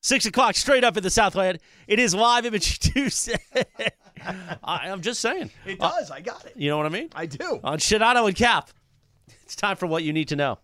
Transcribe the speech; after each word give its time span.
Six 0.00 0.26
o'clock, 0.26 0.54
straight 0.54 0.84
up 0.84 0.96
in 0.96 1.02
the 1.02 1.10
Southland. 1.10 1.58
It 1.86 1.98
is 1.98 2.14
live 2.14 2.46
image 2.46 2.78
Tuesday. 2.94 3.38
I, 4.64 4.90
I'm 4.90 5.00
just 5.02 5.20
saying. 5.20 5.50
It 5.66 5.78
does. 5.80 6.10
I 6.10 6.20
got 6.20 6.44
it. 6.46 6.54
You 6.56 6.70
know 6.70 6.76
what 6.76 6.86
I 6.86 6.90
mean? 6.90 7.08
I 7.14 7.26
do. 7.26 7.60
On 7.64 7.78
Sedano 7.78 8.26
and 8.26 8.36
Kap. 8.36 8.70
It's 9.42 9.56
time 9.56 9.76
for 9.76 9.86
what 9.86 10.04
you 10.04 10.12
need 10.12 10.28
to 10.28 10.36
know. 10.36 10.58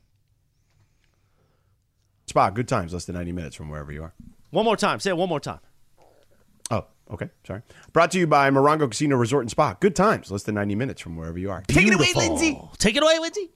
Spa, 2.26 2.50
good 2.50 2.68
times, 2.68 2.92
less 2.92 3.04
than 3.04 3.14
90 3.16 3.32
minutes 3.32 3.56
from 3.56 3.68
wherever 3.68 3.92
you 3.92 4.02
are. 4.02 4.14
One 4.50 4.64
more 4.64 4.76
time. 4.76 5.00
Say 5.00 5.10
it 5.10 5.16
one 5.16 5.28
more 5.28 5.40
time. 5.40 5.60
Oh, 6.70 6.86
okay. 7.10 7.28
Sorry. 7.46 7.62
Brought 7.92 8.10
to 8.12 8.18
you 8.18 8.26
by 8.26 8.50
Morongo 8.50 8.88
Casino 8.90 9.16
Resort 9.16 9.42
and 9.42 9.50
Spa. 9.50 9.74
Good 9.80 9.96
times, 9.96 10.30
less 10.30 10.44
than 10.44 10.54
90 10.54 10.74
minutes 10.74 11.00
from 11.00 11.16
wherever 11.16 11.38
you 11.38 11.50
are. 11.50 11.62
Take 11.66 11.86
it 11.86 11.94
away, 11.94 12.12
Lindsey. 12.14 12.60
Take 12.78 12.96
it 12.96 13.02
away, 13.02 13.18
Lindsey. 13.18 13.50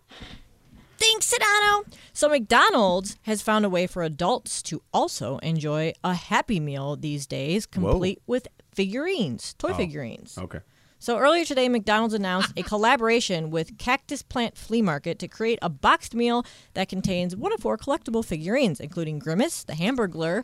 Thanks, 0.98 1.32
Sedano. 1.32 1.84
So 2.12 2.28
McDonald's 2.28 3.16
has 3.22 3.40
found 3.40 3.64
a 3.64 3.68
way 3.68 3.86
for 3.86 4.02
adults 4.02 4.62
to 4.62 4.82
also 4.92 5.38
enjoy 5.38 5.92
a 6.02 6.14
Happy 6.14 6.58
Meal 6.58 6.96
these 6.96 7.26
days, 7.26 7.66
complete 7.66 8.20
with 8.26 8.48
figurines, 8.72 9.54
toy 9.54 9.70
oh, 9.70 9.74
figurines. 9.74 10.36
Okay. 10.36 10.58
So 10.98 11.16
earlier 11.16 11.44
today, 11.44 11.68
McDonald's 11.68 12.14
announced 12.14 12.52
a 12.56 12.64
collaboration 12.64 13.50
with 13.52 13.78
Cactus 13.78 14.22
Plant 14.22 14.56
Flea 14.56 14.82
Market 14.82 15.20
to 15.20 15.28
create 15.28 15.60
a 15.62 15.68
boxed 15.68 16.14
meal 16.14 16.44
that 16.74 16.88
contains 16.88 17.36
one 17.36 17.52
of 17.52 17.60
four 17.60 17.78
collectible 17.78 18.24
figurines, 18.24 18.80
including 18.80 19.20
Grimace, 19.20 19.62
the 19.62 19.74
Hamburglar, 19.74 20.42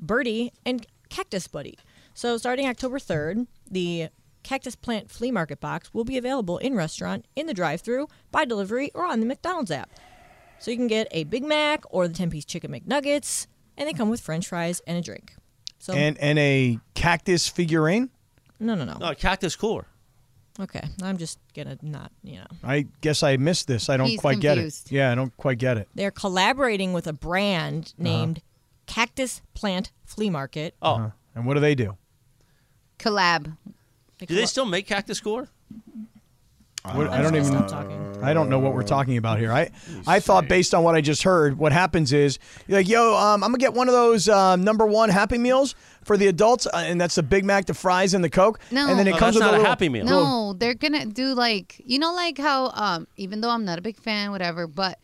Birdie, 0.00 0.52
and 0.66 0.84
Cactus 1.08 1.46
Buddy. 1.46 1.78
So 2.14 2.36
starting 2.36 2.66
October 2.66 2.98
3rd, 2.98 3.46
the 3.70 4.08
Cactus 4.42 4.76
Plant 4.76 5.10
Flea 5.10 5.30
Market 5.30 5.60
box 5.60 5.92
will 5.94 6.04
be 6.04 6.18
available 6.18 6.58
in 6.58 6.74
restaurant, 6.74 7.26
in 7.36 7.46
the 7.46 7.54
drive-through, 7.54 8.08
by 8.30 8.44
delivery, 8.44 8.90
or 8.94 9.04
on 9.06 9.20
the 9.20 9.26
McDonald's 9.26 9.70
app. 9.70 9.90
So 10.58 10.70
you 10.70 10.76
can 10.76 10.86
get 10.86 11.08
a 11.10 11.24
Big 11.24 11.44
Mac 11.44 11.82
or 11.90 12.06
the 12.06 12.14
10-piece 12.14 12.44
chicken 12.44 12.72
McNuggets, 12.72 13.46
and 13.76 13.88
they 13.88 13.92
come 13.92 14.10
with 14.10 14.20
French 14.20 14.46
fries 14.46 14.80
and 14.86 14.98
a 14.98 15.00
drink. 15.00 15.34
So 15.78 15.92
And 15.94 16.16
and 16.18 16.38
a 16.38 16.78
cactus 16.94 17.48
figurine. 17.48 18.10
no, 18.60 18.76
no, 18.76 18.84
no. 18.84 18.96
No, 18.98 19.14
cactus 19.14 19.56
cooler. 19.56 19.86
Okay, 20.60 20.82
I'm 21.02 21.16
just 21.16 21.38
gonna 21.54 21.78
not, 21.82 22.12
you 22.22 22.36
know. 22.36 22.46
I 22.62 22.86
guess 23.00 23.22
I 23.22 23.36
missed 23.38 23.66
this. 23.66 23.88
I 23.88 23.96
don't 23.96 24.06
He's 24.06 24.20
quite 24.20 24.40
confused. 24.40 24.84
get 24.84 24.92
it. 24.92 24.96
Yeah, 24.96 25.10
I 25.10 25.14
don't 25.14 25.34
quite 25.36 25.58
get 25.58 25.78
it. 25.78 25.88
They're 25.94 26.10
collaborating 26.10 26.92
with 26.92 27.06
a 27.06 27.12
brand 27.12 27.94
uh-huh. 27.98 28.04
named 28.04 28.42
Cactus 28.86 29.40
Plant 29.54 29.92
Flea 30.04 30.30
Market. 30.30 30.74
Oh, 30.82 30.94
uh-huh. 30.94 31.10
And 31.34 31.46
what 31.46 31.54
do 31.54 31.60
they 31.60 31.74
do? 31.74 31.96
Collab. 32.98 33.56
Do 34.28 34.34
they 34.34 34.46
still 34.46 34.64
make 34.66 34.86
cactus 34.86 35.20
cooler? 35.20 35.48
What- 36.84 37.10
I 37.10 37.22
don't 37.22 37.36
even. 37.36 37.68
Stop. 37.68 37.88
I 38.22 38.34
don't 38.34 38.48
know 38.48 38.58
what 38.58 38.74
we're 38.74 38.82
talking 38.82 39.16
about 39.16 39.38
here. 39.38 39.52
I 39.52 39.70
I 40.06 40.18
thought 40.20 40.48
based 40.48 40.74
on 40.74 40.82
what 40.82 40.94
I 40.96 41.00
just 41.00 41.22
heard, 41.22 41.56
what 41.58 41.72
happens 41.72 42.12
is 42.12 42.38
you're 42.66 42.78
like, 42.80 42.88
yo, 42.88 43.16
um, 43.16 43.42
I'm 43.44 43.50
gonna 43.50 43.58
get 43.58 43.72
one 43.72 43.88
of 43.88 43.94
those 43.94 44.28
um, 44.28 44.64
number 44.64 44.84
one 44.86 45.08
Happy 45.08 45.38
Meals 45.38 45.74
for 46.04 46.16
the 46.16 46.26
adults, 46.26 46.66
uh, 46.66 46.70
and 46.84 47.00
that's 47.00 47.14
the 47.14 47.22
Big 47.22 47.44
Mac, 47.44 47.66
the 47.66 47.74
fries, 47.74 48.14
and 48.14 48.24
the 48.24 48.30
Coke. 48.30 48.58
No. 48.72 48.88
and 48.88 48.98
then 48.98 49.06
it 49.06 49.12
No, 49.12 49.16
comes 49.18 49.34
that's 49.34 49.36
with 49.36 49.42
not 49.42 49.54
a 49.54 49.58
little, 49.58 49.66
Happy 49.66 49.88
Meal. 49.88 50.04
No, 50.04 50.52
they're 50.54 50.74
gonna 50.74 51.06
do 51.06 51.34
like 51.34 51.80
you 51.84 52.00
know, 52.00 52.12
like 52.14 52.36
how 52.38 52.70
um, 52.74 53.06
even 53.16 53.40
though 53.40 53.50
I'm 53.50 53.64
not 53.64 53.78
a 53.78 53.82
big 53.82 53.96
fan, 54.00 54.30
whatever, 54.32 54.66
but 54.66 54.98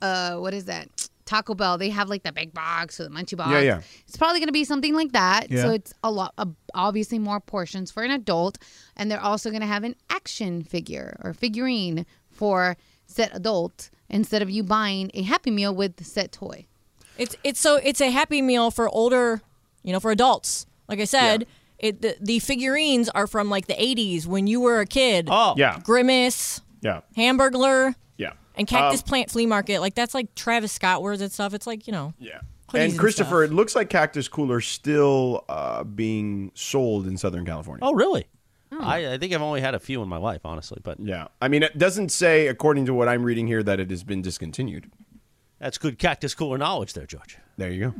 uh, 0.00 0.36
what 0.36 0.54
is 0.54 0.66
that? 0.66 0.88
Taco 1.30 1.54
Bell, 1.54 1.78
they 1.78 1.90
have 1.90 2.08
like 2.08 2.24
the 2.24 2.32
big 2.32 2.52
box 2.52 2.98
or 2.98 3.04
the 3.04 3.10
munchie 3.10 3.36
box. 3.36 3.52
Yeah, 3.52 3.60
yeah. 3.60 3.80
It's 4.08 4.16
probably 4.16 4.40
gonna 4.40 4.50
be 4.50 4.64
something 4.64 4.94
like 4.94 5.12
that. 5.12 5.48
Yeah. 5.48 5.62
So 5.62 5.70
it's 5.70 5.94
a 6.02 6.10
lot, 6.10 6.34
uh, 6.36 6.46
obviously 6.74 7.20
more 7.20 7.38
portions 7.40 7.92
for 7.92 8.02
an 8.02 8.10
adult, 8.10 8.58
and 8.96 9.08
they're 9.08 9.22
also 9.22 9.52
gonna 9.52 9.66
have 9.66 9.84
an 9.84 9.94
action 10.10 10.64
figure 10.64 11.16
or 11.22 11.32
figurine 11.32 12.04
for 12.30 12.76
set 13.06 13.30
adult 13.32 13.90
instead 14.08 14.42
of 14.42 14.50
you 14.50 14.64
buying 14.64 15.10
a 15.14 15.22
Happy 15.22 15.52
Meal 15.52 15.72
with 15.72 15.96
the 15.96 16.04
set 16.04 16.32
toy. 16.32 16.66
It's 17.16 17.36
it's 17.44 17.60
so 17.60 17.76
it's 17.76 18.00
a 18.00 18.10
Happy 18.10 18.42
Meal 18.42 18.72
for 18.72 18.88
older, 18.88 19.40
you 19.84 19.92
know, 19.92 20.00
for 20.00 20.10
adults. 20.10 20.66
Like 20.88 20.98
I 20.98 21.04
said, 21.04 21.46
it 21.78 22.02
the, 22.02 22.16
the 22.20 22.40
figurines 22.40 23.08
are 23.08 23.28
from 23.28 23.48
like 23.50 23.68
the 23.68 23.74
80s 23.74 24.26
when 24.26 24.48
you 24.48 24.60
were 24.60 24.80
a 24.80 24.86
kid. 24.86 25.28
Oh, 25.30 25.54
Yeah. 25.56 25.78
Grimace, 25.84 26.60
Yeah. 26.80 27.02
Hamburglar, 27.16 27.90
Yeah. 27.90 27.92
And 28.56 28.66
Cactus 28.66 29.00
Um, 29.00 29.06
Plant 29.06 29.30
Flea 29.30 29.46
Market. 29.46 29.80
Like 29.80 29.94
that's 29.94 30.14
like 30.14 30.34
Travis 30.34 30.72
Scott 30.72 31.02
words 31.02 31.20
and 31.22 31.30
stuff. 31.32 31.54
It's 31.54 31.66
like 31.66 31.86
you 31.86 31.92
know. 31.92 32.14
Yeah. 32.18 32.40
And 32.72 32.92
and 32.92 32.98
Christopher, 32.98 33.44
stuff. 33.44 33.50
it 33.52 33.54
looks 33.54 33.74
like 33.74 33.90
Cactus 33.90 34.28
Cooler 34.28 34.60
still 34.60 35.44
uh, 35.48 35.82
being 35.82 36.52
sold 36.54 37.06
in 37.08 37.16
Southern 37.16 37.44
California. 37.44 37.80
Oh, 37.84 37.92
really? 37.94 38.26
I, 38.72 39.14
I 39.14 39.18
think 39.18 39.32
I've 39.34 39.42
only 39.42 39.60
had 39.60 39.74
a 39.74 39.80
few 39.80 40.00
in 40.00 40.08
my 40.08 40.16
life, 40.16 40.42
honestly, 40.44 40.78
but 40.84 41.00
Yeah. 41.00 41.26
I 41.42 41.48
mean, 41.48 41.64
it 41.64 41.76
doesn't 41.76 42.10
say, 42.10 42.46
according 42.46 42.86
to 42.86 42.94
what 42.94 43.08
I'm 43.08 43.24
reading 43.24 43.48
here, 43.48 43.64
that 43.64 43.80
it 43.80 43.90
has 43.90 44.04
been 44.04 44.22
discontinued. 44.22 44.88
that's 45.58 45.76
good 45.78 45.98
cactus 45.98 46.32
cooler 46.34 46.56
knowledge 46.56 46.92
there, 46.92 47.06
George. 47.06 47.36
There 47.56 47.70
you 47.72 47.90
go. 47.90 47.94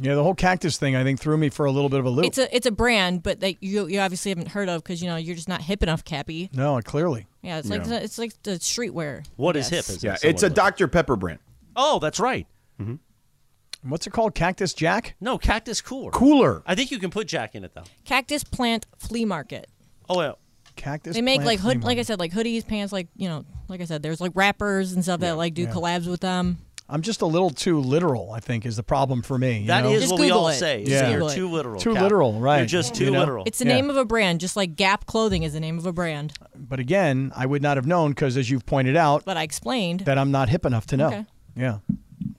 Yeah, 0.00 0.14
the 0.14 0.22
whole 0.22 0.34
cactus 0.34 0.76
thing 0.78 0.94
I 0.96 1.02
think 1.04 1.18
threw 1.20 1.36
me 1.36 1.48
for 1.50 1.66
a 1.66 1.70
little 1.72 1.88
bit 1.88 2.00
of 2.00 2.06
a 2.06 2.10
loop. 2.10 2.26
It's 2.26 2.38
a 2.38 2.54
it's 2.54 2.66
a 2.66 2.70
brand, 2.70 3.22
but 3.22 3.40
that 3.40 3.62
you 3.62 3.86
you 3.86 4.00
obviously 4.00 4.30
haven't 4.30 4.48
heard 4.48 4.68
of 4.68 4.82
because 4.82 5.02
you 5.02 5.08
know 5.08 5.16
you're 5.16 5.34
just 5.36 5.48
not 5.48 5.60
hip 5.62 5.82
enough, 5.82 6.04
Cappy. 6.04 6.50
no, 6.52 6.80
clearly. 6.82 7.26
Yeah, 7.42 7.58
it's 7.58 7.68
like 7.68 7.86
Yeah. 7.86 7.96
it's 7.98 8.18
like 8.18 8.32
the 8.42 8.52
streetwear. 8.52 9.24
What 9.36 9.56
I 9.56 9.60
is 9.60 9.70
guess. 9.70 9.86
hip? 9.88 9.96
Is 9.96 10.04
Yeah. 10.04 10.14
it 10.14 10.24
It's 10.24 10.42
a 10.42 10.46
somewhat- 10.46 10.56
Dr. 10.56 10.88
Pepper 10.88 11.16
brand. 11.16 11.38
Oh, 11.76 11.98
that's 11.98 12.18
right. 12.20 12.46
Mm-hmm. 12.80 12.96
What's 13.90 14.06
it 14.06 14.10
called? 14.10 14.34
Cactus 14.34 14.74
Jack? 14.74 15.14
No, 15.20 15.38
cactus 15.38 15.80
cooler. 15.80 16.10
Cooler. 16.10 16.62
I 16.66 16.74
think 16.74 16.90
you 16.90 16.98
can 16.98 17.10
put 17.10 17.28
Jack 17.28 17.54
in 17.54 17.64
it 17.64 17.72
though. 17.74 17.84
Cactus 18.04 18.42
Plant 18.44 18.86
Flea 18.98 19.24
Market. 19.24 19.68
Oh, 20.08 20.20
yeah. 20.20 20.32
Cactus. 20.74 21.14
They 21.14 21.22
make 21.22 21.36
Plant 21.42 21.46
like 21.46 21.60
Flea 21.60 21.68
hood, 21.74 21.84
like 21.84 21.92
I 21.92 21.96
Market. 21.96 22.06
said, 22.06 22.18
like 22.20 22.32
hoodies, 22.32 22.66
pants, 22.66 22.92
like 22.92 23.08
you 23.16 23.28
know, 23.28 23.44
like 23.68 23.80
I 23.80 23.84
said, 23.84 24.02
there's 24.02 24.20
like 24.20 24.32
rappers 24.34 24.92
and 24.92 25.02
stuff 25.02 25.20
that 25.20 25.36
like 25.36 25.54
do 25.54 25.66
collabs 25.66 26.06
with 26.08 26.20
them. 26.20 26.58
I'm 26.90 27.02
just 27.02 27.20
a 27.20 27.26
little 27.26 27.50
too 27.50 27.80
literal. 27.80 28.32
I 28.32 28.40
think 28.40 28.64
is 28.64 28.76
the 28.76 28.82
problem 28.82 29.20
for 29.22 29.36
me. 29.36 29.58
you 29.58 29.66
That 29.66 29.84
know? 29.84 29.90
is 29.92 30.00
Just 30.02 30.12
what 30.12 30.20
we 30.22 30.30
all 30.30 30.48
it. 30.48 30.54
say. 30.54 30.84
Yeah. 30.86 31.10
You're 31.10 31.28
too 31.28 31.50
literal. 31.50 31.78
Too 31.80 31.92
Kap. 31.92 32.02
literal, 32.02 32.40
right. 32.40 32.58
You're 32.58 32.66
just 32.66 32.94
too 32.94 33.04
You 33.06 33.10
know? 33.10 33.18
literal. 33.20 33.44
It's 33.46 33.58
the 33.58 33.66
Yeah. 33.66 33.74
name 33.74 33.90
of 33.90 33.96
a 33.96 34.06
brand, 34.06 34.40
just 34.40 34.56
like 34.56 34.74
Gap 34.74 35.04
clothing 35.04 35.42
is 35.42 35.52
the 35.52 35.60
name 35.60 35.76
of 35.78 35.84
a 35.84 35.92
brand. 35.92 36.32
But 36.56 36.80
again, 36.80 37.30
I 37.36 37.44
would 37.44 37.60
not 37.62 37.76
have 37.76 37.86
known 37.86 38.12
because, 38.12 38.36
as 38.38 38.48
you've 38.50 38.64
pointed 38.64 38.96
out, 38.96 39.24
But 39.26 39.36
I 39.36 39.42
explained. 39.42 40.00
that 40.00 40.16
I'm 40.16 40.30
not 40.30 40.48
hip 40.48 40.64
enough 40.64 40.86
to 40.86 40.96
know. 40.96 41.08
Okay. 41.08 41.26
Yeah. 41.54 41.78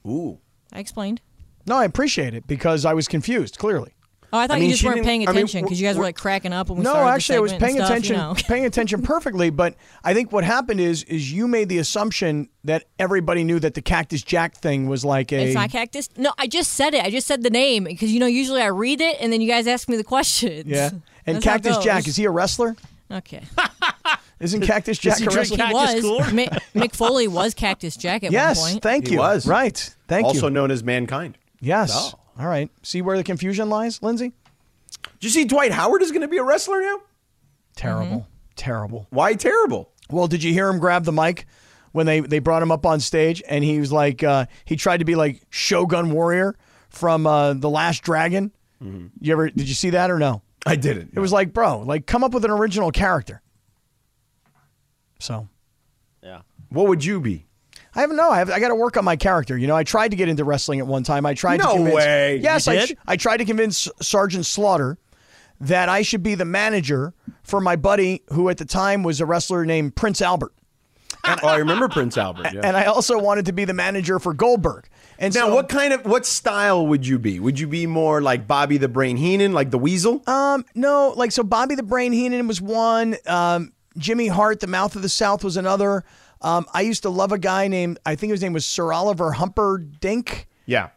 Ooh. 0.07 0.39
I 0.73 0.79
explained. 0.79 1.21
No, 1.67 1.75
I 1.75 1.85
appreciate 1.85 2.33
it 2.33 2.47
because 2.47 2.85
I 2.85 2.93
was 2.93 3.07
confused. 3.07 3.59
Clearly. 3.59 3.93
Oh, 4.31 4.37
I 4.37 4.47
thought 4.47 4.59
mean, 4.59 4.65
you 4.69 4.73
just 4.73 4.83
weren't 4.83 4.95
didn't- 4.97 5.05
paying 5.07 5.21
I 5.27 5.31
mean, 5.31 5.37
attention 5.37 5.63
because 5.63 5.81
you 5.81 5.87
guys 5.87 5.95
were 5.95 6.01
we're- 6.01 6.07
like 6.09 6.15
cracking 6.17 6.53
up 6.53 6.69
when 6.69 6.77
we 6.79 6.83
No, 6.83 6.91
started. 6.91 7.07
the 7.07 7.13
actually, 7.13 7.35
I 7.37 7.39
was 7.39 7.51
and 7.53 7.61
paying 7.61 7.75
stuff, 7.75 7.89
attention, 7.89 8.15
You 8.15 8.21
know. 8.21 8.35
paying 8.47 8.65
attention 8.65 9.01
perfectly. 9.01 9.49
But 9.49 9.75
I 10.03 10.13
think 10.13 10.31
what 10.31 10.43
happened 10.43 10.79
is, 10.79 11.03
is 11.03 11.31
you 11.33 11.47
made 11.47 11.67
the 11.69 11.79
assumption 11.79 12.49
that 12.63 12.85
everybody 12.99 13.43
knew 13.43 13.59
that 13.59 13.73
the 13.73 13.81
Cactus 13.81 14.21
Jack 14.21 14.55
thing 14.55 14.87
was 14.87 15.03
like 15.03 15.31
a. 15.31 15.45
It's 15.45 15.55
not 15.55 15.71
cactus. 15.71 16.09
No, 16.17 16.31
I 16.37 16.47
just 16.47 16.73
said 16.73 16.93
it. 16.93 17.03
I 17.03 17.09
just 17.09 17.25
said 17.27 17.41
the 17.43 17.49
name 17.49 17.85
because 17.85 18.11
you 18.11 18.19
know 18.19 18.25
usually 18.27 18.61
I 18.61 18.67
read 18.67 19.01
it 19.01 19.17
and 19.19 19.33
then 19.33 19.41
you 19.41 19.47
guys 19.47 19.65
ask 19.67 19.89
me 19.89 19.97
the 19.97 20.03
questions. 20.03 20.65
yeah. 20.67 20.89
And 21.25 21.35
That's 21.37 21.45
Cactus 21.45 21.77
Jack 21.79 22.07
is 22.07 22.15
he 22.15 22.25
a 22.25 22.31
wrestler? 22.31 22.75
Okay. 23.11 23.41
Isn't 24.39 24.61
Cactus 24.61 24.97
Jack 24.97 25.17
he 25.17 25.25
a 25.25 25.29
wrestler? 25.29 25.65
He 25.65 25.73
was. 25.73 26.01
Cooler? 26.01 26.23
Mick, 26.25 26.57
Mick 26.73 26.95
Foley 26.95 27.27
was 27.27 27.53
Cactus 27.53 27.97
Jack 27.97 28.23
at 28.23 28.31
yes. 28.31 28.57
one 28.59 28.65
point. 28.71 28.75
Yes, 28.75 28.83
Thank 28.83 29.07
He 29.07 29.13
you. 29.13 29.19
was. 29.19 29.45
Right. 29.47 29.95
Thank 30.07 30.25
also 30.25 30.35
you. 30.35 30.39
Also 30.43 30.49
known 30.49 30.71
as 30.71 30.83
Mankind. 30.83 31.37
yes. 31.59 31.91
Oh. 31.93 32.19
All 32.39 32.47
right. 32.47 32.71
See 32.83 33.01
where 33.01 33.17
the 33.17 33.23
confusion 33.23 33.69
lies, 33.69 34.01
Lindsey? 34.01 34.33
Did 35.19 35.23
you 35.25 35.29
see 35.29 35.45
Dwight 35.45 35.71
Howard 35.71 36.01
is 36.01 36.11
going 36.11 36.21
to 36.21 36.27
be 36.27 36.37
a 36.37 36.43
wrestler 36.43 36.81
now? 36.81 37.01
Terrible. 37.75 38.27
Terrible. 38.55 39.07
Why 39.09 39.33
terrible? 39.35 39.91
Well, 40.09 40.27
did 40.27 40.41
you 40.43 40.53
hear 40.53 40.69
him 40.69 40.79
grab 40.79 41.03
the 41.03 41.11
mic 41.11 41.45
when 41.91 42.05
they, 42.05 42.21
they 42.21 42.39
brought 42.39 42.61
him 42.63 42.71
up 42.71 42.85
on 42.85 42.99
stage 42.99 43.43
and 43.47 43.63
he 43.63 43.79
was 43.79 43.91
like, 43.91 44.23
uh, 44.23 44.45
he 44.65 44.75
tried 44.75 44.97
to 44.97 45.05
be 45.05 45.15
like 45.15 45.41
Shogun 45.49 46.11
Warrior 46.11 46.55
from 46.89 47.27
uh, 47.27 47.53
The 47.53 47.69
Last 47.69 48.01
Dragon? 48.03 48.51
You 48.81 49.33
ever, 49.33 49.49
did 49.49 49.67
you 49.67 49.75
see 49.75 49.89
that 49.89 50.09
or 50.09 50.17
no? 50.19 50.41
I 50.65 50.77
didn't. 50.77 51.11
It 51.13 51.19
was 51.19 51.33
like, 51.33 51.51
bro, 51.53 51.79
like 51.79 52.05
come 52.05 52.23
up 52.23 52.33
with 52.33 52.45
an 52.45 52.51
original 52.51 52.91
character. 52.91 53.41
So 55.19 55.49
Yeah. 56.23 56.41
What 56.69 56.87
would 56.87 57.03
you 57.03 57.19
be? 57.19 57.45
I 57.95 58.01
have 58.01 58.11
no. 58.11 58.29
I 58.29 58.37
have. 58.37 58.49
I 58.49 58.59
got 58.59 58.69
to 58.69 58.75
work 58.75 58.97
on 58.97 59.05
my 59.05 59.15
character. 59.15 59.57
You 59.57 59.67
know, 59.67 59.75
I 59.75 59.83
tried 59.83 60.09
to 60.09 60.17
get 60.17 60.29
into 60.29 60.43
wrestling 60.43 60.79
at 60.79 60.87
one 60.87 61.03
time. 61.03 61.25
I 61.25 61.33
tried 61.33 61.57
No 61.59 61.65
to 61.71 61.73
convince. 61.75 61.95
way. 61.95 62.37
Yes, 62.37 62.67
I, 62.67 62.75
did? 62.85 62.97
I 63.07 63.15
tried 63.17 63.37
to 63.37 63.45
convince 63.45 63.87
Sergeant 64.01 64.45
Slaughter 64.45 64.97
that 65.61 65.89
I 65.89 66.03
should 66.03 66.23
be 66.23 66.35
the 66.35 66.45
manager 66.45 67.13
for 67.43 67.59
my 67.59 67.75
buddy, 67.75 68.21
who 68.31 68.49
at 68.49 68.57
the 68.57 68.65
time 68.65 69.03
was 69.03 69.19
a 69.19 69.25
wrestler 69.25 69.65
named 69.65 69.95
Prince 69.95 70.21
Albert. 70.21 70.53
oh, 71.25 71.47
I 71.47 71.57
remember 71.57 71.89
Prince 71.89 72.17
Albert. 72.17 72.53
Yeah. 72.53 72.61
And 72.63 72.77
I 72.77 72.85
also 72.85 73.17
wanted 73.19 73.45
to 73.47 73.51
be 73.51 73.65
the 73.65 73.73
manager 73.73 74.19
for 74.19 74.33
Goldberg. 74.33 74.87
And 75.17 75.33
now, 75.35 75.47
so, 75.47 75.55
what 75.55 75.67
kind 75.67 75.91
of 75.91 76.05
what 76.05 76.25
style 76.25 76.87
would 76.87 77.05
you 77.05 77.19
be? 77.19 77.41
Would 77.41 77.59
you 77.59 77.67
be 77.67 77.85
more 77.85 78.21
like 78.21 78.47
Bobby 78.47 78.77
the 78.77 78.87
Brain 78.87 79.17
Heenan, 79.17 79.51
like 79.51 79.69
the 79.69 79.77
Weasel? 79.77 80.23
Um, 80.27 80.63
no, 80.75 81.13
like 81.17 81.33
so 81.33 81.43
Bobby 81.43 81.75
the 81.75 81.83
Brain 81.83 82.13
Heenan 82.13 82.47
was 82.47 82.61
one. 82.61 83.17
Um, 83.25 83.73
Jimmy 83.97 84.27
Hart, 84.27 84.61
the 84.61 84.67
Mouth 84.67 84.95
of 84.95 85.01
the 85.01 85.09
South, 85.09 85.43
was 85.43 85.57
another. 85.57 86.05
Um, 86.41 86.65
I 86.73 86.81
used 86.81 87.03
to 87.03 87.09
love 87.09 87.31
a 87.31 87.37
guy 87.37 87.67
named 87.67 87.99
I 88.05 88.15
think 88.15 88.31
his 88.31 88.41
name 88.41 88.53
was 88.53 88.65
Sir 88.65 88.93
Oliver 88.93 89.31
Humperdinck. 89.33 90.47
yeah. 90.65 90.89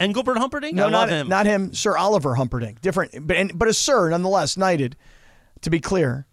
Engelbert 0.00 0.38
Humperdinck? 0.38 0.74
No, 0.76 0.86
I 0.86 0.90
not 0.90 1.00
love 1.00 1.10
him. 1.10 1.28
not 1.28 1.46
him. 1.46 1.74
Sir 1.74 1.96
Oliver 1.96 2.34
Humperdinck, 2.36 2.80
different, 2.80 3.26
but 3.26 3.36
and, 3.36 3.58
but 3.58 3.68
a 3.68 3.74
sir 3.74 4.08
nonetheless, 4.10 4.56
knighted. 4.56 4.96
To 5.62 5.70
be 5.70 5.80
clear, 5.80 6.24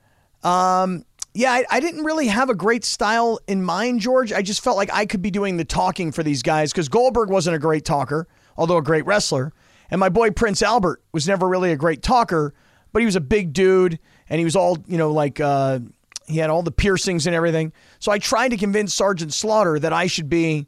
um, 0.44 1.04
yeah, 1.34 1.52
I, 1.52 1.66
I 1.72 1.80
didn't 1.80 2.04
really 2.04 2.28
have 2.28 2.52
a 2.52 2.54
great 2.54 2.86
style 2.86 3.40
in 3.48 3.64
mind, 3.64 4.00
George. 4.02 4.32
I 4.32 4.44
just 4.44 4.64
felt 4.64 4.78
like 4.78 4.90
I 4.94 5.08
could 5.08 5.24
be 5.24 5.32
doing 5.32 5.58
the 5.58 5.66
talking 5.66 6.12
for 6.12 6.22
these 6.22 6.44
guys 6.44 6.72
because 6.72 6.88
Goldberg 6.90 7.32
wasn't 7.32 7.56
a 7.56 7.60
great 7.60 7.84
talker, 7.84 8.28
although 8.56 8.78
a 8.78 8.84
great 8.84 9.06
wrestler, 9.08 9.52
and 9.90 10.00
my 10.00 10.10
boy 10.10 10.30
Prince 10.30 10.62
Albert 10.62 11.02
was 11.12 11.28
never 11.28 11.48
really 11.48 11.72
a 11.72 11.76
great 11.76 12.04
talker, 12.04 12.54
but 12.94 13.00
he 13.02 13.06
was 13.08 13.16
a 13.16 13.22
big 13.22 13.52
dude 13.52 13.98
and 14.30 14.38
he 14.38 14.46
was 14.46 14.56
all 14.56 14.78
you 14.88 14.98
know 15.00 15.12
like. 15.12 15.40
Uh, 15.40 15.80
he 16.28 16.38
had 16.38 16.50
all 16.50 16.64
the 16.64 16.72
piercings 16.72 17.28
and 17.28 17.36
everything. 17.36 17.74
So 18.00 18.12
I 18.12 18.20
tried 18.20 18.50
to 18.50 18.58
convince 18.58 18.94
Sergeant 18.94 19.34
Slaughter 19.34 19.80
that 19.80 19.94
I 19.94 20.08
should 20.08 20.30
be 20.30 20.68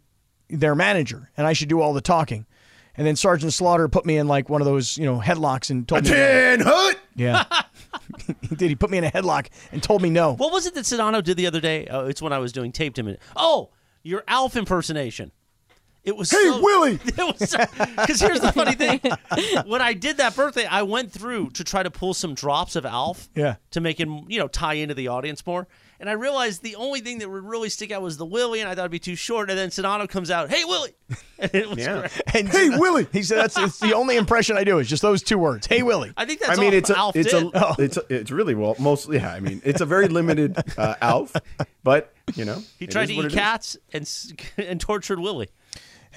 their 0.50 0.76
manager 0.76 1.30
and 1.36 1.46
I 1.46 1.54
should 1.54 1.70
do 1.70 1.82
all 1.82 1.94
the 1.94 2.02
talking. 2.02 2.46
And 2.96 3.06
then 3.06 3.16
Sergeant 3.16 3.54
Slaughter 3.54 3.88
put 3.88 4.06
me 4.06 4.18
in 4.18 4.28
like 4.28 4.50
one 4.50 4.62
of 4.62 4.66
those, 4.66 4.98
you 4.98 5.06
know, 5.06 5.20
headlocks 5.20 5.70
and 5.70 5.88
told 5.88 6.04
me. 6.04 6.10
Ten 6.10 6.62
Hood. 6.64 6.98
Yeah. 7.16 7.44
he 8.42 8.56
did. 8.56 8.70
He 8.70 8.76
put 8.76 8.90
me 8.90 8.98
in 8.98 9.04
a 9.04 9.12
headlock 9.12 9.50
and 9.72 9.84
told 9.84 10.02
me 10.02 10.10
no. 10.10 10.34
What 10.34 10.52
was 10.52 10.66
it 10.66 10.74
that 10.74 10.86
Sedano 10.86 11.24
did 11.24 11.38
the 11.38 11.46
other 11.46 11.62
day? 11.62 11.88
Oh, 11.90 12.08
it's 12.08 12.22
when 12.22 12.34
I 12.34 12.40
was 12.40 12.52
doing 12.52 12.72
taped 12.72 12.98
him. 12.98 13.16
Oh, 13.36 13.70
your 14.02 14.24
Alf 14.28 14.56
impersonation. 14.56 15.32
It 16.08 16.16
was 16.16 16.32
Hey, 16.32 16.38
so, 16.46 16.62
Willie! 16.62 17.00
It 17.06 17.18
was 17.18 17.56
because 17.98 18.22
here's 18.22 18.40
the 18.40 18.52
funny 18.54 18.74
thing. 18.76 19.02
when 19.70 19.82
I 19.82 19.92
did 19.94 20.18
that 20.18 20.36
birthday, 20.38 20.66
I 20.66 20.84
went 20.84 21.12
through 21.12 21.50
to 21.52 21.64
try 21.66 21.84
to 21.84 21.92
pull 21.92 22.14
some 22.14 22.34
drops 22.34 22.76
of 22.78 22.86
Alf. 22.86 23.28
Yeah. 23.36 23.56
To 23.72 23.82
make 23.82 24.00
him, 24.00 24.24
you 24.30 24.40
know, 24.40 24.48
tie 24.48 24.76
into 24.76 24.94
the 24.96 25.10
audience 25.10 25.46
more. 25.46 25.68
And 26.00 26.10
I 26.10 26.14
realized 26.14 26.62
the 26.62 26.76
only 26.76 27.02
thing 27.02 27.18
that 27.20 27.30
would 27.30 27.44
really 27.44 27.70
stick 27.70 27.92
out 27.92 28.04
was 28.04 28.18
the 28.18 28.26
Willie, 28.26 28.60
and 28.62 28.70
I 28.70 28.76
thought 28.76 28.82
it'd 28.84 28.92
be 28.92 29.00
too 29.00 29.16
short. 29.16 29.50
And 29.50 29.58
then 29.58 29.70
Sedano 29.70 30.08
comes 30.08 30.30
out, 30.30 30.50
"Hey, 30.50 30.64
Willie!" 30.64 30.94
And 31.40 31.54
it 31.56 31.70
was 31.70 31.80
Yeah. 31.80 32.00
great. 32.00 32.22
And 32.36 32.50
Hey, 32.50 32.70
Willie! 32.70 33.08
He 33.12 33.22
said 33.24 33.38
that's 33.40 33.58
it's 33.58 33.80
the 33.80 33.94
only 33.94 34.16
impression 34.16 34.58
I 34.58 34.64
do 34.64 34.78
is 34.80 34.88
just 34.88 35.02
those 35.02 35.22
two 35.24 35.38
words. 35.40 35.68
Hey 35.68 35.82
Willie. 35.84 36.14
I 36.16 36.26
think 36.26 36.40
that's 36.40 36.58
I 36.58 36.62
mean, 36.62 36.72
all 36.72 36.78
it's 36.78 36.90
a, 36.92 36.98
Alf 36.98 37.16
it's 37.16 37.32
did. 37.32 37.52
a, 37.54 37.76
it's 37.80 37.98
a, 37.98 38.04
it's 38.10 38.32
really 38.32 38.56
well, 38.56 38.76
mostly. 38.80 39.18
Yeah, 39.18 39.34
I 39.34 39.40
mean, 39.40 39.62
it's 39.66 39.82
a 39.82 39.86
very 39.86 40.08
limited 40.08 40.56
uh, 40.78 40.96
Alf, 41.02 41.34
but 41.84 42.14
you 42.36 42.46
know, 42.46 42.62
he 42.80 42.86
it 42.86 42.92
tried 42.92 43.08
to 43.08 43.16
what 43.16 43.26
eat 43.26 43.26
it 43.26 43.34
is. 43.34 43.40
cats 43.40 43.78
and 43.92 44.10
and 44.58 44.80
tortured 44.80 45.20
Willie. 45.20 45.50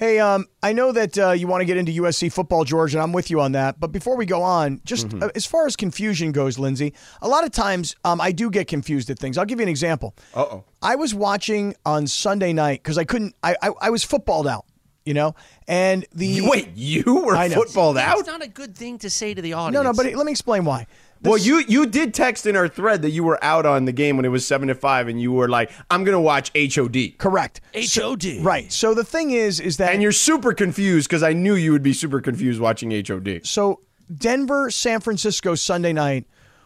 Hey, 0.01 0.17
um, 0.17 0.47
I 0.63 0.73
know 0.73 0.91
that 0.93 1.15
uh, 1.15 1.29
you 1.33 1.45
want 1.45 1.61
to 1.61 1.65
get 1.65 1.77
into 1.77 1.91
USC 2.01 2.33
football, 2.33 2.63
George, 2.63 2.95
and 2.95 3.03
I'm 3.03 3.13
with 3.13 3.29
you 3.29 3.39
on 3.39 3.51
that. 3.51 3.79
But 3.79 3.91
before 3.91 4.17
we 4.17 4.25
go 4.25 4.41
on, 4.41 4.81
just 4.83 5.09
Mm-hmm. 5.09 5.21
uh, 5.21 5.29
as 5.35 5.45
far 5.45 5.67
as 5.67 5.75
confusion 5.75 6.31
goes, 6.31 6.57
Lindsey, 6.57 6.95
a 7.21 7.27
lot 7.27 7.43
of 7.43 7.51
times 7.51 7.95
um, 8.03 8.19
I 8.19 8.31
do 8.31 8.49
get 8.49 8.67
confused 8.67 9.11
at 9.11 9.19
things. 9.19 9.37
I'll 9.37 9.45
give 9.45 9.59
you 9.59 9.63
an 9.63 9.69
example. 9.69 10.15
Uh 10.33 10.41
oh. 10.41 10.63
I 10.81 10.95
was 10.95 11.13
watching 11.13 11.75
on 11.85 12.07
Sunday 12.07 12.51
night 12.51 12.81
because 12.81 12.97
I 12.97 13.03
couldn't. 13.03 13.35
I, 13.43 13.55
I 13.61 13.69
I 13.79 13.89
was 13.91 14.03
footballed 14.03 14.47
out, 14.47 14.65
you 15.05 15.13
know, 15.13 15.35
and 15.67 16.05
the 16.13 16.41
Wait, 16.49 16.69
you 16.75 17.03
were 17.25 17.35
I 17.35 17.47
know. 17.47 17.55
footballed 17.55 17.95
That's 17.97 18.21
out? 18.21 18.27
not 18.27 18.43
a 18.43 18.47
good 18.47 18.75
thing 18.75 18.97
to 18.99 19.09
say 19.09 19.33
to 19.33 19.41
the 19.41 19.53
audience. 19.53 19.73
no, 19.73 19.83
no. 19.83 19.93
But 19.93 20.13
let 20.15 20.25
me 20.25 20.31
explain 20.31 20.63
why. 20.65 20.87
Well, 21.23 21.37
you 21.37 21.59
you 21.67 21.85
did 21.85 22.13
text 22.15 22.47
in 22.47 22.55
our 22.55 22.67
thread 22.67 23.03
that 23.03 23.11
you 23.11 23.23
were 23.23 23.37
out 23.43 23.65
on 23.67 23.85
the 23.85 23.91
game 23.91 24.15
when 24.15 24.25
it 24.25 24.29
was 24.29 24.45
seven 24.45 24.69
to 24.69 24.75
five, 24.75 25.07
and 25.07 25.21
you 25.21 25.31
were 25.31 25.47
like, 25.47 25.71
"I'm 25.91 26.03
gonna 26.03 26.19
watch 26.21 26.51
HOD," 26.55 27.13
correct. 27.19 27.61
HOD. 27.75 28.39
Right. 28.41 28.71
So 28.71 28.95
the 28.95 29.03
thing 29.03 29.29
is, 29.29 29.59
is 29.59 29.77
that 29.77 29.93
and 29.93 30.01
you're 30.01 30.11
super 30.11 30.51
confused 30.53 31.07
because 31.07 31.21
I 31.21 31.33
knew 31.33 31.53
you 31.53 31.71
would 31.73 31.83
be 31.83 31.93
super 31.93 32.21
confused 32.21 32.59
watching 32.59 32.89
HOD. 32.91 33.41
so 33.43 33.81
Denver, 34.15 34.71
San 34.71 34.99
Francisco 34.99 35.53
Sunday 35.55 35.93
night 35.93 36.25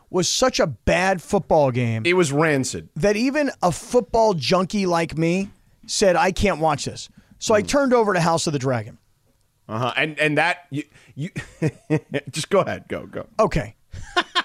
was 0.10 0.30
such 0.30 0.60
a 0.62 0.68
bad 0.68 1.22
football 1.22 1.70
game 1.72 2.04
It 2.06 2.14
was 2.14 2.32
rancid. 2.32 2.88
that 2.96 3.18
even 3.18 3.52
a 3.62 3.72
football 3.74 4.34
junkie 4.36 4.86
like 4.86 5.18
me 5.18 5.50
said 5.86 6.16
I 6.16 6.32
can't 6.32 6.60
watch 6.62 6.86
this. 6.86 7.10
So 7.46 7.54
I 7.54 7.62
turned 7.62 7.94
over 7.94 8.12
to 8.12 8.20
House 8.20 8.48
of 8.48 8.54
the 8.54 8.60
Dragon. 8.60 8.98
Uh 9.70 9.78
huh. 9.78 9.94
And 9.96 10.18
and 10.18 10.40
that 10.40 10.66
you 10.72 10.82
you 11.14 11.30
just 12.32 12.50
go 12.50 12.62
ahead, 12.62 12.86
go 12.88 13.06
go. 13.06 13.28
Okay. 13.40 13.76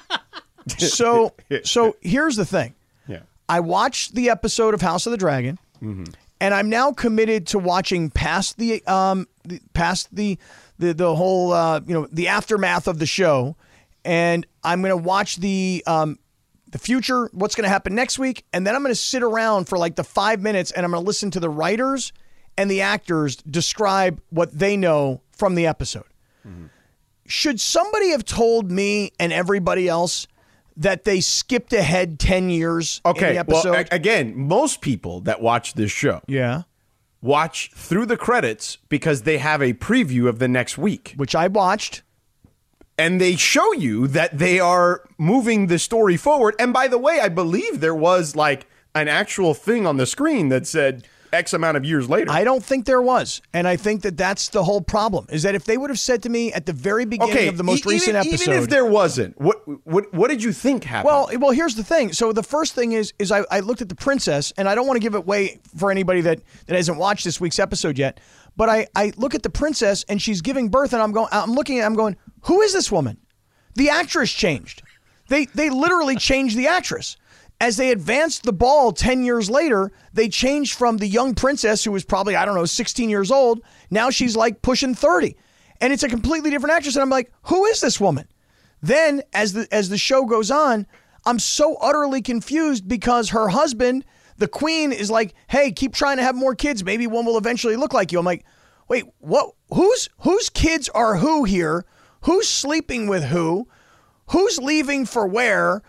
so 0.76 1.32
so 1.64 1.96
here's 2.02 2.36
the 2.36 2.44
thing. 2.44 2.74
Yeah. 3.08 3.20
I 3.48 3.60
watched 3.60 4.14
the 4.14 4.28
episode 4.28 4.74
of 4.74 4.82
House 4.82 5.06
of 5.06 5.12
the 5.12 5.16
Dragon, 5.16 5.58
and 6.42 6.52
I'm 6.52 6.68
now 6.68 6.92
committed 6.92 7.46
to 7.46 7.58
watching 7.58 8.10
past 8.10 8.58
the 8.58 8.84
um 8.86 9.26
the, 9.44 9.62
past 9.72 10.14
the 10.14 10.36
the 10.78 10.92
the 10.92 11.16
whole 11.16 11.54
uh, 11.54 11.80
you 11.86 11.94
know 11.94 12.06
the 12.12 12.28
aftermath 12.28 12.86
of 12.86 12.98
the 12.98 13.06
show, 13.06 13.56
and 14.04 14.46
I'm 14.62 14.82
going 14.82 14.90
to 14.90 15.02
watch 15.02 15.36
the 15.36 15.82
um 15.86 16.18
the 16.70 16.78
future, 16.78 17.30
what's 17.32 17.54
going 17.54 17.64
to 17.64 17.70
happen 17.70 17.94
next 17.94 18.18
week, 18.18 18.44
and 18.52 18.66
then 18.66 18.76
I'm 18.76 18.82
going 18.82 18.92
to 18.92 18.94
sit 18.94 19.22
around 19.22 19.70
for 19.70 19.78
like 19.78 19.96
the 19.96 20.04
five 20.04 20.42
minutes, 20.42 20.70
and 20.70 20.84
I'm 20.84 20.92
going 20.92 21.02
to 21.02 21.06
listen 21.06 21.30
to 21.30 21.40
the 21.40 21.48
writers 21.48 22.12
and 22.56 22.70
the 22.70 22.80
actors 22.82 23.36
describe 23.36 24.20
what 24.30 24.58
they 24.58 24.76
know 24.76 25.20
from 25.32 25.54
the 25.54 25.66
episode. 25.66 26.04
Should 27.26 27.60
somebody 27.60 28.10
have 28.10 28.24
told 28.24 28.70
me 28.70 29.12
and 29.20 29.32
everybody 29.32 29.88
else? 29.88 30.26
That 30.76 31.04
they 31.04 31.20
skipped 31.20 31.72
ahead 31.74 32.18
ten 32.18 32.48
years 32.48 33.02
in 33.04 33.10
Okay. 33.10 33.32
the 33.32 33.38
episode. 33.38 33.70
Well, 33.72 33.84
a- 33.90 33.94
again, 33.94 34.34
most 34.36 34.80
people 34.80 35.20
that 35.22 35.42
watch 35.42 35.74
this 35.74 35.90
show 35.90 36.22
yeah. 36.26 36.62
watch 37.20 37.70
through 37.74 38.06
the 38.06 38.16
credits 38.16 38.78
because 38.88 39.22
they 39.22 39.36
have 39.38 39.60
a 39.60 39.74
preview 39.74 40.26
of 40.26 40.38
the 40.38 40.48
next 40.48 40.78
week. 40.78 41.12
which 41.16 41.34
I 41.34 41.48
watched. 41.48 42.02
and 42.96 43.20
they 43.20 43.34
show 43.36 43.72
you 43.74 44.06
that 44.08 44.38
they 44.38 44.58
are 44.60 45.02
moving 45.18 45.66
the 45.66 45.78
story 45.78 46.16
forward. 46.16 46.54
And 46.58 46.72
by 46.72 46.86
the 46.88 46.98
way, 46.98 47.18
I 47.20 47.28
believe 47.28 47.80
there 47.80 47.94
was 47.94 48.34
like 48.36 48.66
an 48.94 49.08
actual 49.08 49.52
thing 49.54 49.86
on 49.86 49.96
the 49.98 50.06
screen 50.06 50.48
that 50.50 50.66
said 50.66 51.06
X 51.32 51.52
amount 51.52 51.76
of 51.76 51.84
years 51.84 52.08
later. 52.08 52.30
I 52.30 52.44
don't 52.44 52.64
think 52.64 52.86
there 52.86 53.02
was, 53.02 53.40
and 53.52 53.68
I 53.68 53.76
think 53.76 54.02
that 54.02 54.16
that's 54.16 54.48
the 54.48 54.64
whole 54.64 54.80
problem. 54.80 55.26
Is 55.30 55.42
that 55.44 55.54
if 55.54 55.64
they 55.64 55.78
would 55.78 55.90
have 55.90 55.98
said 55.98 56.22
to 56.24 56.28
me 56.28 56.52
at 56.52 56.66
the 56.66 56.72
very 56.72 57.04
beginning 57.04 57.34
okay, 57.34 57.48
of 57.48 57.56
the 57.56 57.64
most 57.64 57.86
recent 57.86 58.16
episode, 58.16 58.50
even 58.50 58.62
if 58.62 58.68
there 58.68 58.84
wasn't, 58.84 59.40
what 59.40 59.62
what 59.86 60.12
what 60.12 60.28
did 60.28 60.42
you 60.42 60.52
think 60.52 60.84
happened? 60.84 61.06
well, 61.06 61.30
well, 61.38 61.50
here's 61.50 61.74
the 61.74 61.84
thing. 61.84 62.12
So 62.12 62.32
the 62.32 62.42
first 62.42 62.74
thing 62.74 62.92
is, 62.92 63.12
is 63.18 63.30
I, 63.30 63.44
I 63.50 63.60
looked 63.60 63.82
at 63.82 63.88
the 63.88 63.94
princess, 63.94 64.52
and 64.56 64.68
I 64.68 64.74
don't 64.74 64.86
want 64.86 64.96
to 64.96 65.02
give 65.02 65.14
it 65.14 65.18
away 65.18 65.60
for 65.76 65.90
anybody 65.90 66.20
that 66.22 66.40
that 66.66 66.76
hasn't 66.76 66.98
watched 66.98 67.24
this 67.24 67.40
week's 67.40 67.58
episode 67.58 67.98
yet. 67.98 68.20
But 68.56 68.68
I, 68.68 68.88
I 68.94 69.12
look 69.16 69.34
at 69.34 69.42
the 69.42 69.50
princess, 69.50 70.04
and 70.08 70.20
she's 70.20 70.42
giving 70.42 70.68
birth, 70.68 70.92
and 70.92 71.02
I'm 71.02 71.12
going, 71.12 71.28
I'm 71.32 71.52
looking 71.52 71.78
at, 71.78 71.86
I'm 71.86 71.94
going, 71.94 72.16
who 72.42 72.60
is 72.62 72.72
this 72.72 72.90
woman? 72.90 73.18
The 73.74 73.90
actress 73.90 74.32
changed. 74.32 74.82
They 75.28 75.46
they 75.46 75.70
literally 75.70 76.16
changed 76.16 76.56
the 76.56 76.66
actress. 76.66 77.16
As 77.60 77.76
they 77.76 77.90
advanced 77.90 78.44
the 78.44 78.52
ball 78.54 78.90
10 78.90 79.22
years 79.22 79.50
later, 79.50 79.92
they 80.14 80.28
changed 80.28 80.74
from 80.74 80.96
the 80.96 81.06
young 81.06 81.34
princess 81.34 81.84
who 81.84 81.92
was 81.92 82.04
probably, 82.04 82.34
I 82.34 82.46
don't 82.46 82.54
know, 82.54 82.64
16 82.64 83.10
years 83.10 83.30
old. 83.30 83.60
Now 83.90 84.08
she's 84.08 84.34
like 84.34 84.62
pushing 84.62 84.94
30. 84.94 85.36
And 85.82 85.92
it's 85.92 86.02
a 86.02 86.08
completely 86.08 86.50
different 86.50 86.74
actress. 86.74 86.96
And 86.96 87.02
I'm 87.02 87.10
like, 87.10 87.30
who 87.42 87.66
is 87.66 87.80
this 87.80 88.00
woman? 88.00 88.26
Then 88.82 89.22
as 89.34 89.52
the 89.52 89.68
as 89.72 89.90
the 89.90 89.98
show 89.98 90.24
goes 90.24 90.50
on, 90.50 90.86
I'm 91.26 91.38
so 91.38 91.76
utterly 91.76 92.22
confused 92.22 92.88
because 92.88 93.30
her 93.30 93.48
husband, 93.48 94.04
the 94.38 94.48
queen, 94.48 94.92
is 94.92 95.10
like, 95.10 95.34
hey, 95.48 95.70
keep 95.70 95.94
trying 95.94 96.16
to 96.16 96.22
have 96.22 96.34
more 96.34 96.54
kids. 96.54 96.82
Maybe 96.82 97.06
one 97.06 97.26
will 97.26 97.36
eventually 97.36 97.76
look 97.76 97.92
like 97.92 98.10
you. 98.10 98.18
I'm 98.18 98.24
like, 98.24 98.44
wait, 98.88 99.04
what 99.18 99.54
who's 99.72 100.08
whose 100.20 100.48
kids 100.48 100.88
are 100.90 101.16
who 101.16 101.44
here? 101.44 101.84
Who's 102.22 102.48
sleeping 102.48 103.06
with 103.06 103.24
who? 103.24 103.68
Who's 104.28 104.58
leaving 104.58 105.04
for 105.06 105.26
where? 105.26 105.82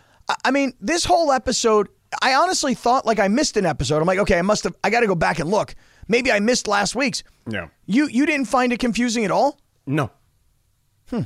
I- 0.46 0.52
mean, 0.52 0.74
this 0.80 1.06
whole 1.06 1.32
episode, 1.32 1.90
I 2.22 2.34
honestly 2.36 2.74
thought 2.74 3.06
like 3.06 3.20
I 3.20 3.28
missed 3.28 3.58
an 3.58 3.66
episode. 3.66 4.02
I'm 4.02 4.08
like, 4.08 4.20
okay, 4.20 4.38
I 4.38 4.42
must 4.42 4.64
have 4.66 4.76
I 4.84 4.90
gotta 4.90 5.08
go 5.08 5.16
back 5.16 5.40
and 5.40 5.50
look. 5.50 5.76
Maybe 6.08 6.32
I 6.32 6.40
missed 6.40 6.68
last 6.68 6.96
week's. 6.96 7.24
No. 7.46 7.70
You 7.86 8.08
you 8.08 8.26
didn't 8.26 8.48
find 8.48 8.74
it 8.74 8.80
confusing 8.80 9.24
at 9.26 9.32
all? 9.32 9.60
No. 9.86 10.12
Hmm. 11.10 11.22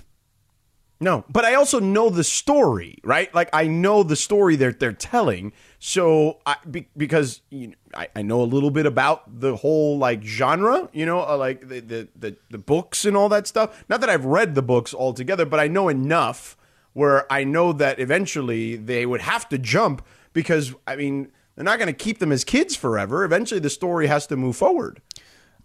No, 1.01 1.25
but 1.29 1.43
I 1.43 1.55
also 1.55 1.79
know 1.79 2.09
the 2.09 2.23
story, 2.23 2.99
right? 3.03 3.33
Like 3.35 3.49
I 3.51 3.67
know 3.67 4.01
the 4.03 4.15
story 4.15 4.55
that 4.57 4.79
they're 4.79 4.93
telling. 4.93 5.51
So 5.79 6.39
I 6.45 6.55
be, 6.69 6.87
because 6.95 7.41
you 7.49 7.67
know, 7.69 7.75
I, 7.93 8.07
I 8.15 8.21
know 8.21 8.41
a 8.41 8.45
little 8.45 8.71
bit 8.71 8.85
about 8.85 9.39
the 9.41 9.57
whole 9.57 9.97
like 9.97 10.23
genre, 10.23 10.89
you 10.93 11.05
know, 11.05 11.19
uh, 11.27 11.35
like 11.37 11.67
the, 11.67 11.79
the 11.81 12.07
the 12.15 12.37
the 12.49 12.57
books 12.57 13.03
and 13.05 13.17
all 13.17 13.27
that 13.29 13.45
stuff. 13.45 13.83
Not 13.89 13.99
that 14.01 14.09
I've 14.09 14.25
read 14.25 14.55
the 14.55 14.61
books 14.61 14.93
altogether, 14.93 15.45
but 15.45 15.59
I 15.59 15.67
know 15.67 15.89
enough 15.89 16.55
where 16.95 17.31
I 17.31 17.43
know 17.43 17.71
that 17.73 17.99
eventually 17.99 18.77
they 18.77 19.05
would 19.05 19.21
have 19.21 19.47
to 19.49 19.57
jump 19.57 20.01
because 20.33 20.73
I 20.87 20.95
mean 20.95 21.29
they're 21.55 21.63
not 21.65 21.77
going 21.77 21.87
to 21.87 21.93
keep 21.93 22.19
them 22.19 22.31
as 22.31 22.43
kids 22.43 22.75
forever. 22.75 23.23
Eventually, 23.23 23.59
the 23.59 23.69
story 23.69 24.07
has 24.07 24.25
to 24.27 24.35
move 24.35 24.55
forward. 24.55 25.01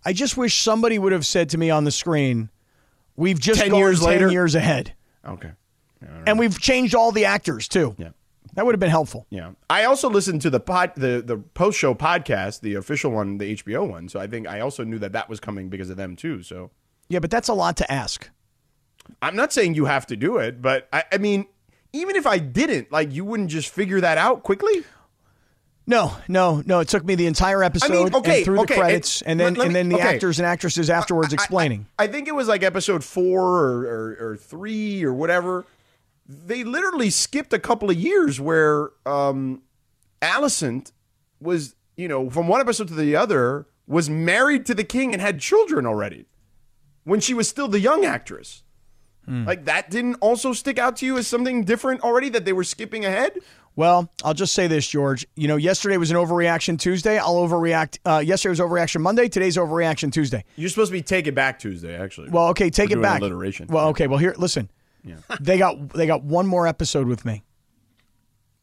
I 0.04 0.12
just 0.12 0.37
wish 0.37 0.60
somebody 0.60 0.99
would 0.99 1.12
have 1.12 1.25
said 1.25 1.49
to 1.50 1.58
me 1.58 1.70
on 1.70 1.84
the 1.84 1.90
screen, 1.90 2.50
"We've 3.16 3.38
just 3.40 3.60
10 3.60 3.70
gone 3.70 3.78
years 3.78 4.00
10 4.00 4.08
later? 4.08 4.30
years 4.30 4.54
ahead, 4.54 4.94
Okay. 5.26 5.52
and 6.26 6.38
we've 6.38 6.58
changed 6.60 6.94
all 6.94 7.12
the 7.12 7.25
actors 7.25 7.68
too." 7.68 7.94
Yeah. 7.99 8.10
That 8.54 8.66
would 8.66 8.75
have 8.75 8.80
been 8.80 8.90
helpful. 8.90 9.26
Yeah. 9.30 9.52
I 9.68 9.84
also 9.84 10.10
listened 10.10 10.42
to 10.42 10.50
the 10.50 10.58
pod, 10.58 10.92
the 10.96 11.22
the 11.25 11.37
post 11.38 11.78
show 11.78 11.94
podcast, 11.94 12.60
the 12.62 12.75
official 12.75 13.12
one, 13.12 13.38
the 13.38 13.52
HBO 13.56 13.88
one. 13.88 14.08
So 14.08 14.18
I 14.18 14.26
think 14.26 14.49
I 14.49 14.58
also 14.60 14.82
knew 14.82 14.99
that 14.99 15.12
that 15.12 15.28
was 15.28 15.38
coming 15.38 15.68
because 15.68 15.88
of 15.90 15.96
them 15.96 16.16
too. 16.16 16.42
So 16.42 16.70
Yeah, 17.08 17.20
but 17.20 17.30
that's 17.30 17.49
a 17.49 17.54
lot 17.54 17.76
to 17.76 17.90
ask. 17.92 18.28
I'm 19.23 19.37
not 19.37 19.52
saying 19.52 19.75
you 19.75 19.85
have 19.87 20.07
to 20.07 20.16
do 20.16 20.38
it, 20.38 20.62
but 20.62 20.88
I, 20.92 21.04
I 21.12 21.19
mean, 21.19 21.47
even 21.92 22.16
if 22.16 22.26
I 22.26 22.38
didn't, 22.38 22.92
like, 22.92 23.12
you 23.12 23.25
wouldn't 23.25 23.50
just 23.50 23.69
figure 23.69 24.00
that 24.00 24.19
out 24.19 24.42
quickly. 24.42 24.85
No, 25.87 26.16
no, 26.28 26.62
no. 26.66 26.78
It 26.80 26.88
took 26.88 27.04
me 27.04 27.16
the 27.16 27.26
entire 27.26 27.64
episode 27.64 28.14
okay, 28.14 28.37
and 28.37 28.45
through 28.45 28.59
the 28.59 28.66
credits, 28.66 29.23
and 29.23 29.40
then 29.40 29.54
let 29.54 29.66
and 29.66 29.75
then 29.75 29.88
the 29.88 29.97
okay. 29.97 30.14
actors 30.14 30.38
and 30.38 30.47
actresses 30.47 30.88
afterwards 30.88 31.33
I- 31.33 31.33
I- 31.33 31.35
explaining. 31.35 31.87
I, 31.99 32.07
think 32.07 32.28
it 32.28 32.35
was 32.35 32.47
like 32.47 32.62
episode 32.62 33.02
four 33.02 33.42
or, 33.42 33.80
or, 33.83 34.16
or 34.21 34.37
three 34.37 35.02
or 35.02 35.12
whatever. 35.12 35.66
They 36.28 36.62
literally 36.62 37.11
skipped 37.11 37.52
a 37.52 37.59
couple 37.59 37.90
of 37.90 37.97
years 37.97 38.40
where 38.40 38.90
um, 39.04 39.62
Alicent 40.23 40.92
was, 41.40 41.75
you 41.97 42.07
know, 42.07 42.30
from 42.30 42.47
one 42.47 42.61
episode 42.61 42.87
to 42.88 42.95
the 42.95 43.16
other, 43.16 43.66
was 43.88 44.09
married 44.09 44.66
to 44.66 44.75
the 44.75 44.85
king 44.85 45.12
and 45.12 45.21
had 45.21 45.40
children 45.40 45.87
already 45.87 46.26
when 47.02 47.19
she 47.19 47.35
was 47.35 47.49
still 47.49 47.66
the 47.66 47.80
young 47.80 48.04
actress. 48.04 48.62
Hmm. 49.30 49.44
Like 49.44 49.66
that 49.66 49.90
didn't 49.90 50.16
also 50.16 50.52
stick 50.52 50.76
out 50.76 50.96
to 50.96 51.06
you 51.06 51.16
as 51.16 51.28
something 51.28 51.62
different 51.62 52.00
already 52.00 52.30
that 52.30 52.44
they 52.44 52.52
were 52.52 52.64
skipping 52.64 53.04
ahead? 53.04 53.38
Well, 53.76 54.10
I'll 54.25 54.34
just 54.34 54.56
say 54.56 54.66
this, 54.66 54.88
George. 54.88 55.25
You 55.37 55.46
know, 55.46 55.54
yesterday 55.54 55.96
was 55.99 56.10
an 56.10 56.16
overreaction 56.16 56.80
Tuesday. 56.80 57.16
I'll 57.16 57.37
overreact. 57.37 58.00
Uh, 58.04 58.18
yesterday 58.18 58.50
was 58.50 58.58
overreaction 58.58 59.02
Monday. 59.02 59.28
Today's 59.28 59.56
overreaction 59.56 60.12
Tuesday. 60.12 60.44
You're 60.56 60.68
supposed 60.68 60.90
to 60.90 60.99
be 60.99 61.02
Take 61.02 61.28
It 61.28 61.37
Back 61.37 61.60
Tuesday, 61.60 61.96
actually. 61.96 62.30
Well, 62.30 62.49
okay, 62.49 62.70
take 62.70 62.88
We're 62.88 62.94
it 62.94 62.96
doing 62.96 63.02
back. 63.02 63.20
Alliteration. 63.20 63.68
Well, 63.68 63.87
okay. 63.90 64.08
Well, 64.08 64.18
here, 64.18 64.34
listen. 64.37 64.68
Yeah. 65.04 65.18
They 65.40 65.58
got 65.58 65.90
they 65.90 66.08
got 66.08 66.25
one 66.25 66.49
more 66.49 66.66
episode 66.66 67.06
with 67.06 67.25
me. 67.25 67.44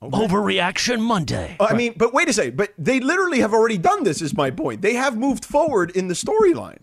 Overreaction 0.01 0.99
Monday. 0.99 1.55
I 1.61 1.75
mean, 1.75 1.93
but 1.95 2.13
wait 2.13 2.27
a 2.27 2.33
second. 2.33 2.57
But 2.57 2.73
they 2.77 2.99
literally 2.99 3.39
have 3.39 3.53
already 3.53 3.77
done 3.77 4.03
this. 4.03 4.21
Is 4.21 4.35
my 4.35 4.51
point? 4.51 4.81
They 4.81 4.95
have 4.95 5.17
moved 5.17 5.45
forward 5.45 5.91
in 5.91 6.09
the 6.09 6.13
storyline. 6.13 6.79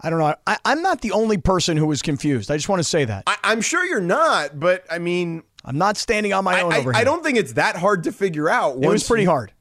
I 0.00 0.10
don't 0.10 0.18
know. 0.18 0.34
I, 0.46 0.58
I'm 0.64 0.82
not 0.82 1.00
the 1.00 1.12
only 1.12 1.38
person 1.38 1.76
who 1.76 1.86
was 1.86 2.02
confused. 2.02 2.50
I 2.50 2.56
just 2.56 2.68
want 2.68 2.80
to 2.80 2.84
say 2.84 3.04
that 3.04 3.24
I, 3.26 3.36
I'm 3.42 3.60
sure 3.60 3.84
you're 3.84 4.00
not, 4.00 4.58
but 4.58 4.84
I 4.90 4.98
mean, 4.98 5.42
I'm 5.64 5.78
not 5.78 5.96
standing 5.96 6.32
on 6.32 6.44
my 6.44 6.60
own 6.62 6.72
I, 6.72 6.78
over 6.78 6.92
here. 6.92 7.00
I 7.00 7.04
don't 7.04 7.24
think 7.24 7.36
it's 7.36 7.54
that 7.54 7.76
hard 7.76 8.04
to 8.04 8.12
figure 8.12 8.48
out. 8.48 8.82
It 8.82 8.88
was 8.88 9.06
pretty 9.06 9.24
you- 9.24 9.30
hard. 9.30 9.52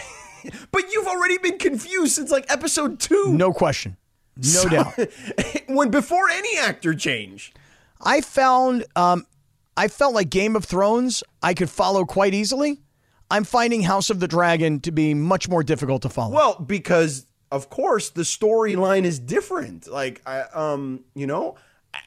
But 0.73 0.93
you've 0.93 1.07
already 1.07 1.39
been 1.39 1.59
confused 1.59 2.15
since 2.15 2.33
like 2.33 2.51
episode 2.51 2.99
two. 2.99 3.33
No 3.33 3.53
question. 3.53 3.97
No 4.37 4.65
doubt. 4.65 4.99
when 5.69 5.91
before 5.91 6.29
any 6.31 6.59
actor 6.59 6.95
change. 6.95 7.53
I 8.01 8.21
found 8.23 8.85
um, 8.97 9.27
I 9.77 9.89
felt 9.89 10.15
like 10.15 10.31
Game 10.31 10.57
of 10.57 10.65
Thrones 10.65 11.23
I 11.43 11.55
could 11.55 11.71
follow 11.71 12.05
quite 12.05 12.35
easily. 12.35 12.81
I'm 13.31 13.45
finding 13.45 13.83
House 13.83 14.11
of 14.11 14.21
the 14.21 14.29
Dragon 14.29 14.81
to 14.81 14.93
be 14.93 15.15
much 15.15 15.49
more 15.49 15.63
difficult 15.63 16.03
to 16.03 16.09
follow. 16.09 16.35
Well, 16.35 16.59
because 16.59 17.27
of 17.53 17.71
course 17.71 18.11
the 18.11 18.23
storyline 18.23 19.05
is 19.05 19.19
different. 19.21 19.87
Like, 19.87 20.21
I, 20.27 20.41
um, 20.55 21.05
you 21.15 21.27
know, 21.29 21.55
I- 21.95 21.99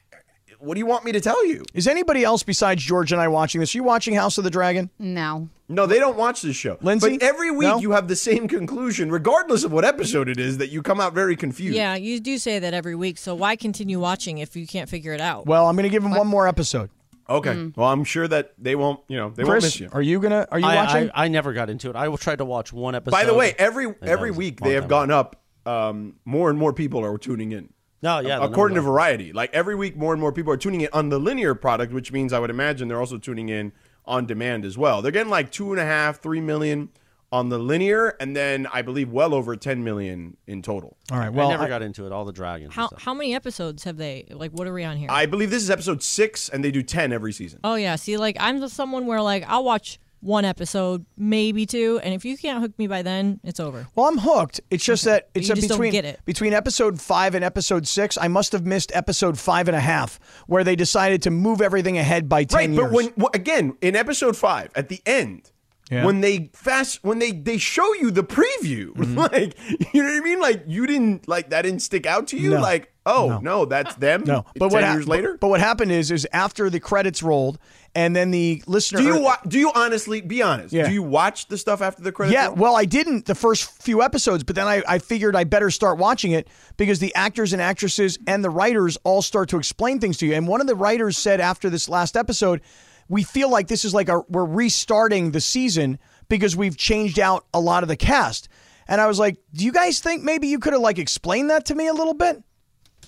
what 0.59 0.73
do 0.75 0.79
you 0.79 0.85
want 0.85 1.05
me 1.05 1.11
to 1.11 1.21
tell 1.21 1.45
you? 1.45 1.63
Is 1.73 1.87
anybody 1.87 2.23
else 2.23 2.41
besides 2.43 2.83
George 2.83 3.11
and 3.11 3.21
I 3.21 3.27
watching 3.27 3.59
this? 3.61 3.75
Are 3.75 3.77
you 3.77 3.83
watching 3.83 4.15
House 4.15 4.37
of 4.37 4.43
the 4.43 4.49
Dragon? 4.49 4.89
No. 4.97 5.49
No, 5.67 5.85
they 5.85 5.99
don't 5.99 6.17
watch 6.17 6.41
this 6.41 6.55
show. 6.55 6.77
Lindsey? 6.81 7.17
But 7.17 7.23
every 7.27 7.51
week 7.51 7.67
No? 7.69 7.77
you 7.79 7.91
have 7.91 8.07
the 8.07 8.15
same 8.15 8.47
conclusion, 8.47 9.11
regardless 9.11 9.63
of 9.63 9.71
what 9.71 9.83
episode 9.85 10.29
it 10.29 10.39
is, 10.39 10.57
that 10.59 10.69
you 10.69 10.81
come 10.81 10.99
out 10.99 11.13
very 11.13 11.35
confused. 11.35 11.75
Yeah, 11.75 11.95
you 11.95 12.19
do 12.19 12.37
say 12.37 12.59
that 12.59 12.73
every 12.73 12.95
week. 12.95 13.17
So 13.17 13.33
why 13.35 13.55
continue 13.55 13.99
watching 13.99 14.37
if 14.39 14.55
you 14.55 14.65
can't 14.67 14.89
figure 14.89 15.13
it 15.13 15.21
out? 15.21 15.45
Well, 15.45 15.67
I'm 15.67 15.75
going 15.75 15.83
to 15.83 15.89
give 15.89 16.03
him 16.03 16.11
one 16.11 16.27
more 16.27 16.47
episode. 16.47 16.89
Okay. 17.27 17.71
Well, 17.75 17.89
I'm 17.89 18.03
sure 18.03 18.27
that 18.27 18.53
they 18.57 18.75
won't, 18.75 18.99
you 19.07 19.17
know, 19.17 19.29
they 19.31 19.43
won't 19.43 19.55
miss 19.55 19.77
Chris, 19.77 19.79
you. 19.79 19.89
are 19.91 20.01
you 20.01 20.19
gonna? 20.19 20.47
Are 20.51 20.59
you 20.59 20.65
I, 20.65 20.75
watching? 20.75 21.09
I, 21.11 21.25
I 21.25 21.27
never 21.27 21.53
got 21.53 21.69
into 21.69 21.89
it. 21.89 21.95
I 21.95 22.07
will 22.07 22.17
try 22.17 22.35
to 22.35 22.45
watch 22.45 22.71
one 22.71 22.93
episode. 22.95 23.15
By 23.15 23.25
the 23.25 23.33
way, 23.33 23.55
every 23.57 23.93
every 24.01 24.31
week 24.31 24.59
they 24.61 24.73
have 24.73 24.87
gone 24.87 25.11
up. 25.11 25.41
Um, 25.65 26.17
more 26.25 26.51
and 26.51 26.59
more 26.59 26.73
people 26.73 27.03
are 27.03 27.17
tuning 27.17 27.51
in. 27.51 27.73
no, 28.03 28.19
yeah, 28.19 28.37
according 28.43 28.75
to 28.75 28.81
number- 28.81 28.91
Variety, 28.91 29.33
like 29.33 29.51
every 29.51 29.73
week, 29.73 29.97
more 29.97 30.13
and 30.13 30.21
more 30.21 30.31
people 30.31 30.53
are 30.53 30.57
tuning 30.57 30.81
in 30.81 30.89
on 30.93 31.09
the 31.09 31.17
linear 31.17 31.55
product, 31.55 31.91
which 31.91 32.11
means 32.11 32.33
I 32.33 32.37
would 32.39 32.51
imagine 32.51 32.87
they're 32.87 32.99
also 32.99 33.17
tuning 33.17 33.49
in 33.49 33.71
on 34.05 34.27
demand 34.27 34.63
as 34.63 34.77
well. 34.77 35.01
They're 35.01 35.11
getting 35.11 35.31
like 35.31 35.51
two 35.51 35.71
and 35.71 35.81
a 35.81 35.85
half, 35.85 36.21
three 36.21 36.39
million 36.39 36.89
on 37.35 37.49
the 37.49 37.57
linear, 37.59 38.15
and 38.19 38.35
then 38.35 38.67
I 38.73 38.81
believe 38.81 39.11
well 39.11 39.33
over 39.33 39.55
ten 39.55 39.83
million 39.83 40.37
in 40.47 40.61
total. 40.61 40.97
All 41.11 41.17
right. 41.19 41.31
Well, 41.31 41.47
I 41.47 41.51
never 41.51 41.63
I- 41.65 41.67
got 41.69 41.81
into 41.81 42.05
it. 42.05 42.11
All 42.11 42.25
the 42.25 42.31
dragons. 42.33 42.65
and 42.67 42.73
how 42.73 42.87
stuff. 42.87 43.01
how 43.01 43.13
many 43.13 43.35
episodes 43.35 43.83
have 43.83 43.97
they? 43.97 44.25
Like, 44.31 44.51
what 44.51 44.67
are 44.67 44.73
we 44.73 44.83
on 44.83 44.97
here? 44.97 45.09
I 45.11 45.25
believe 45.25 45.49
this 45.49 45.63
is 45.63 45.69
episode 45.69 46.01
six, 46.01 46.49
and 46.49 46.63
they 46.63 46.71
do 46.71 46.81
ten 46.83 47.11
every 47.13 47.33
season. 47.33 47.59
oh 47.63 47.75
yeah. 47.75 47.95
See, 47.95 48.17
like 48.17 48.37
I'm 48.39 48.59
just 48.59 48.75
someone 48.75 49.05
where 49.05 49.21
like 49.21 49.43
I'll 49.47 49.63
watch 49.63 49.99
one 50.21 50.43
episode, 50.43 51.05
maybe 51.17 51.67
two, 51.67 51.99
and 52.03 52.11
if 52.11 52.25
you 52.25 52.35
can't 52.35 52.59
hook 52.59 52.71
me 52.79 52.87
by 52.87 53.03
then, 53.03 53.39
it's 53.43 53.59
over. 53.59 53.85
well, 53.93 54.07
I'm 54.07 54.17
hooked. 54.17 54.59
It's 54.71 54.83
just 54.83 55.03
that 55.03 55.29
it's 55.35 55.47
just 55.47 55.61
between 55.69 55.91
get 55.91 56.03
it. 56.03 56.19
between 56.25 56.51
episode 56.51 56.99
five 56.99 57.35
and 57.35 57.43
episode 57.45 57.85
six. 57.87 58.17
I 58.19 58.27
must 58.27 58.51
have 58.53 58.65
missed 58.65 58.91
episode 58.95 59.37
five 59.37 59.67
and 59.67 59.75
a 59.77 59.79
half, 59.81 60.19
where 60.47 60.63
they 60.63 60.75
decided 60.75 61.21
to 61.23 61.29
move 61.31 61.61
everything 61.61 61.99
ahead 61.99 62.27
by 62.27 62.43
ten 62.43 62.57
Right, 62.57 62.69
years. 62.91 63.07
but 63.11 63.17
when 63.17 63.27
again 63.35 63.77
in 63.81 63.95
episode 63.95 64.35
five 64.35 64.71
at 64.73 64.89
the 64.89 64.99
end, 65.05 65.51
Yeah. 65.91 66.03
when 66.03 66.21
they 66.21 66.49
fast 66.53 67.03
when 67.03 67.19
they 67.19 67.31
they 67.31 67.57
show 67.59 67.93
you 67.93 68.09
the 68.09 68.23
preview, 68.23 68.87
Mm-hmm. 68.95 69.17
like 69.19 69.55
you 69.93 70.01
know 70.03 70.09
what 70.09 70.17
I 70.17 70.21
mean, 70.21 70.39
like 70.39 70.63
you 70.65 70.87
didn't 70.87 71.27
like 71.27 71.51
that 71.51 71.61
didn't 71.61 71.81
stick 71.81 72.05
out 72.07 72.27
to 72.29 72.37
you, 72.37 72.51
No. 72.51 72.59
like 72.61 72.91
oh 73.05 73.27
No. 73.29 73.39
no, 73.39 73.65
that's 73.65 73.93
them. 73.95 74.23
no, 74.25 74.45
but 74.57 74.71
what 74.71 74.81
years 74.83 75.07
later. 75.07 75.33
But, 75.33 75.41
but 75.41 75.47
what 75.49 75.59
happened 75.59 75.91
is, 75.91 76.09
is 76.09 76.27
after 76.33 76.71
the 76.71 76.79
credits 76.79 77.21
rolled, 77.21 77.59
and 77.93 78.15
then 78.15 78.31
the 78.31 78.63
listener. 78.65 78.97
do 78.99 79.05
you 79.05 79.21
wa- 79.21 79.37
do 79.47 79.59
you 79.59 79.71
honestly 79.75 80.21
be 80.21 80.41
honest? 80.41 80.73
Yeah. 80.73 80.87
Do 80.87 80.91
you 80.93 81.03
watch 81.03 81.49
the 81.49 81.57
stuff 81.57 81.83
after 81.83 82.01
the 82.01 82.11
credits? 82.11 82.33
Yeah, 82.33 82.47
well, 82.47 82.75
I 82.75 82.85
didn't 82.85 83.25
the 83.27 83.35
first 83.35 83.69
few 83.83 84.01
episodes, 84.01 84.43
but 84.43 84.55
then 84.55 84.65
I, 84.65 84.81
I 84.87 84.97
figured 84.97 85.35
I 85.35 85.43
better 85.43 85.69
start 85.69 85.99
watching 85.99 86.31
it 86.31 86.47
because 86.77 86.97
the 86.97 87.13
actors 87.13 87.53
and 87.53 87.61
actresses 87.61 88.17
and 88.25 88.43
the 88.43 88.49
writers 88.49 88.97
all 89.03 89.21
start 89.21 89.49
to 89.49 89.57
explain 89.57 89.99
things 89.99 90.17
to 90.17 90.25
you. 90.25 90.33
And 90.33 90.47
one 90.47 90.61
of 90.61 90.65
the 90.67 90.75
writers 90.75 91.15
said 91.15 91.39
after 91.39 91.69
this 91.69 91.87
last 91.87 92.17
episode, 92.17 92.61
we 93.09 93.23
feel 93.23 93.49
like 93.49 93.67
this 93.67 93.85
is 93.85 93.93
like 93.93 94.09
a, 94.09 94.21
we're 94.29 94.45
restarting 94.45 95.31
the 95.31 95.41
season 95.41 95.99
because 96.27 96.55
we've 96.55 96.77
changed 96.77 97.19
out 97.19 97.45
a 97.53 97.59
lot 97.59 97.83
of 97.83 97.89
the 97.89 97.95
cast. 97.95 98.47
And 98.87 99.01
I 99.01 99.07
was 99.07 99.19
like, 99.19 99.37
do 99.53 99.65
you 99.65 99.71
guys 99.71 99.99
think 99.99 100.23
maybe 100.23 100.47
you 100.47 100.59
could 100.59 100.73
have 100.73 100.81
like 100.81 100.99
explained 100.99 101.49
that 101.49 101.65
to 101.65 101.75
me 101.75 101.87
a 101.87 101.93
little 101.93 102.13
bit? 102.13 102.41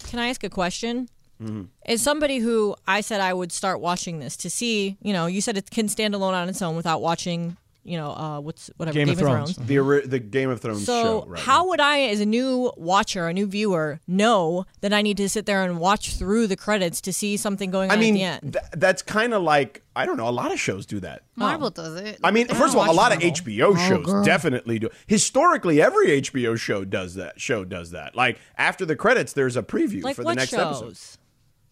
Can 0.05 0.19
I 0.19 0.29
ask 0.29 0.43
a 0.43 0.49
question? 0.49 1.09
Mm-hmm. 1.41 1.63
As 1.85 2.01
somebody 2.01 2.39
who 2.39 2.75
I 2.87 3.01
said 3.01 3.21
I 3.21 3.33
would 3.33 3.51
start 3.51 3.79
watching 3.79 4.19
this 4.19 4.35
to 4.37 4.49
see, 4.49 4.97
you 5.01 5.13
know, 5.13 5.27
you 5.27 5.41
said 5.41 5.57
it 5.57 5.69
can 5.69 5.87
stand 5.87 6.15
alone 6.15 6.33
on 6.33 6.49
its 6.49 6.61
own 6.61 6.75
without 6.75 7.01
watching, 7.01 7.57
you 7.87 7.97
know, 7.97 8.09
uh, 8.11 8.39
what's 8.39 8.69
whatever 8.77 8.93
Game 8.93 9.09
of 9.09 9.17
Thrones. 9.17 9.55
the 9.55 9.79
ori- 9.79 10.05
the 10.05 10.19
Game 10.19 10.49
of 10.49 10.59
Thrones 10.59 10.85
So 10.85 11.21
show. 11.21 11.25
Right, 11.27 11.39
how 11.41 11.69
would 11.69 11.79
I, 11.79 12.01
as 12.01 12.19
a 12.19 12.25
new 12.25 12.71
watcher, 12.75 13.27
a 13.27 13.33
new 13.33 13.47
viewer, 13.47 13.99
know 14.07 14.65
that 14.81 14.91
I 14.93 15.01
need 15.01 15.17
to 15.17 15.29
sit 15.29 15.45
there 15.45 15.63
and 15.63 15.79
watch 15.79 16.15
through 16.17 16.47
the 16.47 16.57
credits 16.57 16.99
to 17.01 17.13
see 17.13 17.37
something 17.37 17.71
going 17.71 17.89
I 17.89 17.93
on 17.93 17.99
mean, 17.99 18.15
at 18.15 18.17
the 18.17 18.23
end? 18.47 18.53
th- 18.53 18.65
that's 18.73 19.01
kind 19.01 19.33
of 19.33 19.41
like 19.41 19.83
I 19.95 20.05
don't 20.05 20.17
know. 20.17 20.27
A 20.27 20.31
lot 20.31 20.51
of 20.51 20.59
shows 20.59 20.85
do 20.85 20.99
that. 20.99 21.23
Marvel 21.35 21.69
does 21.71 21.95
it. 21.95 22.19
I 22.23 22.31
mean, 22.31 22.47
They 22.47 22.53
first 22.53 22.73
of 22.73 22.79
all, 22.79 22.85
a 22.85 22.87
watch 22.89 22.95
lot 22.95 23.11
of 23.13 23.19
HBO 23.19 23.75
shows 23.87 24.25
definitely 24.25 24.79
do. 24.79 24.89
Historically, 25.07 25.81
every 25.81 26.21
HBO 26.21 26.57
show 26.59 26.85
does 26.85 27.15
that. 27.15 27.39
Show 27.41 27.63
does 27.65 27.91
that. 27.91 28.15
Like 28.15 28.37
after 28.57 28.85
the 28.85 28.95
credits, 28.95 29.33
there's 29.33 29.55
a 29.57 29.63
preview 29.63 30.03
like 30.03 30.15
for 30.15 30.23
what 30.23 30.33
the 30.33 30.41
next 30.41 30.51
shows? 30.51 30.81
episode. 30.83 31.19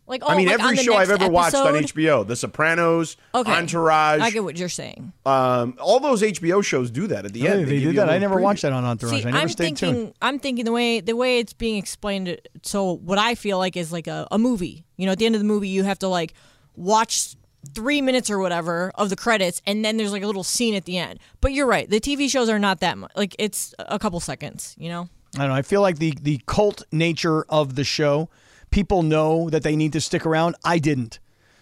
Like 0.08 0.22
oh, 0.24 0.28
I 0.30 0.38
mean, 0.38 0.48
like 0.48 0.60
every 0.60 0.78
show 0.78 0.94
I've 0.96 1.08
next 1.10 1.22
ever 1.24 1.32
watched 1.32 1.56
on? 1.56 1.74
HBO, 1.74 2.28
The 2.28 2.36
Sopranos, 2.36 3.18
Okay. 3.34 3.52
Entourage, 3.52 4.22
I 4.22 4.30
get 4.30 4.44
what 4.44 4.56
you're 4.58 4.70
saying. 4.70 5.14
um, 5.26 5.76
all 5.82 6.00
those 6.00 6.22
HBO 6.22 6.64
shows 6.64 6.92
do 6.92 7.08
that 7.08 7.26
at 7.26 7.34
the 7.34 7.48
end. 7.48 7.60
Hey, 7.62 7.66
they 7.66 7.72
give 7.72 7.82
did 7.82 7.82
you 7.96 8.02
a 8.02 8.06
that. 8.06 8.10
I 8.10 8.20
never 8.20 8.36
preview. 8.36 8.42
watched 8.42 8.62
that 8.62 8.72
on 8.74 8.84
Entourage. 8.86 9.22
See, 9.22 9.28
I 9.28 9.32
never 9.32 9.38
I'm 9.40 9.50
stayed 9.50 9.64
thinking, 9.78 9.94
tuned. 9.96 10.14
I'm 10.22 10.38
thinking 10.40 10.66
the 10.66 10.72
way 10.72 11.00
the 11.00 11.16
way 11.16 11.40
it's 11.40 11.54
being 11.54 11.78
explained. 11.78 12.40
So 12.62 12.94
what 12.98 13.18
I 13.18 13.34
feel 13.34 13.58
like 13.58 13.76
is 13.76 13.92
like 13.92 14.06
a, 14.08 14.28
a 14.32 14.38
movie. 14.38 14.86
You 14.98 15.08
know, 15.08 15.14
at 15.14 15.18
the 15.20 15.26
end 15.26 15.34
of 15.36 15.42
the 15.42 15.48
movie, 15.48 15.70
you 15.70 15.84
have 15.84 15.98
to 16.00 16.08
like 16.08 16.34
watch 16.76 17.36
three 17.74 18.00
minutes 18.00 18.30
or 18.30 18.38
whatever 18.38 18.92
of 18.96 19.10
the 19.10 19.16
credits, 19.16 19.60
and 19.66 19.84
then 19.84 19.98
there's 19.98 20.12
like 20.12 20.22
a 20.24 20.28
little 20.28 20.44
scene 20.44 20.76
at 20.76 20.86
the 20.86 20.98
end. 21.00 21.20
But 21.42 21.52
you're 21.52 21.66
right. 21.66 21.90
The 21.90 22.00
TV 22.00 22.30
shows 22.30 22.48
are 22.48 22.60
not 22.60 22.80
that 22.82 22.98
much. 22.98 23.12
Like 23.16 23.36
it's 23.40 23.74
a 23.80 23.98
couple 23.98 24.20
seconds. 24.20 24.76
You 24.78 24.90
know. 24.90 25.10
I 25.36 25.40
don't 25.40 25.50
know. 25.50 25.56
I 25.56 25.64
feel 25.64 25.82
like 25.82 25.98
the 25.98 26.14
the 26.22 26.40
cult 26.46 26.84
nature 26.92 27.44
of 27.50 27.76
the 27.76 27.84
show, 27.84 28.30
people 28.76 29.02
know 29.04 29.50
that 29.50 29.64
they 29.64 29.76
need 29.76 29.94
to 29.94 30.02
stick 30.02 30.26
around. 30.26 30.56
I 30.64 30.78
didn't. 30.78 31.20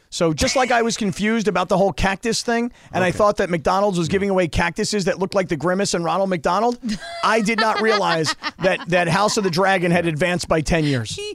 So 0.10 0.34
just 0.34 0.56
like 0.56 0.70
I 0.72 0.82
was 0.82 0.98
confused 0.98 1.48
about 1.48 1.70
the 1.70 1.78
whole 1.78 1.94
cactus 1.94 2.44
thing, 2.44 2.72
and 2.92 3.04
I 3.04 3.12
thought 3.12 3.38
that 3.38 3.50
McDonald's 3.50 3.98
was 3.98 4.08
giving 4.08 4.30
away 4.30 4.48
cactuses 4.48 5.06
that 5.06 5.18
looked 5.20 5.34
like 5.34 5.48
the 5.48 5.56
Grimace 5.56 5.94
and 5.94 6.04
Ronald 6.04 6.30
McDonald, 6.30 6.78
I 7.24 7.42
did 7.42 7.60
not 7.60 7.82
realize 7.82 8.36
that 8.62 8.90
that 8.90 9.08
House 9.08 9.38
of 9.38 9.44
the 9.44 9.50
Dragon 9.50 9.92
had 9.92 10.06
advanced 10.08 10.48
by 10.48 10.60
ten 10.62 10.84
years. 10.84 11.18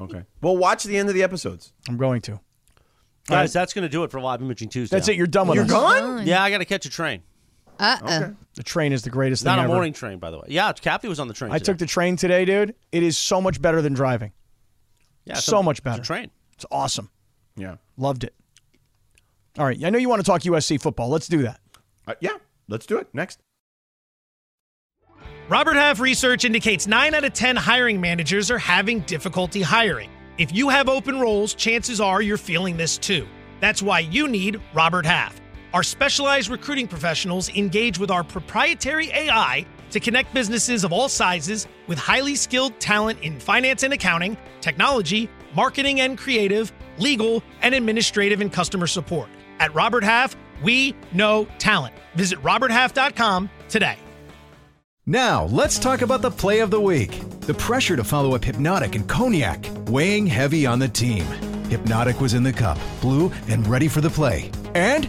Okay. 0.00 0.22
Well, 0.40 0.56
watch 0.56 0.84
the 0.84 0.96
end 0.96 1.08
of 1.08 1.16
the 1.16 1.24
episodes. 1.24 1.72
I'm 1.88 1.96
going 1.96 2.20
to. 2.22 2.38
Guys, 3.26 3.52
that's 3.52 3.72
going 3.74 3.82
to 3.82 3.88
do 3.88 4.04
it 4.04 4.12
for 4.12 4.20
Live 4.20 4.40
Imaging 4.40 4.68
Tuesday. 4.68 4.94
That's 4.96 5.08
it. 5.08 5.16
You're 5.16 5.26
done 5.26 5.48
with 5.48 5.56
You're 5.56 5.64
us. 5.64 5.70
gone. 5.72 6.24
Yeah, 6.24 6.40
I 6.40 6.50
got 6.52 6.58
to 6.58 6.64
catch 6.64 6.86
a 6.86 6.88
train. 6.88 7.22
Uh-uh. 7.80 8.30
The 8.54 8.62
train 8.62 8.92
is 8.92 9.02
the 9.02 9.10
greatest 9.10 9.44
Not 9.44 9.52
thing 9.52 9.56
Not 9.56 9.62
a 9.62 9.64
ever. 9.64 9.72
morning 9.74 9.92
train, 9.92 10.20
by 10.20 10.30
the 10.30 10.38
way. 10.38 10.44
Yeah, 10.50 10.70
Kathy 10.72 11.08
was 11.08 11.18
on 11.18 11.26
the 11.26 11.34
train. 11.34 11.50
I 11.50 11.58
today. 11.58 11.64
took 11.64 11.78
the 11.78 11.86
train 11.86 12.14
today, 12.14 12.44
dude. 12.44 12.76
It 12.92 13.02
is 13.02 13.18
so 13.18 13.40
much 13.40 13.60
better 13.60 13.82
than 13.82 13.92
driving. 13.92 14.30
Yeah, 15.28 15.34
so 15.36 15.58
a- 15.58 15.62
much 15.62 15.78
it's 15.78 15.84
better. 15.84 16.02
a 16.02 16.04
train. 16.04 16.30
It's 16.54 16.66
awesome. 16.70 17.10
Yeah. 17.56 17.76
Loved 17.96 18.24
it. 18.24 18.34
All 19.58 19.64
right. 19.64 19.82
I 19.84 19.90
know 19.90 19.98
you 19.98 20.08
want 20.08 20.20
to 20.20 20.26
talk 20.26 20.42
USC 20.42 20.80
football. 20.80 21.08
Let's 21.08 21.28
do 21.28 21.42
that. 21.42 21.60
Uh, 22.06 22.14
yeah, 22.20 22.36
let's 22.68 22.86
do 22.86 22.98
it. 22.98 23.08
Next. 23.12 23.38
Robert 25.48 25.74
Half 25.74 26.00
research 26.00 26.44
indicates 26.44 26.86
9 26.86 27.14
out 27.14 27.24
of 27.24 27.32
10 27.32 27.56
hiring 27.56 28.00
managers 28.00 28.50
are 28.50 28.58
having 28.58 29.00
difficulty 29.00 29.62
hiring. 29.62 30.10
If 30.36 30.54
you 30.54 30.68
have 30.68 30.88
open 30.88 31.18
roles, 31.18 31.54
chances 31.54 32.00
are 32.00 32.20
you're 32.22 32.36
feeling 32.36 32.76
this 32.76 32.98
too. 32.98 33.26
That's 33.60 33.82
why 33.82 34.00
you 34.00 34.28
need 34.28 34.60
Robert 34.74 35.06
Half. 35.06 35.40
Our 35.74 35.82
specialized 35.82 36.48
recruiting 36.50 36.86
professionals 36.86 37.48
engage 37.56 37.98
with 37.98 38.10
our 38.10 38.22
proprietary 38.22 39.10
AI 39.10 39.66
to 39.90 40.00
connect 40.00 40.34
businesses 40.34 40.84
of 40.84 40.92
all 40.92 41.08
sizes 41.08 41.66
with 41.86 41.98
highly 41.98 42.34
skilled 42.34 42.78
talent 42.80 43.20
in 43.22 43.38
finance 43.40 43.82
and 43.82 43.92
accounting, 43.92 44.36
technology, 44.60 45.28
marketing 45.54 46.00
and 46.00 46.18
creative, 46.18 46.72
legal, 46.98 47.42
and 47.62 47.74
administrative 47.74 48.40
and 48.40 48.52
customer 48.52 48.86
support. 48.86 49.28
At 49.58 49.74
Robert 49.74 50.04
Half, 50.04 50.36
we 50.62 50.94
know 51.12 51.46
talent. 51.58 51.94
Visit 52.14 52.42
roberthalf.com 52.42 53.50
today. 53.68 53.96
Now, 55.06 55.44
let's 55.44 55.78
talk 55.78 56.02
about 56.02 56.20
the 56.20 56.30
play 56.30 56.60
of 56.60 56.70
the 56.70 56.80
week. 56.80 57.22
The 57.40 57.54
pressure 57.54 57.96
to 57.96 58.04
follow 58.04 58.34
up 58.34 58.44
Hypnotic 58.44 58.94
and 58.94 59.08
Cognac, 59.08 59.64
weighing 59.86 60.26
heavy 60.26 60.66
on 60.66 60.78
the 60.78 60.88
team. 60.88 61.24
Hypnotic 61.70 62.20
was 62.20 62.34
in 62.34 62.42
the 62.42 62.52
cup, 62.52 62.78
blue, 63.00 63.32
and 63.48 63.66
ready 63.66 63.88
for 63.88 64.02
the 64.02 64.10
play. 64.10 64.50
And 64.74 65.08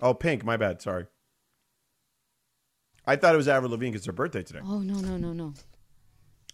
Oh, 0.00 0.14
Pink. 0.14 0.44
My 0.44 0.56
bad. 0.56 0.82
Sorry. 0.82 1.06
I 3.06 3.16
thought 3.16 3.34
it 3.34 3.38
was 3.38 3.48
Avril 3.48 3.70
Lavigne 3.70 3.90
because 3.92 4.00
it's 4.00 4.06
her 4.06 4.12
birthday 4.12 4.42
today. 4.42 4.60
Oh 4.64 4.80
no 4.80 4.94
no 4.94 5.16
no 5.16 5.32
no! 5.32 5.54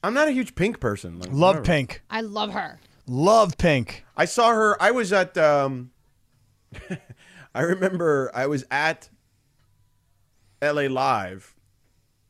I'm 0.02 0.12
not 0.12 0.28
a 0.28 0.32
huge 0.32 0.54
Pink 0.54 0.80
person. 0.80 1.18
Like, 1.18 1.30
Love 1.30 1.56
whatever. 1.56 1.64
Pink. 1.64 2.02
I 2.10 2.20
love 2.20 2.52
her. 2.52 2.78
Love 3.06 3.56
Pink. 3.56 4.04
I 4.16 4.26
saw 4.26 4.50
her. 4.52 4.80
I 4.80 4.90
was 4.90 5.12
at. 5.12 5.36
Um, 5.38 5.92
I 7.54 7.62
remember 7.62 8.30
I 8.34 8.46
was 8.46 8.64
at 8.70 9.08
L.A. 10.60 10.88
Live. 10.88 11.54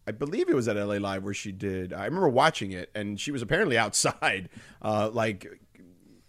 I 0.07 0.11
believe 0.11 0.49
it 0.49 0.55
was 0.55 0.67
at 0.69 0.77
L.A. 0.77 0.99
Live 0.99 1.23
where 1.25 1.35
she 1.35 1.53
did. 1.53 1.93
I 1.93 2.05
remember 2.05 2.29
watching 2.29 2.73
it, 2.73 2.91
and 2.95 3.21
she 3.21 3.31
was 3.31 3.43
apparently 3.43 3.79
outside, 3.79 4.51
uh, 4.81 5.11
like 5.13 5.47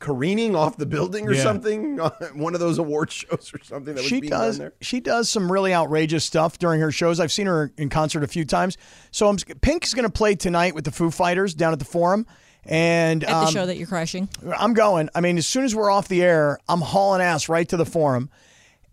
careening 0.03 0.53
off 0.55 0.75
the 0.77 0.86
building 0.86 1.27
or 1.27 1.33
Yeah. 1.33 1.41
something. 1.43 1.98
One 2.36 2.53
of 2.53 2.60
those 2.60 2.77
award 2.77 3.10
shows 3.12 3.51
or 3.53 3.63
something 3.63 3.95
that 3.95 4.01
was 4.01 4.05
she 4.10 4.19
being 4.19 4.31
does 4.31 4.57
done 4.57 4.65
there. 4.65 4.74
she 4.81 5.00
does 5.00 5.29
some 5.29 5.51
really 5.51 5.74
outrageous 5.74 6.25
stuff 6.25 6.60
during 6.60 6.81
her 6.81 6.91
shows. 6.91 7.19
I've 7.19 7.31
seen 7.31 7.48
her 7.48 7.72
in 7.77 7.89
concert 7.89 8.24
a 8.24 8.27
few 8.27 8.43
times. 8.45 8.77
So 9.12 9.29
I'm, 9.29 9.38
Pink's 9.38 9.93
going 9.93 10.05
to 10.05 10.12
play 10.12 10.36
tonight 10.36 10.75
with 10.75 10.83
the 10.83 10.91
Foo 10.91 11.10
Fighters 11.10 11.53
down 11.55 11.72
at 11.74 11.79
the 11.79 11.86
Forum, 11.86 12.27
and 12.65 13.24
At 13.24 13.29
the 13.29 13.36
um, 13.48 13.53
show 13.53 13.65
that 13.65 13.77
you're 13.77 13.88
crashing 13.88 14.27
I'm 14.57 14.74
going. 14.74 15.10
I 15.15 15.22
mean, 15.22 15.38
as 15.38 15.48
soon 15.48 15.63
as 15.63 15.74
we're 15.75 15.89
off 15.89 16.07
the 16.10 16.22
air, 16.22 16.60
I'm 16.67 16.81
hauling 16.81 17.22
ass 17.22 17.48
right 17.50 17.67
to 17.69 17.77
the 17.77 17.86
Forum, 17.86 18.29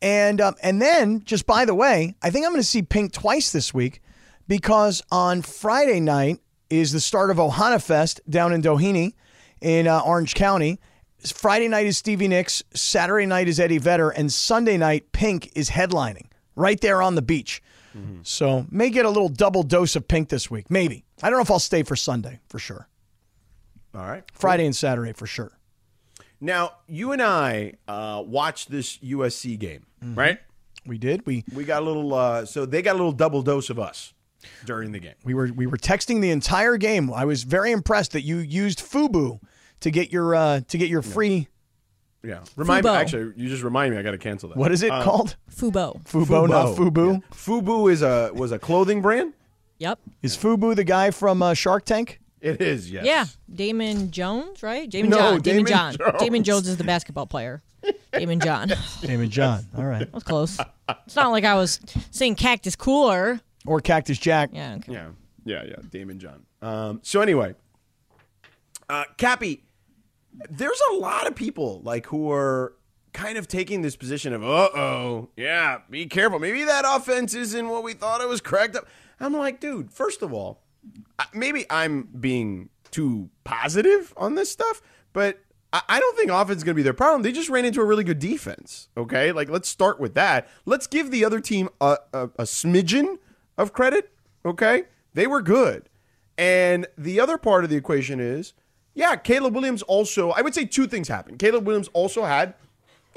and 0.00 0.40
um, 0.40 0.54
and 0.62 0.80
then 0.80 1.22
just 1.24 1.44
by 1.46 1.64
the 1.64 1.74
way, 1.74 2.14
I 2.22 2.30
think 2.30 2.46
I'm 2.46 2.52
going 2.52 2.62
to 2.62 2.66
see 2.66 2.82
Pink 2.82 3.12
twice 3.12 3.52
this 3.52 3.74
week 3.74 4.00
because 4.48 5.02
on 5.10 5.42
Friday 5.42 6.00
night 6.00 6.38
is 6.68 6.92
the 6.92 7.00
start 7.00 7.30
of 7.30 7.36
Ohana 7.38 7.82
Fest 7.82 8.20
down 8.30 8.52
in 8.52 8.62
Doheny 8.62 9.14
in 9.60 9.86
uh, 9.86 10.00
Orange 10.00 10.34
County. 10.34 10.80
Friday 11.24 11.68
night 11.68 11.86
is 11.86 11.98
Stevie 11.98 12.28
Nicks, 12.28 12.62
Saturday 12.74 13.26
night 13.26 13.48
is 13.48 13.60
Eddie 13.60 13.78
Vedder, 13.78 14.10
and 14.10 14.32
Sunday 14.32 14.76
night 14.76 15.12
Pink 15.12 15.50
is 15.54 15.70
headlining 15.70 16.26
right 16.56 16.80
there 16.80 17.02
on 17.02 17.14
the 17.14 17.22
beach. 17.22 17.62
So 18.22 18.66
may 18.70 18.88
get 18.88 19.04
a 19.04 19.08
little 19.10 19.28
double 19.28 19.64
dose 19.64 19.96
of 19.96 20.06
Pink 20.06 20.28
this 20.28 20.48
week, 20.48 20.70
maybe. 20.70 21.04
I 21.22 21.28
don't 21.28 21.38
know 21.38 21.42
if 21.42 21.50
I'll 21.50 21.58
stay 21.58 21.82
for 21.82 21.96
Sunday 21.96 22.38
for 22.48 22.60
sure. 22.60 22.88
All 23.94 24.06
right. 24.06 24.22
Friday 24.32 24.64
and 24.64 24.76
Saturday 24.76 25.12
for 25.12 25.26
sure. 25.26 25.58
Now 26.40 26.74
you 26.86 27.10
and 27.10 27.20
I 27.20 27.74
uh, 27.88 28.22
watched 28.24 28.70
this 28.70 28.96
USC 28.98 29.58
game, 29.58 29.86
right? 30.02 30.38
We 30.86 30.98
did. 30.98 31.26
We 31.26 31.44
We 31.52 31.64
got 31.64 31.82
a 31.82 31.84
little. 31.84 32.14
Uh, 32.14 32.46
so 32.46 32.64
they 32.64 32.80
got 32.80 32.92
a 32.92 32.98
little 32.98 33.12
double 33.12 33.42
dose 33.42 33.68
of 33.70 33.78
us 33.80 34.14
during 34.64 34.92
the 34.92 35.00
game. 35.00 35.14
We 35.24 35.34
were 35.34 35.50
we 35.54 35.66
were 35.66 35.76
texting 35.76 36.20
the 36.20 36.30
entire 36.30 36.76
game. 36.76 37.12
I 37.12 37.24
was 37.24 37.42
very 37.42 37.72
impressed 37.72 38.12
that 38.12 38.22
you 38.22 38.38
used 38.38 38.78
Fubu 38.78 39.40
to 39.80 39.90
get 39.90 40.12
your 40.12 40.34
uh, 40.34 40.60
to 40.68 40.78
get 40.78 40.88
your 40.88 41.02
free. 41.02 41.48
Yeah. 42.22 42.40
Remind 42.56 42.84
me. 42.84 42.90
Actually, 42.90 43.32
you 43.36 43.48
just 43.48 43.62
remind 43.62 43.92
me. 43.94 43.98
I 43.98 44.02
got 44.02 44.10
to 44.10 44.18
cancel 44.18 44.50
that. 44.50 44.58
What 44.58 44.72
is 44.72 44.82
it 44.82 44.90
Uh, 44.90 45.02
called? 45.02 45.36
Fubo. 45.50 46.02
Fubo, 46.04 46.48
not 46.48 46.76
Fubu. 46.76 47.22
Fubu 47.32 47.90
is 47.90 48.02
a 48.02 48.30
was 48.34 48.52
a 48.52 48.58
clothing 48.58 49.00
brand. 49.00 49.32
Yep. 49.78 49.98
Is 50.22 50.36
Fubu 50.36 50.76
the 50.76 50.84
guy 50.84 51.10
from 51.10 51.40
uh, 51.42 51.54
Shark 51.54 51.84
Tank? 51.86 52.20
It 52.42 52.60
is. 52.60 52.90
Yes. 52.90 53.04
Yeah. 53.04 53.24
Damon 53.54 54.10
Jones, 54.10 54.62
right? 54.62 54.88
Damon 54.88 55.10
No, 55.10 55.16
John. 55.18 55.40
Daymond 55.42 55.68
John. 55.68 55.96
Jones. 55.96 56.20
Damon 56.20 56.42
Jones 56.44 56.68
is 56.68 56.76
the 56.78 56.84
basketball 56.84 57.26
player. 57.26 57.62
Daymond 58.12 58.42
John. 58.44 58.68
That 58.68 58.78
Daymond 59.02 59.28
John. 59.30 59.66
All 59.76 59.84
right. 59.84 60.10
was 60.12 60.22
close. 60.22 60.58
It's 61.06 61.16
not 61.16 61.30
like 61.30 61.44
I 61.44 61.54
was 61.54 61.80
saying 62.10 62.34
cactus 62.36 62.76
cooler. 62.76 63.40
Or 63.66 63.80
Cactus 63.80 64.18
Jack. 64.18 64.50
Yeah. 64.52 64.76
Okay. 64.76 64.92
Yeah. 64.92 65.08
Yeah. 65.44 65.64
Yeah. 65.64 65.76
Daymond 65.90 66.18
John. 66.18 66.44
Um, 66.62 67.00
so 67.02 67.20
anyway, 67.20 67.54
uh, 68.88 69.04
Cappy, 69.16 69.64
there's 70.50 70.80
a 70.92 70.94
lot 70.94 71.26
of 71.26 71.34
people 71.34 71.80
like 71.84 72.06
who 72.06 72.30
are 72.30 72.74
kind 73.12 73.36
of 73.38 73.48
taking 73.48 73.82
this 73.82 73.96
position 73.96 74.32
of, 74.32 74.42
uh 74.42 74.68
oh, 74.74 75.28
yeah, 75.36 75.78
be 75.90 76.06
careful. 76.06 76.38
Maybe 76.38 76.64
that 76.64 76.84
offense 76.86 77.34
isn't 77.34 77.68
what 77.68 77.82
we 77.82 77.92
thought 77.92 78.20
it 78.20 78.28
was 78.28 78.40
cracked 78.40 78.76
up. 78.76 78.86
I'm 79.18 79.34
like, 79.34 79.60
dude, 79.60 79.90
first 79.90 80.22
of 80.22 80.32
all, 80.32 80.62
maybe 81.34 81.66
I'm 81.68 82.08
being 82.18 82.70
too 82.90 83.28
positive 83.44 84.14
on 84.16 84.34
this 84.34 84.50
stuff, 84.50 84.80
but 85.12 85.40
I 85.72 86.00
don't 86.00 86.16
think 86.16 86.30
offense 86.32 86.58
is 86.58 86.64
going 86.64 86.74
to 86.74 86.78
be 86.78 86.82
their 86.82 86.92
problem. 86.92 87.22
They 87.22 87.30
just 87.30 87.48
ran 87.48 87.64
into 87.64 87.80
a 87.80 87.84
really 87.84 88.02
good 88.02 88.18
defense. 88.18 88.88
Okay, 88.96 89.30
like 89.30 89.48
let's 89.48 89.68
start 89.68 90.00
with 90.00 90.14
that. 90.14 90.48
Let's 90.64 90.88
give 90.88 91.10
the 91.12 91.24
other 91.24 91.40
team 91.40 91.68
a, 91.80 91.98
a, 92.12 92.24
a 92.24 92.42
smidgen 92.42 93.18
of 93.56 93.72
credit. 93.72 94.10
Okay, 94.44 94.84
they 95.14 95.28
were 95.28 95.42
good, 95.42 95.88
and 96.36 96.86
the 96.98 97.20
other 97.20 97.38
part 97.38 97.62
of 97.62 97.70
the 97.70 97.76
equation 97.76 98.18
is, 98.18 98.52
yeah, 98.94 99.16
Caleb 99.16 99.54
Williams 99.54 99.82
also. 99.82 100.30
I 100.30 100.42
would 100.42 100.54
say 100.54 100.64
two 100.64 100.86
things 100.86 101.08
happened. 101.08 101.38
Caleb 101.38 101.66
Williams 101.66 101.88
also 101.92 102.24
had, 102.24 102.54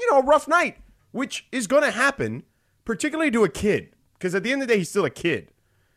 you 0.00 0.10
know, 0.10 0.18
a 0.18 0.24
rough 0.24 0.46
night, 0.46 0.78
which 1.12 1.46
is 1.52 1.66
going 1.66 1.82
to 1.82 1.90
happen, 1.90 2.44
particularly 2.84 3.30
to 3.32 3.44
a 3.44 3.48
kid, 3.48 3.94
because 4.14 4.34
at 4.34 4.42
the 4.42 4.52
end 4.52 4.62
of 4.62 4.68
the 4.68 4.74
day, 4.74 4.78
he's 4.78 4.90
still 4.90 5.04
a 5.04 5.10
kid. 5.10 5.48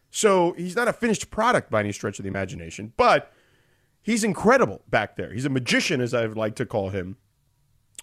So 0.09 0.53
he's 0.53 0.75
not 0.75 0.87
a 0.87 0.93
finished 0.93 1.29
product 1.29 1.69
by 1.69 1.81
any 1.81 1.91
stretch 1.91 2.19
of 2.19 2.23
the 2.23 2.29
imagination, 2.29 2.93
but 2.97 3.31
he's 4.01 4.23
incredible 4.23 4.81
back 4.89 5.15
there. 5.15 5.31
He's 5.33 5.45
a 5.45 5.49
magician, 5.49 6.01
as 6.01 6.13
I'd 6.13 6.37
like 6.37 6.55
to 6.55 6.65
call 6.65 6.89
him, 6.89 7.17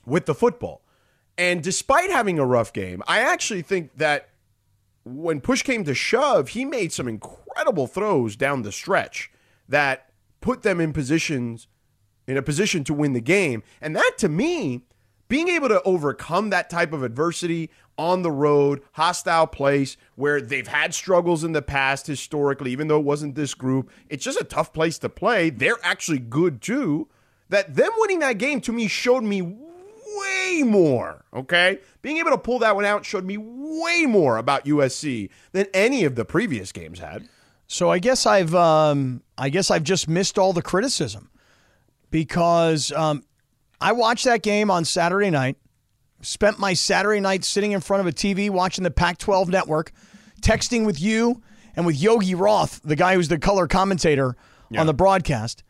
with 0.06 0.26
the 0.26 0.34
football. 0.34 0.82
And 1.36 1.62
despite 1.62 2.10
having 2.10 2.38
a 2.38 2.46
rough 2.46 2.72
game, 2.72 3.02
I 3.08 3.20
actually 3.20 3.62
think 3.62 3.96
that 3.96 4.28
when 5.04 5.40
push 5.40 5.62
came 5.62 5.84
to 5.84 5.94
shove, 5.94 6.50
he 6.50 6.64
made 6.64 6.92
some 6.92 7.08
incredible 7.08 7.86
throws 7.86 8.36
down 8.36 8.62
the 8.62 8.72
stretch 8.72 9.30
that 9.68 10.10
put 10.44 10.62
them 10.62 10.78
in 10.78 10.92
positions 10.92 11.68
in 12.26 12.36
a 12.36 12.42
position 12.42 12.84
to 12.84 12.92
win 12.92 13.14
the 13.14 13.20
game. 13.20 13.62
And 13.80 13.96
that 13.96 14.12
to 14.18 14.28
me, 14.28 14.82
being 15.26 15.48
able 15.48 15.68
to 15.70 15.82
overcome 15.84 16.50
that 16.50 16.68
type 16.68 16.92
of 16.92 17.02
adversity 17.02 17.70
on 17.96 18.20
the 18.20 18.30
road, 18.30 18.82
hostile 18.92 19.46
place 19.46 19.96
where 20.16 20.42
they've 20.42 20.68
had 20.68 20.92
struggles 20.92 21.44
in 21.44 21.52
the 21.52 21.62
past 21.62 22.06
historically, 22.06 22.72
even 22.72 22.88
though 22.88 22.98
it 22.98 23.06
wasn't 23.06 23.34
this 23.34 23.54
group, 23.54 23.90
it's 24.10 24.22
just 24.22 24.38
a 24.38 24.44
tough 24.44 24.74
place 24.74 24.98
to 24.98 25.08
play. 25.08 25.48
They're 25.48 25.78
actually 25.82 26.18
good 26.18 26.60
too. 26.60 27.08
That 27.48 27.74
them 27.74 27.92
winning 27.96 28.18
that 28.18 28.36
game 28.36 28.60
to 28.62 28.72
me 28.72 28.86
showed 28.86 29.24
me 29.24 29.40
way 29.40 30.62
more, 30.62 31.24
okay? 31.32 31.78
Being 32.02 32.18
able 32.18 32.32
to 32.32 32.38
pull 32.38 32.58
that 32.58 32.76
one 32.76 32.84
out 32.84 33.06
showed 33.06 33.24
me 33.24 33.38
way 33.38 34.04
more 34.06 34.36
about 34.36 34.66
USC 34.66 35.30
than 35.52 35.68
any 35.72 36.04
of 36.04 36.16
the 36.16 36.26
previous 36.26 36.70
games 36.70 36.98
had. 36.98 37.30
So 37.74 37.90
I 37.90 37.98
guess 37.98 38.24
I've 38.24 38.54
um, 38.54 39.20
I 39.36 39.48
guess 39.48 39.68
I've 39.68 39.82
just 39.82 40.08
missed 40.08 40.38
all 40.38 40.52
the 40.52 40.62
criticism 40.62 41.28
because 42.12 42.92
um, 42.92 43.24
I 43.80 43.90
watched 43.90 44.26
that 44.26 44.44
game 44.44 44.70
on 44.70 44.84
Saturday 44.84 45.28
night. 45.28 45.56
Spent 46.20 46.60
my 46.60 46.74
Saturday 46.74 47.18
night 47.18 47.42
sitting 47.42 47.72
in 47.72 47.80
front 47.80 48.00
of 48.00 48.06
a 48.06 48.12
TV 48.12 48.48
watching 48.48 48.84
the 48.84 48.92
Pac-12 48.92 49.48
network, 49.48 49.90
texting 50.40 50.86
with 50.86 51.00
you 51.00 51.42
and 51.74 51.84
with 51.84 52.00
Yogi 52.00 52.36
Roth, 52.36 52.80
the 52.84 52.94
guy 52.94 53.16
who's 53.16 53.26
the 53.26 53.40
color 53.40 53.66
commentator 53.66 54.36
on 54.78 54.86
the 54.86 54.94
broadcast. 54.94 55.64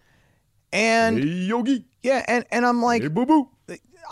And 0.75 1.19
Hey, 1.19 1.25
Yogi. 1.25 1.87
yeah, 2.03 2.23
and, 2.29 2.45
and 2.51 2.67
I'm 2.67 2.83
like, 2.83 3.01
Hey, 3.01 3.09
boo 3.09 3.25
boo. 3.25 3.49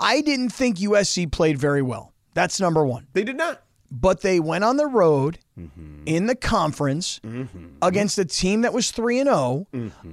I 0.00 0.22
didn't 0.22 0.48
think 0.48 0.78
USC 0.78 1.30
played 1.30 1.58
very 1.58 1.82
well. 1.82 2.14
That's 2.32 2.58
number 2.58 2.86
one. 2.86 3.06
They 3.12 3.22
did 3.22 3.36
not. 3.36 3.62
But 3.94 4.22
they 4.22 4.40
went 4.40 4.64
on 4.64 4.78
the 4.78 4.86
road 4.86 5.38
mm-hmm. 5.58 6.04
in 6.06 6.24
the 6.24 6.34
conference 6.34 7.20
mm-hmm. 7.22 7.74
against 7.82 8.18
a 8.18 8.24
team 8.24 8.62
that 8.62 8.72
was 8.72 8.90
3 8.90 9.20
and 9.20 9.28
0, 9.28 9.66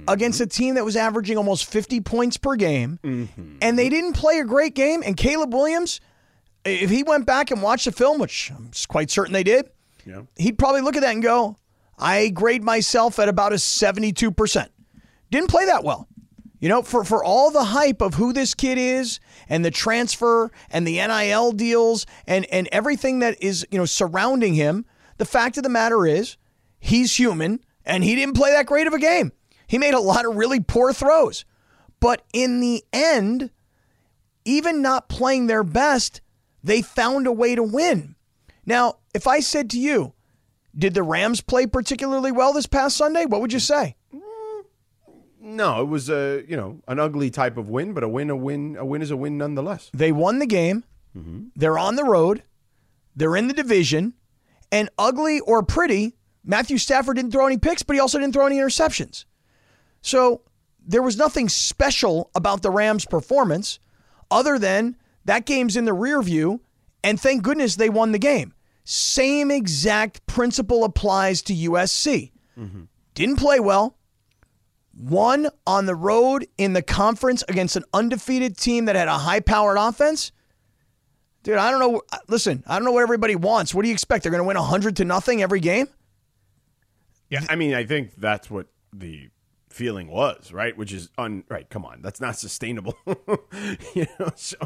against 0.06 0.38
a 0.42 0.46
team 0.46 0.74
that 0.74 0.84
was 0.84 0.96
averaging 0.96 1.38
almost 1.38 1.64
50 1.64 2.02
points 2.02 2.36
per 2.36 2.56
game, 2.56 2.98
and 3.02 3.78
they 3.78 3.88
didn't 3.88 4.12
play 4.12 4.38
a 4.38 4.44
great 4.44 4.74
game. 4.74 5.02
And 5.02 5.16
Caleb 5.16 5.54
Williams, 5.54 6.02
if 6.66 6.90
he 6.90 7.02
went 7.02 7.24
back 7.24 7.50
and 7.50 7.62
watched 7.62 7.86
the 7.86 7.92
film, 7.92 8.18
which 8.18 8.52
I'm 8.54 8.70
quite 8.88 9.10
certain 9.10 9.32
they 9.32 9.44
did, 9.44 9.70
Yeah. 10.04 10.22
he'd 10.36 10.58
probably 10.58 10.82
look 10.82 10.96
at 10.96 11.00
that 11.00 11.14
and 11.14 11.22
go, 11.22 11.56
I 11.98 12.28
grade 12.28 12.62
myself 12.62 13.18
at 13.18 13.30
about 13.30 13.52
a 13.54 13.56
72%. 13.56 14.68
Didn't 15.30 15.48
play 15.48 15.64
that 15.64 15.84
well. 15.84 16.06
You 16.60 16.68
know, 16.68 16.82
for, 16.82 17.04
for 17.04 17.24
all 17.24 17.50
the 17.50 17.64
hype 17.64 18.02
of 18.02 18.14
who 18.14 18.34
this 18.34 18.54
kid 18.54 18.76
is 18.76 19.18
and 19.48 19.64
the 19.64 19.70
transfer 19.70 20.52
and 20.70 20.86
the 20.86 20.96
NIL 20.96 21.52
deals 21.52 22.04
and, 22.26 22.44
and 22.46 22.68
everything 22.70 23.20
that 23.20 23.42
is, 23.42 23.66
you 23.70 23.78
know, 23.78 23.86
surrounding 23.86 24.54
him, 24.54 24.84
the 25.16 25.24
fact 25.24 25.56
of 25.56 25.62
the 25.62 25.70
matter 25.70 26.06
is 26.06 26.36
he's 26.78 27.18
human 27.18 27.60
and 27.86 28.04
he 28.04 28.14
didn't 28.14 28.36
play 28.36 28.50
that 28.52 28.66
great 28.66 28.86
of 28.86 28.92
a 28.92 28.98
game. 28.98 29.32
He 29.66 29.78
made 29.78 29.94
a 29.94 30.00
lot 30.00 30.26
of 30.26 30.36
really 30.36 30.60
poor 30.60 30.92
throws. 30.92 31.46
But 31.98 32.24
in 32.32 32.60
the 32.60 32.84
end, 32.92 33.50
even 34.44 34.82
not 34.82 35.08
playing 35.08 35.46
their 35.46 35.64
best, 35.64 36.20
they 36.62 36.82
found 36.82 37.26
a 37.26 37.32
way 37.32 37.54
to 37.54 37.62
win. 37.62 38.16
Now, 38.66 38.98
if 39.14 39.26
I 39.26 39.40
said 39.40 39.70
to 39.70 39.80
you, 39.80 40.12
did 40.76 40.94
the 40.94 41.02
Rams 41.02 41.40
play 41.40 41.66
particularly 41.66 42.32
well 42.32 42.52
this 42.52 42.66
past 42.66 42.96
Sunday? 42.96 43.24
What 43.24 43.40
would 43.40 43.52
you 43.52 43.58
say? 43.58 43.96
No, 45.56 45.82
it 45.82 45.86
was 45.86 46.08
a 46.08 46.44
you 46.48 46.56
know 46.56 46.80
an 46.88 46.98
ugly 46.98 47.30
type 47.30 47.56
of 47.56 47.68
win, 47.68 47.92
but 47.92 48.02
a 48.02 48.08
win, 48.08 48.30
a 48.30 48.36
win, 48.36 48.76
a 48.76 48.84
win 48.84 49.02
is 49.02 49.10
a 49.10 49.16
win 49.16 49.38
nonetheless. 49.38 49.90
They 49.92 50.12
won 50.12 50.38
the 50.38 50.46
game. 50.46 50.84
Mm-hmm. 51.16 51.48
They're 51.56 51.78
on 51.78 51.96
the 51.96 52.04
road. 52.04 52.42
They're 53.16 53.36
in 53.36 53.48
the 53.48 53.54
division. 53.54 54.14
And 54.72 54.88
ugly 54.98 55.40
or 55.40 55.62
pretty, 55.64 56.16
Matthew 56.44 56.78
Stafford 56.78 57.16
didn't 57.16 57.32
throw 57.32 57.46
any 57.46 57.58
picks, 57.58 57.82
but 57.82 57.94
he 57.94 58.00
also 58.00 58.18
didn't 58.18 58.32
throw 58.32 58.46
any 58.46 58.56
interceptions. 58.56 59.24
So 60.00 60.42
there 60.86 61.02
was 61.02 61.16
nothing 61.16 61.48
special 61.48 62.30
about 62.34 62.62
the 62.62 62.70
Rams' 62.70 63.04
performance 63.04 63.78
other 64.30 64.58
than 64.58 64.96
that 65.24 65.44
game's 65.44 65.76
in 65.76 65.84
the 65.84 65.92
rear 65.92 66.22
view, 66.22 66.60
and 67.02 67.20
thank 67.20 67.42
goodness 67.42 67.76
they 67.76 67.90
won 67.90 68.12
the 68.12 68.18
game. 68.18 68.54
Same 68.84 69.50
exact 69.50 70.26
principle 70.26 70.84
applies 70.84 71.42
to 71.42 71.52
USC. 71.52 72.32
Mm-hmm. 72.58 72.82
Didn't 73.14 73.36
play 73.36 73.60
well. 73.60 73.96
Won 75.00 75.48
on 75.66 75.86
the 75.86 75.94
road 75.94 76.46
in 76.58 76.74
the 76.74 76.82
conference 76.82 77.42
against 77.48 77.74
an 77.74 77.84
undefeated 77.94 78.58
team 78.58 78.84
that 78.84 78.96
had 78.96 79.08
a 79.08 79.16
high 79.16 79.40
powered 79.40 79.78
offense. 79.78 80.30
Dude, 81.42 81.56
I 81.56 81.70
don't 81.70 81.80
know. 81.80 82.02
Listen, 82.28 82.62
I 82.66 82.74
don't 82.76 82.84
know 82.84 82.92
what 82.92 83.02
everybody 83.02 83.34
wants. 83.34 83.74
What 83.74 83.82
do 83.82 83.88
you 83.88 83.94
expect? 83.94 84.24
They're 84.24 84.30
going 84.30 84.42
to 84.42 84.46
win 84.46 84.58
100 84.58 84.96
to 84.96 85.06
nothing 85.06 85.42
every 85.42 85.60
game? 85.60 85.88
Yeah, 87.30 87.46
I 87.48 87.56
mean, 87.56 87.72
I 87.72 87.84
think 87.84 88.16
that's 88.16 88.50
what 88.50 88.66
the 88.92 89.30
feeling 89.70 90.08
was, 90.08 90.52
right? 90.52 90.76
Which 90.76 90.92
is 90.92 91.08
un 91.16 91.44
right. 91.48 91.68
Come 91.70 91.84
on, 91.86 92.02
that's 92.02 92.20
not 92.20 92.36
sustainable, 92.36 92.98
you 93.94 94.06
know. 94.18 94.32
So, 94.34 94.58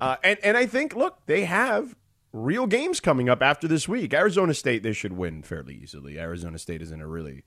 uh, 0.00 0.16
and 0.24 0.38
and 0.42 0.56
I 0.56 0.66
think, 0.66 0.96
look, 0.96 1.18
they 1.26 1.44
have 1.44 1.94
real 2.32 2.66
games 2.66 2.98
coming 2.98 3.28
up 3.28 3.42
after 3.42 3.68
this 3.68 3.86
week. 3.86 4.14
Arizona 4.14 4.54
State, 4.54 4.82
they 4.82 4.94
should 4.94 5.12
win 5.12 5.42
fairly 5.42 5.74
easily. 5.74 6.18
Arizona 6.18 6.58
State 6.58 6.82
is 6.82 6.90
in 6.90 7.00
a 7.00 7.06
really 7.06 7.44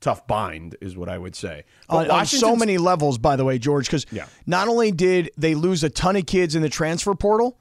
tough 0.00 0.26
bind, 0.26 0.76
is 0.80 0.96
what 0.96 1.08
I 1.08 1.18
would 1.18 1.36
say. 1.36 1.64
on, 1.88 2.10
on 2.10 2.26
so 2.26 2.56
many 2.56 2.78
levels, 2.78 3.18
by 3.18 3.36
the 3.36 3.44
way, 3.44 3.58
George, 3.58 3.86
because 3.86 4.06
Yeah. 4.10 4.26
not 4.46 4.68
only 4.68 4.92
did 4.92 5.30
they 5.36 5.54
lose 5.54 5.84
a 5.84 5.90
ton 5.90 6.16
of 6.16 6.26
kids 6.26 6.54
in 6.54 6.62
the 6.62 6.68
transfer 6.68 7.14
portal, 7.14 7.58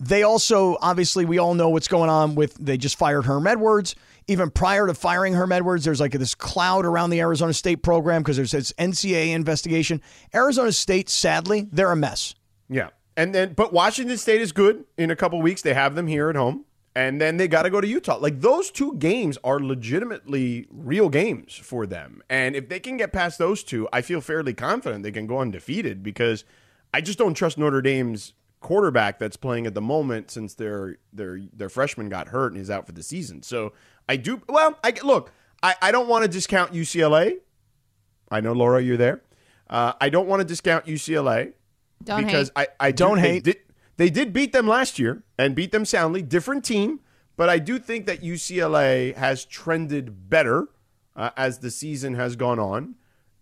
they 0.00 0.22
also, 0.22 0.76
obviously, 0.80 1.24
we 1.24 1.38
all 1.38 1.54
know 1.54 1.68
what's 1.68 1.88
going 1.88 2.10
on 2.10 2.34
with, 2.34 2.54
they 2.54 2.76
just 2.76 2.96
fired 2.98 3.22
Herm 3.26 3.46
Edwards. 3.46 3.94
Even 4.26 4.50
prior 4.50 4.86
to 4.86 4.94
firing 4.94 5.34
Herm 5.34 5.52
Edwards, 5.52 5.84
there's 5.84 6.00
like 6.00 6.12
this 6.12 6.34
cloud 6.34 6.84
around 6.86 7.10
the 7.10 7.20
Arizona 7.20 7.52
State 7.52 7.82
program 7.82 8.22
because 8.22 8.36
there's 8.36 8.52
this 8.52 8.72
NCAA 8.78 9.32
investigation. 9.32 10.00
Arizona 10.34 10.72
State, 10.72 11.08
sadly, 11.10 11.68
they're 11.70 11.92
a 11.92 11.96
mess. 11.96 12.34
Yeah. 12.68 12.88
And 13.16 13.34
then, 13.34 13.52
but 13.52 13.72
Washington 13.72 14.16
State 14.16 14.40
is 14.40 14.50
good 14.50 14.84
in 14.98 15.10
a 15.10 15.16
couple 15.16 15.40
weeks. 15.42 15.62
They 15.62 15.74
have 15.74 15.94
them 15.94 16.06
here 16.06 16.28
at 16.30 16.36
home. 16.36 16.64
And 16.96 17.20
then 17.20 17.38
they 17.38 17.48
got 17.48 17.62
to 17.62 17.70
go 17.70 17.80
to 17.80 17.86
Utah. 17.88 18.18
Like 18.18 18.40
those 18.40 18.70
two 18.70 18.94
games 18.94 19.36
are 19.42 19.58
legitimately 19.58 20.68
real 20.70 21.08
games 21.08 21.54
for 21.56 21.86
them. 21.86 22.22
And 22.30 22.54
if 22.54 22.68
they 22.68 22.78
can 22.78 22.96
get 22.96 23.12
past 23.12 23.36
those 23.38 23.64
two, 23.64 23.88
I 23.92 24.00
feel 24.00 24.20
fairly 24.20 24.54
confident 24.54 25.02
they 25.02 25.10
can 25.10 25.26
go 25.26 25.40
undefeated 25.40 26.02
because 26.04 26.44
I 26.92 27.00
just 27.00 27.18
don't 27.18 27.34
trust 27.34 27.58
Notre 27.58 27.82
Dame's 27.82 28.34
quarterback 28.60 29.18
that's 29.18 29.36
playing 29.36 29.66
at 29.66 29.74
the 29.74 29.80
moment 29.80 30.30
since 30.30 30.54
their 30.54 30.96
their 31.12 31.40
their 31.52 31.68
freshman 31.68 32.08
got 32.08 32.28
hurt 32.28 32.52
and 32.52 32.60
is 32.60 32.70
out 32.70 32.86
for 32.86 32.92
the 32.92 33.02
season. 33.02 33.42
So 33.42 33.72
I 34.08 34.16
do 34.16 34.40
well, 34.48 34.78
I 34.84 34.94
look, 35.02 35.32
I, 35.62 35.74
I 35.82 35.90
don't 35.92 36.08
want 36.08 36.22
to 36.24 36.28
discount 36.30 36.72
UCLA. 36.72 37.38
I 38.30 38.40
know 38.40 38.52
Laura, 38.52 38.80
you're 38.80 38.96
there. 38.96 39.20
Uh, 39.68 39.94
I 40.00 40.08
don't 40.10 40.28
want 40.28 40.40
to 40.40 40.44
discount 40.44 40.86
UCLA 40.86 41.54
Don't 42.04 42.24
because 42.24 42.52
hate. 42.56 42.68
I, 42.80 42.86
I 42.88 42.90
do- 42.92 42.96
Don't 43.04 43.16
they 43.16 43.32
hate. 43.32 43.44
Did, 43.44 43.56
they 43.96 44.10
did 44.10 44.32
beat 44.32 44.52
them 44.52 44.66
last 44.66 44.98
year 44.98 45.22
and 45.38 45.54
beat 45.54 45.72
them 45.72 45.84
soundly. 45.84 46.22
Different 46.22 46.64
team, 46.64 47.00
but 47.36 47.48
I 47.48 47.58
do 47.58 47.78
think 47.78 48.06
that 48.06 48.22
UCLA 48.22 49.14
has 49.14 49.44
trended 49.44 50.28
better 50.28 50.68
uh, 51.16 51.30
as 51.36 51.58
the 51.58 51.70
season 51.70 52.14
has 52.14 52.36
gone 52.36 52.58
on, 52.58 52.96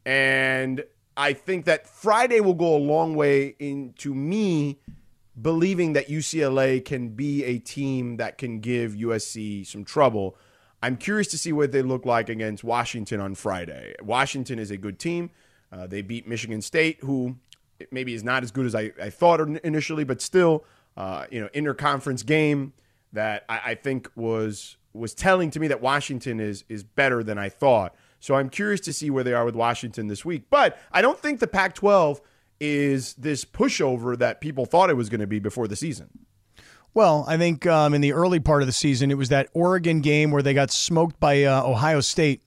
and 0.05 0.85
I 1.17 1.33
think 1.33 1.65
that 1.67 1.87
Friday 1.87 2.41
will 2.41 2.55
go 2.55 2.77
a 2.77 2.79
long 2.79 3.15
way 3.15 3.55
into 3.59 4.15
me 4.15 4.79
believing 5.41 5.95
that 5.95 6.09
UCLA 6.09 6.85
can 6.85 7.11
be 7.11 7.45
a 7.45 7.59
team 7.59 8.17
that 8.19 8.39
can 8.39 8.61
give 8.61 8.93
USC 8.93 9.67
some 9.67 9.85
trouble. 9.85 10.37
I'm 10.83 10.97
curious 10.97 11.29
to 11.29 11.39
see 11.39 11.53
what 11.53 11.73
they 11.73 11.83
look 11.83 12.05
like 12.05 12.29
against 12.29 12.65
Washington 12.65 13.21
on 13.21 13.35
Friday. 13.35 13.95
Washington 14.03 14.59
is 14.59 14.71
a 14.71 14.77
good 14.77 14.99
team. 14.99 15.31
Uh, 15.71 15.87
they 15.87 16.03
beat 16.03 16.29
Michigan 16.29 16.61
State, 16.61 16.99
who 17.01 17.37
maybe 17.91 18.15
is 18.15 18.25
not 18.25 18.43
as 18.43 18.51
good 18.51 18.67
as 18.67 18.75
I, 18.75 18.93
I 19.01 19.11
thought 19.11 19.41
initially, 19.41 20.05
but 20.05 20.21
still, 20.21 20.65
uh, 20.97 21.27
you 21.31 21.41
know, 21.41 21.49
interconference 21.49 22.25
game 22.25 22.73
that 23.13 23.45
I, 23.49 23.61
I 23.65 23.75
think 23.75 24.11
was 24.15 24.77
was 24.95 25.15
telling 25.15 25.51
to 25.51 25.61
me 25.61 25.69
that 25.69 25.81
Washington 25.81 26.41
is 26.41 26.65
is 26.69 26.83
better 26.83 27.23
than 27.23 27.39
I 27.39 27.49
thought. 27.49 27.95
So 28.21 28.35
I'm 28.37 28.51
curious 28.51 28.81
to 28.83 28.93
see 28.93 29.11
where 29.11 29.25
they 29.25 29.33
are 29.33 29.45
with 29.45 29.57
Washington 29.57 30.07
this 30.07 30.25
week. 30.25 30.45
But 30.49 30.79
I 30.93 31.03
don't 31.03 31.19
think 31.19 31.41
the 31.41 31.49
Pac-12 31.49 32.21
is 32.61 33.15
this 33.15 33.45
pushover 33.45 34.17
that 34.17 34.41
people 34.41 34.65
thought 34.65 34.91
it 34.91 34.97
was 34.97 35.09
going 35.09 35.21
to 35.21 35.27
be 35.27 35.41
before 35.41 35.67
the 35.67 35.75
season. 35.75 36.09
Well, 36.95 37.25
I 37.27 37.37
think 37.37 37.67
um, 37.67 37.95
in 37.95 38.01
the 38.01 38.13
early 38.13 38.39
part 38.39 38.63
of 38.63 38.67
the 38.67 38.73
season, 38.73 39.11
it 39.11 39.17
was 39.17 39.31
that 39.31 39.49
Oregon 39.55 40.03
game 40.03 40.31
where 40.31 40.43
they 40.43 40.55
got 40.55 40.71
smoked 40.71 41.19
by 41.19 41.43
uh, 41.43 41.65
Ohio 41.65 42.01
State 42.01 42.43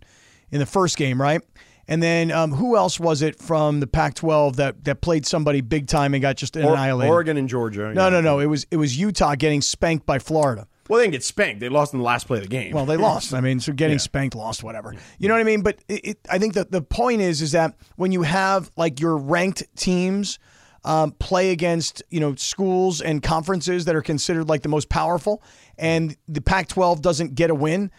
in 0.51 0.59
the 0.59 0.65
first 0.65 0.97
game, 0.97 1.19
right? 1.19 1.41
And 1.87 2.01
then 2.01 2.31
um, 2.31 2.51
who 2.53 2.75
else 2.75 2.99
was 2.99 3.21
it 3.21 3.39
from 3.39 3.79
the 3.79 3.87
Pac-12 3.87 4.55
that 4.55 4.83
that 4.85 5.01
played 5.01 5.25
somebody 5.25 5.61
big 5.61 5.87
time 5.87 6.13
and 6.13 6.21
got 6.21 6.35
just 6.35 6.57
Or- 6.57 6.61
annihilated? 6.61 7.11
Oregon 7.11 7.37
and 7.37 7.47
Georgia. 7.47 7.93
No, 7.93 8.05
yeah. 8.05 8.09
no, 8.09 8.21
no. 8.21 8.39
It 8.39 8.47
was 8.47 8.65
it 8.71 8.77
was 8.77 8.97
Utah 8.97 9.35
getting 9.35 9.61
spanked 9.61 10.05
by 10.05 10.17
Florida. 10.19 10.67
Well, 10.89 10.99
they 10.99 11.05
didn't 11.05 11.13
get 11.13 11.23
spanked. 11.23 11.59
They 11.61 11.69
lost 11.69 11.93
in 11.93 11.99
the 11.99 12.05
last 12.05 12.27
play 12.27 12.37
of 12.37 12.43
the 12.43 12.49
game. 12.49 12.71
Well, 12.71 12.85
they 12.85 12.97
lost. 12.97 13.33
I 13.33 13.41
mean, 13.41 13.59
so 13.59 13.73
getting 13.73 13.95
Yeah. 13.95 14.01
spanked, 14.01 14.35
lost, 14.35 14.63
whatever. 14.63 14.93
You 15.17 15.27
know 15.27 15.33
what 15.33 15.41
I 15.41 15.43
mean? 15.43 15.61
But 15.63 15.79
it, 15.87 16.05
it, 16.07 16.19
I 16.29 16.37
think 16.37 16.53
that 16.53 16.69
the 16.71 16.81
point 16.81 17.21
is, 17.21 17.41
is 17.41 17.53
that 17.53 17.73
when 17.95 18.11
you 18.11 18.21
have 18.21 18.69
like 18.77 18.99
your 18.99 19.17
ranked 19.17 19.63
teams 19.75 20.37
um, 20.83 21.11
play 21.13 21.49
against 21.51 22.03
you 22.11 22.19
know 22.19 22.35
schools 22.35 23.01
and 23.01 23.23
conferences 23.23 23.85
that 23.85 23.95
are 23.95 24.01
considered 24.03 24.47
like 24.47 24.61
the 24.61 24.69
most 24.69 24.89
powerful, 24.89 25.41
and 25.77 26.15
the 26.27 26.41
Pac-12 26.41 27.01
doesn't 27.01 27.33
get 27.35 27.49
a 27.49 27.55
win, 27.55 27.89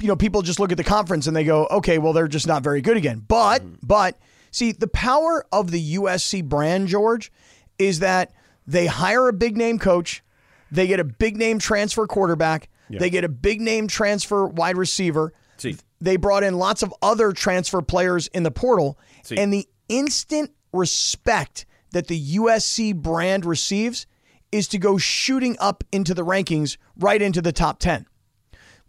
you 0.00 0.08
know, 0.08 0.16
people 0.16 0.42
just 0.42 0.60
look 0.60 0.72
at 0.72 0.78
the 0.78 0.84
conference 0.84 1.26
and 1.26 1.36
they 1.36 1.44
go, 1.44 1.66
okay, 1.70 1.98
well, 1.98 2.12
they're 2.12 2.28
just 2.28 2.46
not 2.46 2.62
very 2.62 2.80
good 2.80 2.96
again. 2.96 3.24
But, 3.26 3.62
mm-hmm. 3.62 3.74
but 3.82 4.18
see, 4.50 4.72
the 4.72 4.88
power 4.88 5.44
of 5.52 5.70
the 5.70 5.96
USC 5.96 6.44
brand, 6.44 6.88
George, 6.88 7.32
is 7.78 8.00
that 8.00 8.32
they 8.66 8.86
hire 8.86 9.28
a 9.28 9.32
big 9.32 9.56
name 9.56 9.78
coach, 9.78 10.22
they 10.70 10.86
get 10.86 11.00
a 11.00 11.04
big 11.04 11.36
name 11.36 11.58
transfer 11.58 12.06
quarterback, 12.06 12.68
they 12.98 13.10
get 13.10 13.24
a 13.24 13.28
big 13.28 13.60
name 13.60 13.86
transfer 13.86 14.46
wide 14.46 14.76
receiver. 14.76 15.32
See. 15.58 15.76
They 16.00 16.16
brought 16.16 16.42
in 16.42 16.56
lots 16.56 16.82
of 16.82 16.94
other 17.02 17.32
transfer 17.32 17.82
players 17.82 18.26
in 18.28 18.42
the 18.42 18.50
portal, 18.50 18.98
See. 19.22 19.36
and 19.36 19.52
the 19.52 19.68
instant 19.88 20.50
respect 20.72 21.66
that 21.92 22.06
the 22.06 22.36
USC 22.36 22.94
brand 22.94 23.44
receives 23.44 24.06
is 24.50 24.66
to 24.68 24.78
go 24.78 24.98
shooting 24.98 25.56
up 25.60 25.84
into 25.92 26.14
the 26.14 26.24
rankings 26.24 26.76
right 26.96 27.20
into 27.20 27.42
the 27.42 27.52
top 27.52 27.78
10. 27.78 28.06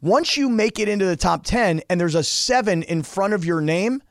Once 0.02 0.36
you 0.36 0.50
make 0.50 0.80
it 0.80 0.90
into 0.90 1.06
the 1.06 1.16
top 1.16 1.44
10 1.44 1.82
and 1.88 2.02
there's 2.02 2.16
a 2.16 2.24
seven 2.24 2.82
in 2.84 3.04
front 3.04 3.34
of 3.34 3.46
your 3.46 3.62
name, 3.62 4.02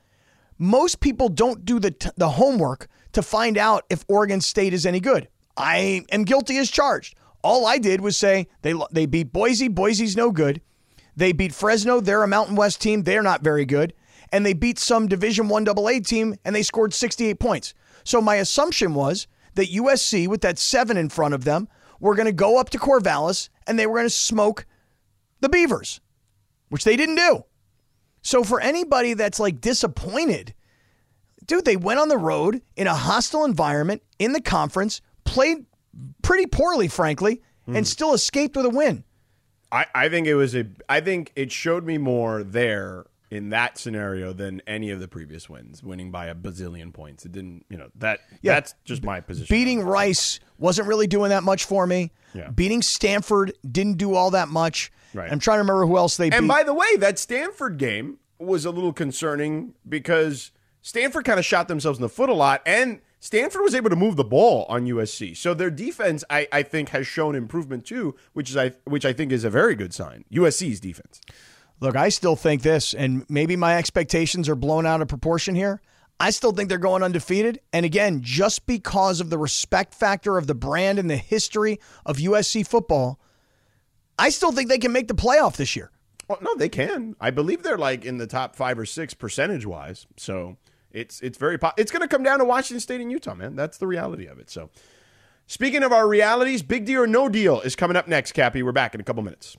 most 0.56 1.00
people 1.00 1.28
don't 1.28 1.64
do 1.64 1.80
the, 1.80 1.90
t- 1.90 2.10
the 2.16 2.28
homework 2.28 2.86
to 3.12 3.20
find 3.22 3.58
out 3.58 3.84
if 3.90 4.04
Oregon 4.06 4.40
State 4.40 4.72
is 4.72 4.86
any 4.86 5.00
good. 5.00 5.26
I 5.56 6.04
am 6.12 6.22
guilty 6.22 6.58
as 6.58 6.70
charged. 6.70 7.16
All 7.42 7.66
I 7.66 7.78
did 7.78 8.02
was 8.02 8.16
say 8.16 8.46
they, 8.62 8.72
they 8.92 9.06
beat 9.06 9.32
Boise. 9.32 9.66
Boise's 9.66 10.16
no 10.16 10.30
good. 10.30 10.60
They 11.16 11.32
beat 11.32 11.52
Fresno. 11.52 12.00
They're 12.00 12.22
a 12.22 12.28
Mountain 12.28 12.54
West 12.54 12.80
team. 12.80 13.02
They're 13.02 13.22
not 13.22 13.42
very 13.42 13.64
good. 13.64 13.92
And 14.30 14.46
they 14.46 14.52
beat 14.52 14.78
some 14.78 15.08
Division 15.08 15.48
One 15.48 15.68
AA 15.68 15.98
team 16.04 16.36
and 16.44 16.54
they 16.54 16.62
scored 16.62 16.94
68 16.94 17.40
points. 17.40 17.74
So 18.04 18.20
my 18.20 18.36
assumption 18.36 18.94
was 18.94 19.26
that 19.56 19.72
USC, 19.72 20.28
with 20.28 20.42
that 20.42 20.58
seven 20.58 20.96
in 20.96 21.08
front 21.08 21.34
of 21.34 21.42
them, 21.42 21.68
were 21.98 22.14
going 22.14 22.26
to 22.26 22.32
go 22.32 22.58
up 22.58 22.70
to 22.70 22.78
Corvallis 22.78 23.48
and 23.66 23.76
they 23.76 23.88
were 23.88 23.96
going 23.96 24.06
to 24.06 24.10
smoke 24.10 24.66
the 25.40 25.48
Beavers, 25.48 26.00
which 26.68 26.84
they 26.84 26.96
didn't 26.96 27.16
do. 27.16 27.44
So 28.22 28.44
for 28.44 28.60
anybody 28.60 29.14
that's 29.14 29.40
like 29.40 29.60
disappointed, 29.60 30.54
dude, 31.46 31.64
they 31.64 31.76
went 31.76 32.00
on 32.00 32.08
the 32.08 32.18
road 32.18 32.62
in 32.76 32.86
a 32.86 32.94
hostile 32.94 33.44
environment 33.44 34.02
in 34.18 34.32
the 34.32 34.40
conference, 34.40 35.00
played 35.24 35.66
pretty 36.22 36.46
poorly, 36.46 36.88
frankly, 36.88 37.42
and 37.66 37.78
hmm. 37.78 37.82
still 37.82 38.14
escaped 38.14 38.56
with 38.56 38.66
a 38.66 38.70
win. 38.70 39.04
I, 39.72 39.86
I 39.94 40.08
think 40.08 40.26
it 40.26 40.34
was 40.34 40.54
a. 40.54 40.66
I 40.88 41.00
think 41.00 41.32
it 41.36 41.52
showed 41.52 41.84
me 41.84 41.96
more 41.96 42.42
there 42.42 43.06
in 43.30 43.50
that 43.50 43.78
scenario 43.78 44.32
than 44.32 44.60
any 44.66 44.90
of 44.90 44.98
the 44.98 45.06
previous 45.06 45.48
wins, 45.48 45.82
winning 45.82 46.10
by 46.10 46.26
a 46.26 46.34
bazillion 46.34 46.92
points. 46.92 47.24
It 47.24 47.32
didn't, 47.32 47.64
you 47.68 47.78
know, 47.78 47.88
that. 47.96 48.20
Yeah. 48.42 48.54
That's 48.54 48.74
just 48.84 49.04
my 49.04 49.20
position. 49.20 49.54
Beating 49.54 49.82
Rice 49.82 50.40
wasn't 50.58 50.88
really 50.88 51.06
doing 51.06 51.30
that 51.30 51.44
much 51.44 51.64
for 51.64 51.86
me. 51.86 52.10
Yeah. 52.34 52.50
Beating 52.50 52.82
Stanford 52.82 53.52
didn't 53.70 53.98
do 53.98 54.14
all 54.14 54.32
that 54.32 54.48
much. 54.48 54.90
Right. 55.14 55.30
I'm 55.30 55.38
trying 55.38 55.56
to 55.56 55.60
remember 55.60 55.86
who 55.86 55.96
else 55.96 56.16
they 56.16 56.30
And 56.30 56.44
beat. 56.44 56.48
by 56.48 56.62
the 56.62 56.74
way, 56.74 56.96
that 56.98 57.18
Stanford 57.18 57.78
game 57.78 58.18
was 58.38 58.64
a 58.64 58.70
little 58.70 58.92
concerning 58.92 59.74
because 59.88 60.50
Stanford 60.82 61.24
kind 61.24 61.38
of 61.38 61.44
shot 61.44 61.68
themselves 61.68 61.98
in 61.98 62.02
the 62.02 62.08
foot 62.08 62.30
a 62.30 62.34
lot, 62.34 62.62
and 62.64 63.00
Stanford 63.18 63.60
was 63.62 63.74
able 63.74 63.90
to 63.90 63.96
move 63.96 64.16
the 64.16 64.24
ball 64.24 64.64
on 64.68 64.86
USC. 64.86 65.36
So 65.36 65.52
their 65.52 65.70
defense, 65.70 66.24
I, 66.30 66.48
I 66.52 66.62
think, 66.62 66.88
has 66.90 67.06
shown 67.06 67.34
improvement 67.34 67.84
too, 67.84 68.14
which 68.32 68.48
is 68.50 68.56
I 68.56 68.70
which 68.84 69.04
I 69.04 69.12
think 69.12 69.30
is 69.32 69.44
a 69.44 69.50
very 69.50 69.74
good 69.74 69.92
sign. 69.92 70.24
USC's 70.32 70.80
defense. 70.80 71.20
Look, 71.80 71.96
I 71.96 72.08
still 72.10 72.36
think 72.36 72.62
this, 72.62 72.94
and 72.94 73.24
maybe 73.28 73.56
my 73.56 73.76
expectations 73.76 74.48
are 74.48 74.54
blown 74.54 74.86
out 74.86 75.00
of 75.02 75.08
proportion 75.08 75.54
here. 75.54 75.80
I 76.18 76.28
still 76.30 76.52
think 76.52 76.68
they're 76.68 76.76
going 76.76 77.02
undefeated. 77.02 77.60
And 77.72 77.86
again, 77.86 78.20
just 78.22 78.66
because 78.66 79.22
of 79.22 79.30
the 79.30 79.38
respect 79.38 79.94
factor 79.94 80.36
of 80.36 80.46
the 80.46 80.54
brand 80.54 80.98
and 80.98 81.08
the 81.08 81.16
history 81.16 81.80
of 82.04 82.18
USC 82.18 82.66
football, 82.66 83.18
I 84.20 84.28
still 84.28 84.52
think 84.52 84.68
they 84.68 84.78
can 84.78 84.92
make 84.92 85.08
the 85.08 85.14
playoff 85.14 85.56
this 85.56 85.74
year. 85.74 85.90
Well, 86.28 86.38
no, 86.42 86.54
they 86.54 86.68
can. 86.68 87.16
I 87.20 87.30
believe 87.30 87.62
they're 87.62 87.78
like 87.78 88.04
in 88.04 88.18
the 88.18 88.26
top 88.26 88.54
five 88.54 88.78
or 88.78 88.86
six 88.86 89.14
percentage 89.14 89.66
wise. 89.66 90.06
So 90.16 90.58
it's 90.92 91.20
it's 91.22 91.38
very 91.38 91.58
po- 91.58 91.72
it's 91.76 91.90
going 91.90 92.02
to 92.02 92.08
come 92.08 92.22
down 92.22 92.38
to 92.38 92.44
Washington 92.44 92.80
State 92.80 93.00
and 93.00 93.10
Utah, 93.10 93.34
man. 93.34 93.56
That's 93.56 93.78
the 93.78 93.86
reality 93.86 94.26
of 94.26 94.38
it. 94.38 94.50
So 94.50 94.70
speaking 95.46 95.82
of 95.82 95.90
our 95.90 96.06
realities, 96.06 96.62
big 96.62 96.84
deal 96.84 97.02
or 97.02 97.06
no 97.06 97.28
deal 97.28 97.60
is 97.62 97.74
coming 97.74 97.96
up 97.96 98.06
next. 98.06 98.32
Cappy, 98.32 98.62
we're 98.62 98.72
back 98.72 98.94
in 98.94 99.00
a 99.00 99.04
couple 99.04 99.22
minutes. 99.22 99.56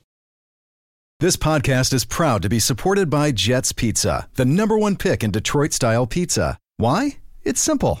This 1.20 1.36
podcast 1.36 1.92
is 1.92 2.04
proud 2.04 2.42
to 2.42 2.48
be 2.48 2.58
supported 2.58 3.10
by 3.10 3.32
Jets 3.32 3.72
Pizza, 3.72 4.28
the 4.34 4.44
number 4.44 4.78
one 4.78 4.96
pick 4.96 5.22
in 5.22 5.30
Detroit 5.30 5.72
style 5.72 6.06
pizza. 6.06 6.58
Why? 6.78 7.18
It's 7.44 7.60
simple. 7.60 8.00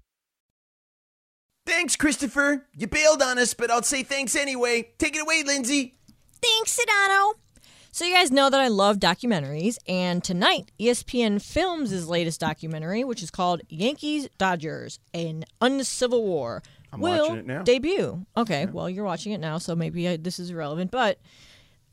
Thanks, 1.71 1.95
Christopher. 1.95 2.65
You 2.75 2.85
bailed 2.85 3.21
on 3.21 3.39
us, 3.39 3.53
but 3.53 3.71
I'll 3.71 3.81
say 3.81 4.03
thanks 4.03 4.35
anyway. 4.35 4.89
Take 4.97 5.15
it 5.15 5.21
away, 5.21 5.41
Lindsey. 5.45 5.93
Thanks, 6.41 6.77
Sedano. 6.77 7.35
So 7.93 8.03
you 8.03 8.13
guys 8.13 8.29
know 8.29 8.49
that 8.49 8.59
I 8.59 8.67
love 8.67 8.97
documentaries, 8.97 9.77
and 9.87 10.21
tonight 10.21 10.69
ESPN 10.77 11.41
films 11.41 11.91
his 11.91 12.09
latest 12.09 12.41
documentary, 12.41 13.05
which 13.05 13.23
is 13.23 13.31
called 13.31 13.61
Yankees 13.69 14.27
Dodgers: 14.37 14.99
An 15.13 15.45
Uncivil 15.61 16.23
War. 16.25 16.61
I'm 16.91 16.99
will 16.99 17.29
watching 17.29 17.37
it 17.37 17.47
now. 17.47 17.63
debut. 17.63 18.25
Okay, 18.35 18.65
well 18.65 18.89
you're 18.89 19.05
watching 19.05 19.31
it 19.31 19.39
now, 19.39 19.57
so 19.57 19.73
maybe 19.73 20.09
I, 20.09 20.17
this 20.17 20.39
is 20.39 20.49
irrelevant. 20.49 20.91
But 20.91 21.19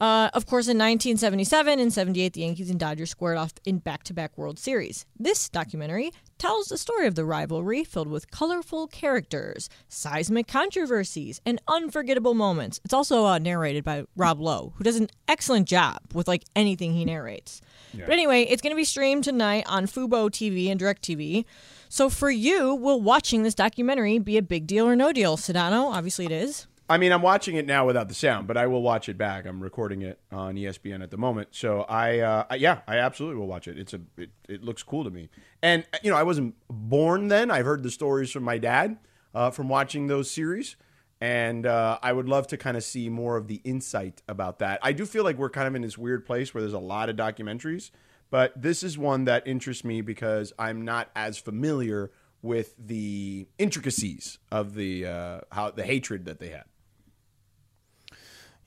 uh, 0.00 0.30
of 0.34 0.44
course, 0.46 0.66
in 0.66 0.76
1977 0.76 1.78
and 1.78 1.92
78, 1.92 2.32
the 2.32 2.40
Yankees 2.40 2.70
and 2.70 2.80
Dodgers 2.80 3.10
squared 3.10 3.38
off 3.38 3.52
in 3.64 3.78
back-to-back 3.78 4.36
World 4.36 4.58
Series. 4.58 5.06
This 5.18 5.48
documentary 5.48 6.10
tells 6.38 6.68
the 6.68 6.78
story 6.78 7.06
of 7.06 7.14
the 7.14 7.24
rivalry, 7.24 7.84
filled 7.84 8.08
with 8.08 8.30
colorful 8.30 8.86
characters, 8.86 9.68
seismic 9.88 10.46
controversies, 10.46 11.40
and 11.44 11.60
unforgettable 11.68 12.34
moments. 12.34 12.80
It's 12.84 12.94
also 12.94 13.26
uh, 13.26 13.38
narrated 13.38 13.84
by 13.84 14.04
Rob 14.16 14.40
Lowe, 14.40 14.72
who 14.76 14.84
does 14.84 14.96
an 14.96 15.08
excellent 15.26 15.68
job 15.68 15.98
with 16.14 16.28
like 16.28 16.44
anything 16.54 16.92
he 16.92 17.04
narrates. 17.04 17.60
But 18.06 18.12
anyway, 18.12 18.42
it's 18.42 18.62
going 18.62 18.72
to 18.72 18.76
be 18.76 18.84
streamed 18.84 19.24
tonight 19.24 19.64
on 19.66 19.86
Fubo 19.86 20.30
TV 20.30 20.70
and 20.70 20.80
DirecTV. 20.80 21.44
So 21.88 22.10
for 22.10 22.30
you, 22.30 22.74
will 22.74 23.00
watching 23.00 23.42
this 23.42 23.54
documentary 23.54 24.18
be 24.18 24.36
a 24.36 24.42
big 24.42 24.66
deal 24.66 24.86
or 24.86 24.94
no 24.94 25.12
deal? 25.12 25.36
Sedano, 25.36 25.92
obviously 25.92 26.26
it 26.26 26.32
is. 26.32 26.66
I 26.90 26.96
mean, 26.96 27.12
I'm 27.12 27.20
watching 27.22 27.56
it 27.56 27.66
now 27.66 27.86
without 27.86 28.08
the 28.08 28.14
sound, 28.14 28.46
but 28.46 28.56
I 28.56 28.66
will 28.66 28.80
watch 28.80 29.08
it 29.10 29.18
back. 29.18 29.46
I'm 29.46 29.62
recording 29.62 30.00
it 30.02 30.18
on 30.32 30.54
ESPN 30.54 31.02
at 31.02 31.10
the 31.10 31.18
moment, 31.18 31.48
so 31.52 31.82
I, 31.82 32.20
uh, 32.20 32.44
I- 32.48 32.54
yeah, 32.56 32.80
I 32.88 32.96
absolutely 32.96 33.38
will 33.38 33.46
watch 33.46 33.68
it. 33.68 33.78
It's 33.78 33.92
a, 33.92 34.00
it, 34.16 34.30
it 34.48 34.62
looks 34.62 34.82
cool 34.82 35.04
to 35.04 35.10
me, 35.10 35.28
and 35.62 35.84
you 36.02 36.10
know, 36.10 36.16
I 36.16 36.22
wasn't 36.22 36.54
born 36.70 37.28
then. 37.28 37.50
I've 37.50 37.66
heard 37.66 37.82
the 37.82 37.90
stories 37.90 38.30
from 38.30 38.42
my 38.44 38.56
dad 38.56 38.96
uh, 39.34 39.50
from 39.50 39.68
watching 39.68 40.06
those 40.06 40.30
series, 40.30 40.76
and 41.20 41.66
uh, 41.66 41.98
I 42.02 42.12
would 42.14 42.26
love 42.28 42.46
to 42.48 42.56
kind 42.56 42.76
of 42.76 42.82
see 42.84 43.10
more 43.10 43.36
of 43.36 43.48
the 43.48 43.60
insight 43.64 44.22
about 44.26 44.60
that. 44.60 44.78
I 44.82 44.92
do 44.92 45.04
feel 45.04 45.24
like 45.24 45.36
we're 45.36 45.50
kind 45.50 45.68
of 45.68 45.74
in 45.74 45.82
this 45.82 45.98
weird 45.98 46.24
place 46.24 46.54
where 46.54 46.62
there's 46.62 46.72
a 46.72 46.78
lot 46.78 47.10
of 47.10 47.16
documentaries, 47.16 47.90
but 48.30 48.52
this 48.60 48.82
is 48.82 48.96
one 48.96 49.24
that 49.24 49.46
interests 49.46 49.84
me 49.84 50.00
because 50.00 50.54
I'm 50.58 50.86
not 50.86 51.10
as 51.14 51.36
familiar 51.36 52.10
with 52.40 52.74
the 52.78 53.46
intricacies 53.58 54.38
of 54.50 54.74
the 54.74 55.04
uh, 55.06 55.40
how 55.52 55.70
the 55.70 55.82
hatred 55.82 56.24
that 56.24 56.38
they 56.40 56.48
had. 56.48 56.64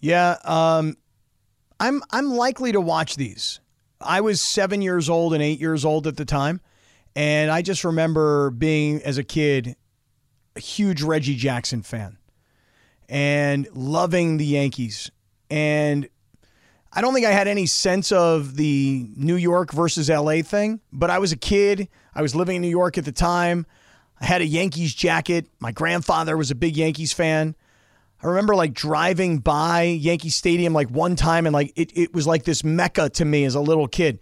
Yeah, 0.02 0.38
um, 0.44 0.98
I'm 1.80 2.04
I'm 2.12 2.32
likely 2.32 2.72
to 2.72 2.82
watch 2.82 3.16
these. 3.16 3.60
I 4.02 4.22
was 4.22 4.42
seven 4.42 4.82
years 4.82 5.10
old 5.10 5.34
and 5.34 5.44
eight 5.44 5.60
years 5.60 5.86
old 5.86 6.08
at 6.08 6.18
the 6.18 6.26
time, 6.26 6.60
and 7.16 7.52
I 7.52 7.62
just 7.62 7.84
remember 7.84 8.50
being 8.50 9.02
as 9.04 9.18
a 9.18 9.24
kid 9.24 9.76
a 10.56 10.60
huge 10.60 11.02
Reggie 11.02 11.36
Jackson 11.36 11.82
fan 11.84 12.18
and 13.08 13.68
loving 13.74 14.38
the 14.38 14.46
Yankees. 14.46 15.12
And 15.50 16.10
I 16.92 17.02
don't 17.02 17.14
think 17.14 17.26
I 17.26 17.32
had 17.32 17.48
any 17.48 17.66
sense 17.68 18.12
of 18.12 18.56
the 18.56 19.08
New 19.16 19.36
York 19.36 19.72
versus 19.72 20.10
LA 20.10 20.42
thing, 20.42 20.82
but 20.92 21.10
I 21.10 21.20
was 21.20 21.32
a 21.32 21.38
kid. 21.38 21.88
I 22.14 22.22
was 22.22 22.36
living 22.36 22.58
in 22.58 22.62
New 22.62 22.70
York 22.70 22.98
at 22.98 23.06
the 23.06 23.12
time. 23.12 23.66
I 24.20 24.26
had 24.26 24.42
a 24.42 24.46
Yankees 24.46 24.94
jacket. 24.94 25.48
My 25.60 25.72
grandfather 25.72 26.36
was 26.36 26.52
a 26.52 26.56
big 26.56 26.76
Yankees 26.76 27.14
fan. 27.14 27.56
I 28.24 28.28
remember 28.28 28.56
like 28.56 28.74
driving 28.74 29.40
by 29.40 29.84
Yankee 29.84 30.30
Stadium 30.30 30.74
like 30.74 30.90
one 30.90 31.16
time 31.16 31.46
and 31.48 31.54
like 31.54 31.74
it, 31.76 31.92
it 31.98 32.14
was 32.14 32.28
like 32.28 32.44
this 32.44 32.64
mecca 32.64 33.10
to 33.10 33.26
me 33.26 33.46
as 33.46 33.56
a 33.56 33.62
little 33.62 33.88
kid. 33.88 34.20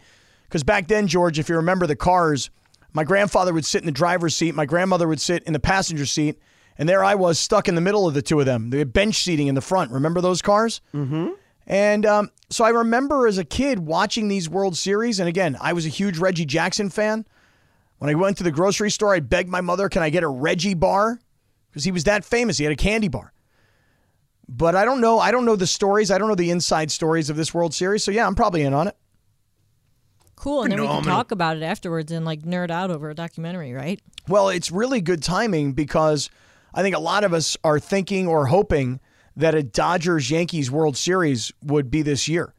Because 0.48 0.64
back 0.64 0.88
then, 0.88 1.08
George, 1.08 1.38
if 1.38 1.50
you 1.50 1.56
remember 1.56 1.86
the 1.86 1.96
cars, 1.96 2.50
my 2.94 3.04
grandfather 3.04 3.54
would 3.54 3.66
sit 3.66 3.82
in 3.82 3.86
the 3.86 3.92
driver's 3.92 4.36
seat, 4.36 4.56
my 4.56 4.66
grandmother 4.66 5.08
would 5.08 5.22
sit 5.22 5.44
in 5.44 5.54
the 5.54 5.60
passenger 5.60 6.06
seat, 6.06 6.40
And 6.78 6.88
there 6.88 7.04
I 7.04 7.16
was 7.16 7.38
stuck 7.38 7.68
in 7.68 7.76
the 7.76 7.82
middle 7.82 8.08
of 8.08 8.14
the 8.14 8.22
two 8.22 8.40
of 8.40 8.46
them. 8.46 8.70
The 8.70 8.86
bench 8.86 9.22
seating 9.22 9.48
in 9.48 9.56
the 9.56 9.62
front. 9.62 9.92
Remember 9.92 10.22
those 10.22 10.42
cars? 10.42 10.82
Mm-hmm. 10.94 11.32
And 11.68 12.06
um, 12.06 12.32
so 12.50 12.64
I 12.64 12.70
remember 12.70 13.28
as 13.28 13.38
a 13.38 13.44
kid 13.44 13.80
watching 13.80 14.28
these 14.30 14.50
World 14.50 14.76
Series. 14.78 15.20
And 15.20 15.28
again, 15.30 15.58
I 15.62 15.74
was 15.74 15.86
a 15.86 15.90
huge 15.90 16.18
Reggie 16.18 16.46
Jackson 16.46 16.90
fan. 16.90 17.26
When 18.00 18.10
I 18.10 18.16
went 18.16 18.38
to 18.38 18.44
the 18.44 18.52
grocery 18.52 18.90
store, 18.90 19.14
I 19.14 19.20
begged 19.20 19.50
my 19.50 19.60
mother, 19.60 19.90
"Can 19.90 20.02
I 20.02 20.10
get 20.10 20.24
a 20.24 20.28
Reggie 20.30 20.74
bar?" 20.74 21.20
Because 21.70 21.84
he 21.84 21.92
was 21.92 22.06
that 22.06 22.24
famous. 22.24 22.58
He 22.58 22.64
had 22.64 22.72
a 22.72 22.78
candy 22.78 23.10
bar. 23.10 23.34
But 24.52 24.76
I 24.76 24.84
don't 24.84 25.00
know. 25.00 25.20
I 25.20 25.30
don't 25.30 25.46
know 25.46 25.56
the 25.56 25.68
stories. 25.68 26.10
I 26.10 26.18
don't 26.18 26.28
know 26.28 26.34
the 26.36 26.50
inside 26.50 26.90
stories 26.90 27.30
of 27.30 27.38
this 27.38 27.54
World 27.54 27.72
Series. 27.74 28.04
So 28.04 28.10
yeah, 28.10 28.26
I'm 28.26 28.34
probably 28.34 28.64
in 28.64 28.74
on 28.74 28.88
it. 28.88 28.98
Cool, 30.36 30.64
and 30.64 30.72
then 30.72 30.82
we 30.82 30.88
can 30.88 31.04
talk 31.04 31.32
about 31.32 31.58
it 31.58 31.64
afterwards 31.64 32.12
and 32.12 32.26
like 32.26 32.44
nerd 32.44 32.72
out 32.72 32.90
over 32.90 33.10
a 33.10 33.14
documentary, 33.14 33.74
right? 33.74 34.02
Well, 34.28 34.50
it's 34.50 34.72
really 34.72 35.02
good 35.02 35.22
timing 35.22 35.74
because 35.74 36.30
I 36.74 36.82
think 36.82 36.96
a 36.96 37.00
lot 37.00 37.24
of 37.24 37.34
us 37.34 37.58
are 37.64 37.78
thinking 37.80 38.26
or 38.26 38.48
hoping 38.48 39.02
that 39.36 39.54
a 39.54 39.62
Dodgers 39.62 40.32
Yankees 40.32 40.72
World 40.72 40.98
Series 40.98 41.52
would 41.62 41.92
be 41.92 42.02
this 42.02 42.28
year. 42.28 42.54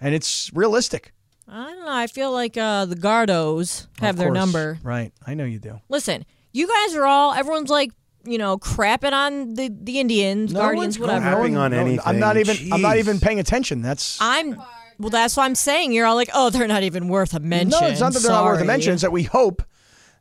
And 0.00 0.14
it's 0.14 0.50
realistic. 0.52 1.12
I 1.48 1.70
don't 1.70 1.84
know. 1.84 1.92
I 1.92 2.06
feel 2.08 2.32
like 2.32 2.56
uh, 2.56 2.84
the 2.86 2.96
Gardos 2.96 3.86
have 4.00 4.16
Of 4.16 4.18
their 4.18 4.30
number. 4.30 4.78
Right. 4.82 5.12
I 5.26 5.34
know 5.34 5.44
you 5.44 5.58
do. 5.58 5.80
Listen, 5.88 6.24
you 6.52 6.66
guys 6.66 6.96
are 6.96 7.06
all. 7.06 7.32
Everyone's 7.32 7.70
like, 7.70 7.92
you 8.26 8.38
know, 8.38 8.58
crapping 8.58 9.12
on 9.12 9.54
the 9.54 9.68
the 9.68 10.00
Indians, 10.00 10.52
Guardians, 10.52 10.98
one's 10.98 10.98
whatever. 10.98 11.26
crapping 11.26 11.58
on 11.58 11.72
I'm 12.04 12.18
not 12.18 12.36
anything. 12.36 12.56
even 12.56 12.72
I'm 12.72 12.80
not 12.82 12.96
even 12.98 13.20
paying 13.20 13.40
attention. 13.40 13.82
That's 13.82 14.18
I'm. 14.20 14.60
Well, 14.98 15.10
that's 15.10 15.36
what 15.36 15.42
I'm 15.44 15.56
saying. 15.56 15.92
You're 15.92 16.06
all 16.06 16.14
like, 16.14 16.30
oh, 16.32 16.50
they're 16.50 16.68
not 16.68 16.84
even 16.84 17.08
worth 17.08 17.34
a 17.34 17.40
mention. 17.40 17.80
No, 17.80 17.86
it's 17.88 17.98
not 18.00 18.12
that 18.12 18.20
they're 18.22 18.30
not 18.30 18.44
worth 18.44 18.60
a 18.60 18.64
mention. 18.64 18.92
It's 18.92 19.02
that 19.02 19.10
we 19.10 19.24
hope 19.24 19.62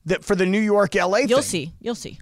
that 0.05 0.23
for 0.25 0.35
the 0.35 0.45
New 0.47 0.59
York 0.59 0.95
LA 0.95 1.19
You'll 1.19 1.43
see. 1.43 1.73
You'll 1.79 1.93
see. 1.95 2.19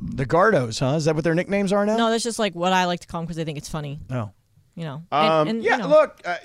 the 0.00 0.24
Gardos, 0.24 0.78
huh? 0.78 0.94
Is 0.96 1.06
that 1.06 1.14
what 1.16 1.24
their 1.24 1.34
nicknames 1.34 1.72
are 1.72 1.84
now? 1.84 1.96
No, 1.96 2.10
that's 2.10 2.22
just 2.22 2.38
like 2.38 2.54
what 2.54 2.72
I 2.72 2.84
like 2.84 3.00
to 3.00 3.06
call 3.08 3.20
them 3.20 3.26
because 3.26 3.38
I 3.40 3.44
think 3.44 3.58
it's 3.58 3.68
funny. 3.68 3.98
No. 4.08 4.32
You 4.76 4.84
know. 4.84 5.02
Um, 5.10 5.48
And- 5.48 5.48
and, 5.50 5.62
yeah, 5.64 5.72
you 5.78 5.82
know. 5.82 5.88
look, 5.88 6.20
uh, 6.24 6.36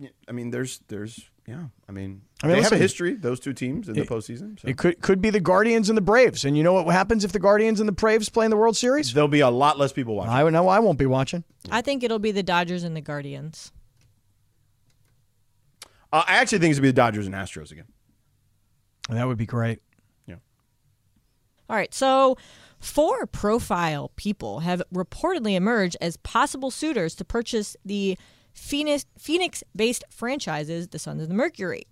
y- 0.00 0.10
I 0.26 0.32
mean, 0.32 0.50
there's, 0.50 0.80
there's, 0.88 1.20
yeah, 1.46 1.64
I 1.88 1.92
mean, 1.92 2.22
I 2.42 2.46
mean, 2.46 2.56
they 2.56 2.62
have 2.62 2.72
a 2.72 2.76
history. 2.76 3.14
Those 3.14 3.40
two 3.40 3.52
teams 3.52 3.88
in 3.88 3.94
the 3.94 4.02
postseason. 4.02 4.60
So. 4.60 4.68
It 4.68 4.78
could 4.78 5.00
could 5.00 5.20
be 5.20 5.30
the 5.30 5.40
Guardians 5.40 5.88
and 5.88 5.96
the 5.96 6.02
Braves. 6.02 6.44
And 6.44 6.56
you 6.56 6.62
know 6.62 6.72
what 6.72 6.86
happens 6.86 7.24
if 7.24 7.32
the 7.32 7.40
Guardians 7.40 7.80
and 7.80 7.88
the 7.88 7.92
Braves 7.92 8.28
play 8.28 8.44
in 8.44 8.50
the 8.50 8.56
World 8.56 8.76
Series? 8.76 9.12
There'll 9.12 9.26
be 9.26 9.40
a 9.40 9.50
lot 9.50 9.76
less 9.76 9.92
people 9.92 10.14
watching. 10.14 10.32
I 10.32 10.48
know 10.48 10.68
I 10.68 10.78
won't 10.78 10.98
be 10.98 11.06
watching. 11.06 11.42
I 11.70 11.82
think 11.82 12.04
it'll 12.04 12.20
be 12.20 12.30
the 12.30 12.44
Dodgers 12.44 12.84
and 12.84 12.94
the 12.94 13.00
Guardians. 13.00 13.72
Uh, 16.12 16.22
I 16.26 16.36
actually 16.36 16.60
think 16.60 16.70
it's 16.70 16.78
gonna 16.78 16.86
be 16.86 16.90
the 16.90 16.94
Dodgers 16.94 17.26
and 17.26 17.34
Astros 17.34 17.72
again. 17.72 17.86
That 19.08 19.26
would 19.26 19.38
be 19.38 19.46
great. 19.46 19.80
Yeah. 20.26 20.36
All 21.68 21.76
right, 21.76 21.92
so 21.92 22.36
four 22.78 23.26
profile 23.26 24.12
people 24.14 24.60
have 24.60 24.80
reportedly 24.94 25.54
emerged 25.54 25.96
as 26.00 26.16
possible 26.18 26.70
suitors 26.70 27.14
to 27.16 27.24
purchase 27.24 27.76
the 27.84 28.16
Phoenix 28.52 29.06
Phoenix-based 29.18 30.04
franchises, 30.10 30.88
the 30.88 30.98
Suns 30.98 31.22
of 31.22 31.28
the 31.28 31.34
Mercury. 31.34 31.86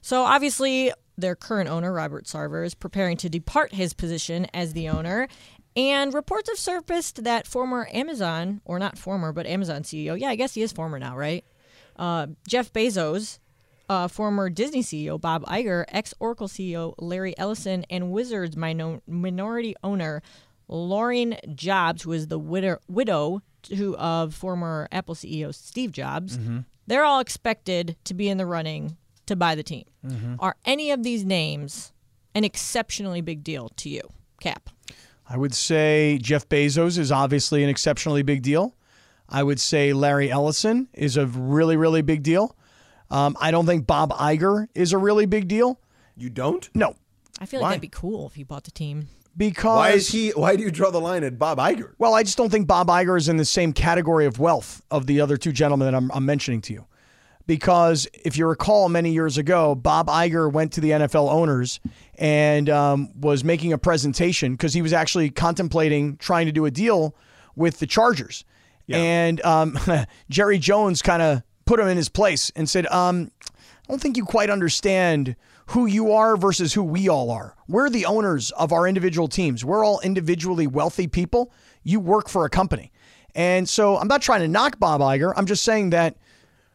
So 0.00 0.22
obviously, 0.22 0.92
their 1.16 1.34
current 1.34 1.68
owner, 1.68 1.92
Robert 1.92 2.24
Sarver, 2.26 2.64
is 2.64 2.74
preparing 2.74 3.16
to 3.18 3.28
depart 3.28 3.74
his 3.74 3.92
position 3.92 4.46
as 4.54 4.72
the 4.72 4.88
owner. 4.88 5.28
And 5.76 6.12
reports 6.14 6.48
have 6.48 6.58
surfaced 6.58 7.24
that 7.24 7.46
former 7.46 7.88
Amazon, 7.92 8.60
or 8.64 8.78
not 8.78 8.98
former, 8.98 9.32
but 9.32 9.46
Amazon 9.46 9.82
CEO, 9.82 10.18
yeah, 10.18 10.28
I 10.28 10.36
guess 10.36 10.54
he 10.54 10.62
is 10.62 10.72
former 10.72 10.98
now, 10.98 11.16
right? 11.16 11.44
Uh, 11.96 12.28
Jeff 12.46 12.72
Bezos, 12.72 13.38
uh, 13.88 14.08
former 14.08 14.50
Disney 14.50 14.82
CEO 14.82 15.20
Bob 15.20 15.44
Iger, 15.46 15.84
ex 15.88 16.14
Oracle 16.20 16.48
CEO 16.48 16.94
Larry 16.98 17.36
Ellison, 17.38 17.84
and 17.90 18.12
Wizards 18.12 18.56
mino- 18.56 19.02
minority 19.06 19.74
owner 19.82 20.22
Lauren 20.68 21.36
Jobs, 21.54 22.02
who 22.02 22.12
is 22.12 22.28
the 22.28 22.38
widow, 22.38 22.78
widow 22.88 23.42
to, 23.62 23.96
of 23.96 24.34
former 24.34 24.88
Apple 24.92 25.14
CEO 25.14 25.54
Steve 25.54 25.92
Jobs. 25.92 26.38
They're 26.86 27.04
all 27.04 27.20
expected 27.20 27.96
to 28.04 28.14
be 28.14 28.28
in 28.28 28.38
the 28.38 28.46
running 28.46 28.96
to 29.28 29.36
buy 29.36 29.54
the 29.54 29.62
team. 29.62 29.84
Are 30.40 30.56
any 30.64 30.90
of 30.90 31.02
these 31.02 31.24
names 31.24 31.92
an 32.34 32.44
exceptionally 32.44 33.20
big 33.20 33.42
deal 33.44 33.70
to 33.76 33.88
you, 33.88 34.02
Kap? 34.40 34.70
I 35.28 35.36
would 35.36 35.54
say 35.54 36.18
Jeff 36.20 36.48
Bezos 36.48 36.98
is 36.98 37.12
obviously 37.12 37.62
an 37.62 37.68
exceptionally 37.68 38.22
big 38.22 38.42
deal. 38.42 38.74
I 39.28 39.42
would 39.42 39.60
say 39.60 39.92
Larry 39.92 40.30
Ellison 40.30 40.88
is 40.94 41.16
a 41.18 41.26
really, 41.26 41.76
really 41.76 42.00
big 42.02 42.22
deal. 42.22 42.56
Um, 43.10 43.36
I 43.40 43.50
don't 43.50 43.66
think 43.66 43.86
Bob 43.86 44.10
Iger 44.12 44.68
is 44.74 44.92
a 44.92 44.98
really 44.98 45.26
big 45.26 45.48
deal. 45.48 45.80
You 46.16 46.30
don't? 46.30 46.68
No, 46.74 46.94
I 47.40 47.46
feel 47.46 47.60
like 47.60 47.70
that'd 47.70 47.80
be 47.82 47.88
cool 47.88 48.26
if 48.26 48.34
he 48.34 48.42
bought 48.42 48.64
the 48.64 48.70
team. 48.70 49.08
because 49.36 49.76
Why 49.76 49.90
is 49.90 50.08
he? 50.08 50.30
Why 50.30 50.56
do 50.56 50.62
you 50.62 50.70
draw 50.70 50.90
the 50.90 51.00
line 51.00 51.24
at 51.24 51.38
Bob 51.38 51.58
Iger? 51.58 51.92
Well, 51.98 52.14
I 52.14 52.22
just 52.22 52.36
don't 52.38 52.50
think 52.50 52.66
Bob 52.66 52.88
Iger 52.88 53.16
is 53.18 53.28
in 53.28 53.36
the 53.36 53.44
same 53.44 53.72
category 53.72 54.24
of 54.26 54.38
wealth 54.38 54.82
of 54.90 55.06
the 55.06 55.20
other 55.20 55.36
two 55.36 55.52
gentlemen 55.52 55.86
that 55.86 55.94
I'm, 55.94 56.10
I'm 56.12 56.24
mentioning 56.26 56.60
to 56.62 56.72
you. 56.72 56.86
Because 57.48 58.06
if 58.12 58.36
you 58.36 58.46
recall, 58.46 58.90
many 58.90 59.10
years 59.10 59.38
ago, 59.38 59.74
Bob 59.74 60.08
Iger 60.08 60.52
went 60.52 60.74
to 60.74 60.82
the 60.82 60.90
NFL 60.90 61.32
owners 61.32 61.80
and 62.16 62.68
um, 62.68 63.08
was 63.18 63.42
making 63.42 63.72
a 63.72 63.78
presentation 63.78 64.52
because 64.52 64.74
he 64.74 64.82
was 64.82 64.92
actually 64.92 65.30
contemplating 65.30 66.18
trying 66.18 66.44
to 66.44 66.52
do 66.52 66.66
a 66.66 66.70
deal 66.70 67.16
with 67.56 67.78
the 67.78 67.86
Chargers. 67.86 68.44
And 68.86 69.40
um, 69.46 69.78
Jerry 70.30 70.58
Jones 70.58 71.00
kind 71.00 71.22
of 71.22 71.42
put 71.64 71.80
him 71.80 71.88
in 71.88 71.96
his 71.96 72.10
place 72.10 72.52
and 72.54 72.68
said, 72.68 72.86
um, 72.88 73.30
I 73.42 73.88
don't 73.88 74.00
think 74.00 74.18
you 74.18 74.26
quite 74.26 74.50
understand 74.50 75.34
who 75.68 75.86
you 75.86 76.12
are 76.12 76.36
versus 76.36 76.74
who 76.74 76.82
we 76.82 77.08
all 77.08 77.30
are. 77.30 77.56
We're 77.66 77.88
the 77.88 78.04
owners 78.04 78.50
of 78.52 78.72
our 78.74 78.86
individual 78.86 79.26
teams. 79.26 79.64
We're 79.64 79.86
all 79.86 80.00
individually 80.00 80.66
wealthy 80.66 81.06
people. 81.06 81.50
You 81.82 81.98
work 81.98 82.28
for 82.28 82.44
a 82.44 82.50
company. 82.50 82.92
And 83.34 83.66
so 83.66 83.96
I'm 83.96 84.08
not 84.08 84.20
trying 84.20 84.40
to 84.40 84.48
knock 84.48 84.78
Bob 84.78 85.00
Iger. 85.00 85.32
I'm 85.34 85.46
just 85.46 85.62
saying 85.62 85.90
that 85.90 86.18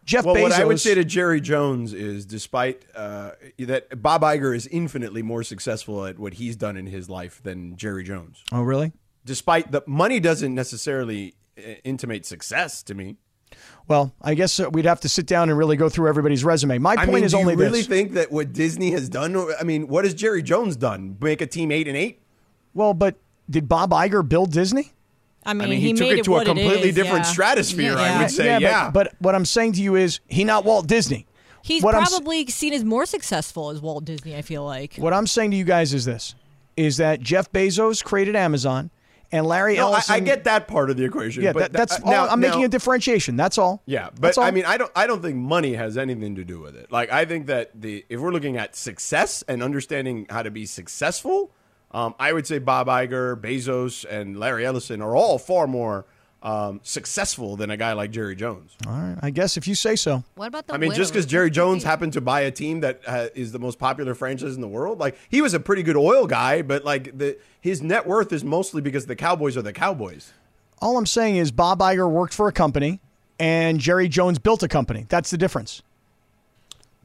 Jeff 0.05 0.25
Well, 0.25 0.35
Bezos. 0.35 0.41
what 0.43 0.51
I 0.53 0.65
would 0.65 0.79
say 0.79 0.95
to 0.95 1.03
Jerry 1.05 1.39
Jones 1.39 1.93
is, 1.93 2.25
despite 2.25 2.83
uh, 2.95 3.31
that 3.59 4.01
Bob 4.01 4.21
Iger 4.21 4.55
is 4.55 4.67
infinitely 4.67 5.21
more 5.21 5.43
successful 5.43 6.05
at 6.05 6.19
what 6.19 6.33
he's 6.35 6.55
done 6.55 6.75
in 6.77 6.87
his 6.87 7.09
life 7.09 7.41
than 7.43 7.77
Jerry 7.77 8.03
Jones. 8.03 8.43
oh, 8.51 8.61
really? 8.63 8.91
Despite 9.25 9.71
the 9.71 9.81
money 9.87 10.19
doesn't 10.19 10.53
necessarily 10.53 11.33
uh, 11.57 11.61
intimate 11.85 12.25
success 12.25 12.83
to 12.83 12.93
me. 12.93 13.15
Well, 13.87 14.13
I 14.21 14.33
guess 14.33 14.59
uh, 14.59 14.69
we'd 14.69 14.85
have 14.85 14.99
to 15.01 15.09
sit 15.09 15.25
down 15.27 15.47
and 15.49 15.57
really 15.57 15.77
go 15.77 15.87
through 15.87 16.09
everybody's 16.09 16.43
resume. 16.43 16.77
My 16.79 16.91
I 16.93 17.05
point 17.05 17.11
mean, 17.13 17.23
is 17.23 17.31
do 17.31 17.37
only 17.37 17.53
you 17.53 17.59
really 17.59 17.79
this. 17.79 17.87
think 17.87 18.13
that 18.13 18.31
what 18.31 18.51
Disney 18.51 18.91
has 18.91 19.07
done? 19.07 19.37
I 19.59 19.63
mean, 19.63 19.87
what 19.87 20.03
has 20.05 20.13
Jerry 20.13 20.41
Jones 20.43 20.75
done? 20.75 21.17
Make 21.21 21.39
a 21.41 21.47
team 21.47 21.71
eight 21.71 21.87
and 21.87 21.95
eight? 21.95 22.19
well, 22.73 22.93
but 22.93 23.15
did 23.49 23.69
Bob 23.69 23.91
Iger 23.91 24.27
build 24.27 24.51
Disney? 24.51 24.91
I 25.45 25.53
mean, 25.53 25.67
I 25.67 25.71
mean, 25.71 25.79
he, 25.79 25.93
took 25.93 26.07
made 26.07 26.19
it 26.19 26.25
to 26.25 26.37
a 26.37 26.45
completely 26.45 26.89
is, 26.89 26.95
different 26.95 27.25
yeah. 27.25 27.31
stratosphere. 27.31 27.97
I 27.97 28.21
would 28.21 28.31
say, 28.31 28.59
yeah. 28.59 28.89
But, 28.89 29.11
but 29.11 29.15
what 29.19 29.35
I'm 29.35 29.45
saying 29.45 29.73
to 29.73 29.81
you 29.81 29.95
is 29.95 30.19
he 30.27 30.43
not 30.43 30.65
Walt 30.65 30.87
Disney. 30.87 31.27
He's 31.63 31.81
What 31.81 31.95
I'm 31.95 32.03
probably 32.03 32.45
seen 32.47 32.73
as 32.73 32.83
more 32.83 33.05
successful 33.05 33.69
as 33.69 33.81
Walt 33.81 34.03
Disney. 34.03 34.35
I 34.35 34.41
feel 34.41 34.65
like. 34.65 34.95
What 34.95 35.13
I'm 35.13 35.27
saying 35.27 35.51
to 35.51 35.57
you 35.57 35.63
guys 35.63 35.93
is 35.93 36.03
this: 36.03 36.35
is 36.75 36.97
that 36.97 37.21
Jeff 37.21 37.51
Bezos 37.51 38.03
created 38.03 38.35
Amazon, 38.35 38.91
and 39.33 39.47
Larry 39.47 39.75
No, 39.75 39.87
I, 39.87 39.93
Ellison. 39.93 40.15
I 40.15 40.19
get 40.19 40.43
that 40.43 40.67
part 40.67 40.89
of 40.89 40.97
the 40.97 41.03
equation. 41.03 41.41
Yeah, 41.41 41.53
but 41.53 41.71
that, 41.71 41.73
that's 41.73 41.93
uh, 41.93 42.05
all. 42.05 42.11
now- 42.11 42.27
I'm 42.27 42.39
making 42.39 42.63
a 42.63 42.67
differentiation. 42.67 43.35
That's 43.35 43.57
all. 43.57 43.81
Yeah, 43.85 44.09
but 44.11 44.21
That's 44.21 44.37
all. 44.37 44.43
I 44.43 44.51
mean, 44.51 44.65
I 44.65 44.77
don't. 44.77 44.91
I 44.95 45.07
don't 45.07 45.21
think 45.21 45.35
money 45.37 45.73
has 45.73 45.97
anything 45.97 46.35
to 46.35 46.45
do 46.45 46.59
with 46.59 46.75
it. 46.75 46.91
Like, 46.91 47.11
I 47.11 47.25
think 47.25 47.47
that 47.47 47.71
the 47.73 48.05
if 48.09 48.19
we're 48.19 48.31
looking 48.31 48.57
at 48.57 48.75
success 48.75 49.43
and 49.47 49.63
understanding 49.63 50.27
how 50.29 50.43
to 50.43 50.51
be 50.51 50.65
successful, 50.65 51.51
um, 51.93 52.15
I 52.19 52.33
would 52.33 52.47
say 52.47 52.59
Bob 52.59 52.87
Iger, 52.87 53.39
Bezos, 53.39 54.05
and 54.09 54.39
Larry 54.39 54.65
Ellison 54.65 55.01
are 55.01 55.15
all 55.15 55.37
far 55.37 55.67
more 55.67 56.05
um, 56.43 56.81
successful 56.83 57.55
than 57.55 57.71
a 57.71 57.77
guy 57.77 57.93
like 57.93 58.11
Jerry 58.11 58.35
Jones. 58.35 58.75
all 58.85 58.93
right. 58.93 59.17
I 59.21 59.29
guess 59.29 59.55
if 59.55 59.67
you 59.67 59.75
say 59.75 59.95
so. 59.95 60.23
What 60.35 60.47
about 60.47 60.67
the 60.67 60.73
I 60.73 60.77
mean, 60.77 60.91
just 60.91 61.13
because 61.13 61.25
Jerry 61.25 61.49
Jones 61.49 61.83
happened 61.83 62.13
to 62.13 62.21
buy 62.21 62.41
a 62.41 62.51
team 62.51 62.81
that 62.81 63.01
uh, 63.07 63.27
is 63.33 63.53
the 63.53 63.59
most 63.59 63.79
popular 63.79 64.13
franchise 64.13 64.55
in 64.55 64.61
the 64.61 64.67
world, 64.67 64.99
like 64.99 65.17
he 65.29 65.41
was 65.41 65.53
a 65.53 65.59
pretty 65.59 65.83
good 65.83 65.95
oil 65.95 66.27
guy, 66.27 66.61
but 66.61 66.83
like 66.83 67.17
the 67.17 67.37
his 67.61 67.81
net 67.81 68.05
worth 68.05 68.33
is 68.33 68.43
mostly 68.43 68.81
because 68.81 69.05
the 69.05 69.15
Cowboys 69.15 69.55
are 69.55 69.61
the 69.61 69.71
Cowboys. 69.71 70.33
All 70.79 70.97
I'm 70.97 71.05
saying 71.05 71.37
is 71.37 71.51
Bob 71.51 71.79
Iger 71.79 72.09
worked 72.09 72.33
for 72.33 72.49
a 72.49 72.51
company, 72.51 72.99
and 73.39 73.79
Jerry 73.79 74.09
Jones 74.09 74.37
built 74.37 74.63
a 74.63 74.67
company. 74.67 75.05
That's 75.07 75.29
the 75.31 75.37
difference. 75.37 75.81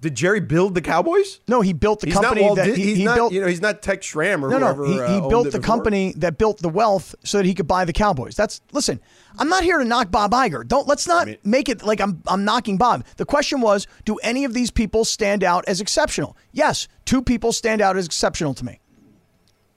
Did 0.01 0.15
Jerry 0.15 0.39
build 0.41 0.75
the 0.77 0.81
Cowboys? 0.81 1.41
No, 1.49 1.61
he 1.61 1.73
built 1.73 1.99
the 2.01 2.07
He's 2.07 2.15
company 2.15 2.43
not 2.43 2.47
Walt 2.47 2.57
that 2.59 2.67
Dis- 2.67 2.77
he, 2.77 2.85
he's 2.85 2.97
he 2.99 3.05
not, 3.05 3.17
built. 3.17 3.33
you 3.33 3.41
know, 3.41 3.49
he's 3.49 3.61
not 3.61 3.83
Tex 3.83 4.07
Schramm 4.07 4.45
or 4.45 4.49
no, 4.49 4.59
whoever. 4.59 4.87
no, 4.87 4.93
he, 4.93 5.01
uh, 5.01 5.09
he 5.09 5.15
owned 5.19 5.29
built 5.29 5.45
the 5.47 5.59
before. 5.59 5.63
company 5.63 6.13
that 6.19 6.39
built 6.39 6.59
the 6.59 6.69
wealth 6.69 7.17
so 7.25 7.39
that 7.39 7.47
he 7.47 7.53
could 7.55 7.67
buy 7.67 7.85
the 7.85 7.93
Cowboys. 7.93 8.37
That's 8.37 8.61
listen. 8.73 9.01
I'm 9.41 9.49
not 9.49 9.65
here 9.65 9.79
to 9.79 9.85
knock 9.85 10.13
Bob 10.13 10.31
Iger. 10.31 10.67
Don't 10.67 10.87
let's 10.87 11.09
not 11.09 11.27
mean- 11.27 11.39
make 11.43 11.69
it 11.69 11.83
like 11.83 12.01
I'm 12.01 12.23
I'm 12.29 12.45
knocking 12.45 12.77
Bob. 12.79 13.05
The 13.17 13.25
question 13.25 13.61
was, 13.61 13.89
do 14.05 14.17
any 14.23 14.45
of 14.45 14.55
these 14.55 14.71
people 14.71 15.05
stand 15.05 15.43
out 15.43 15.65
as 15.67 15.81
exceptional? 15.81 16.37
Yes, 16.53 16.87
two 17.05 17.21
people 17.21 17.51
stand 17.53 17.81
out 17.81 17.97
as 17.97 18.07
exceptional 18.07 18.55
to 18.55 18.65
me. 18.65 18.79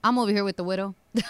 I'm 0.04 0.20
over 0.20 0.32
here 0.32 0.44
with 0.44 0.58
the 0.58 0.64
widow. 0.64 0.94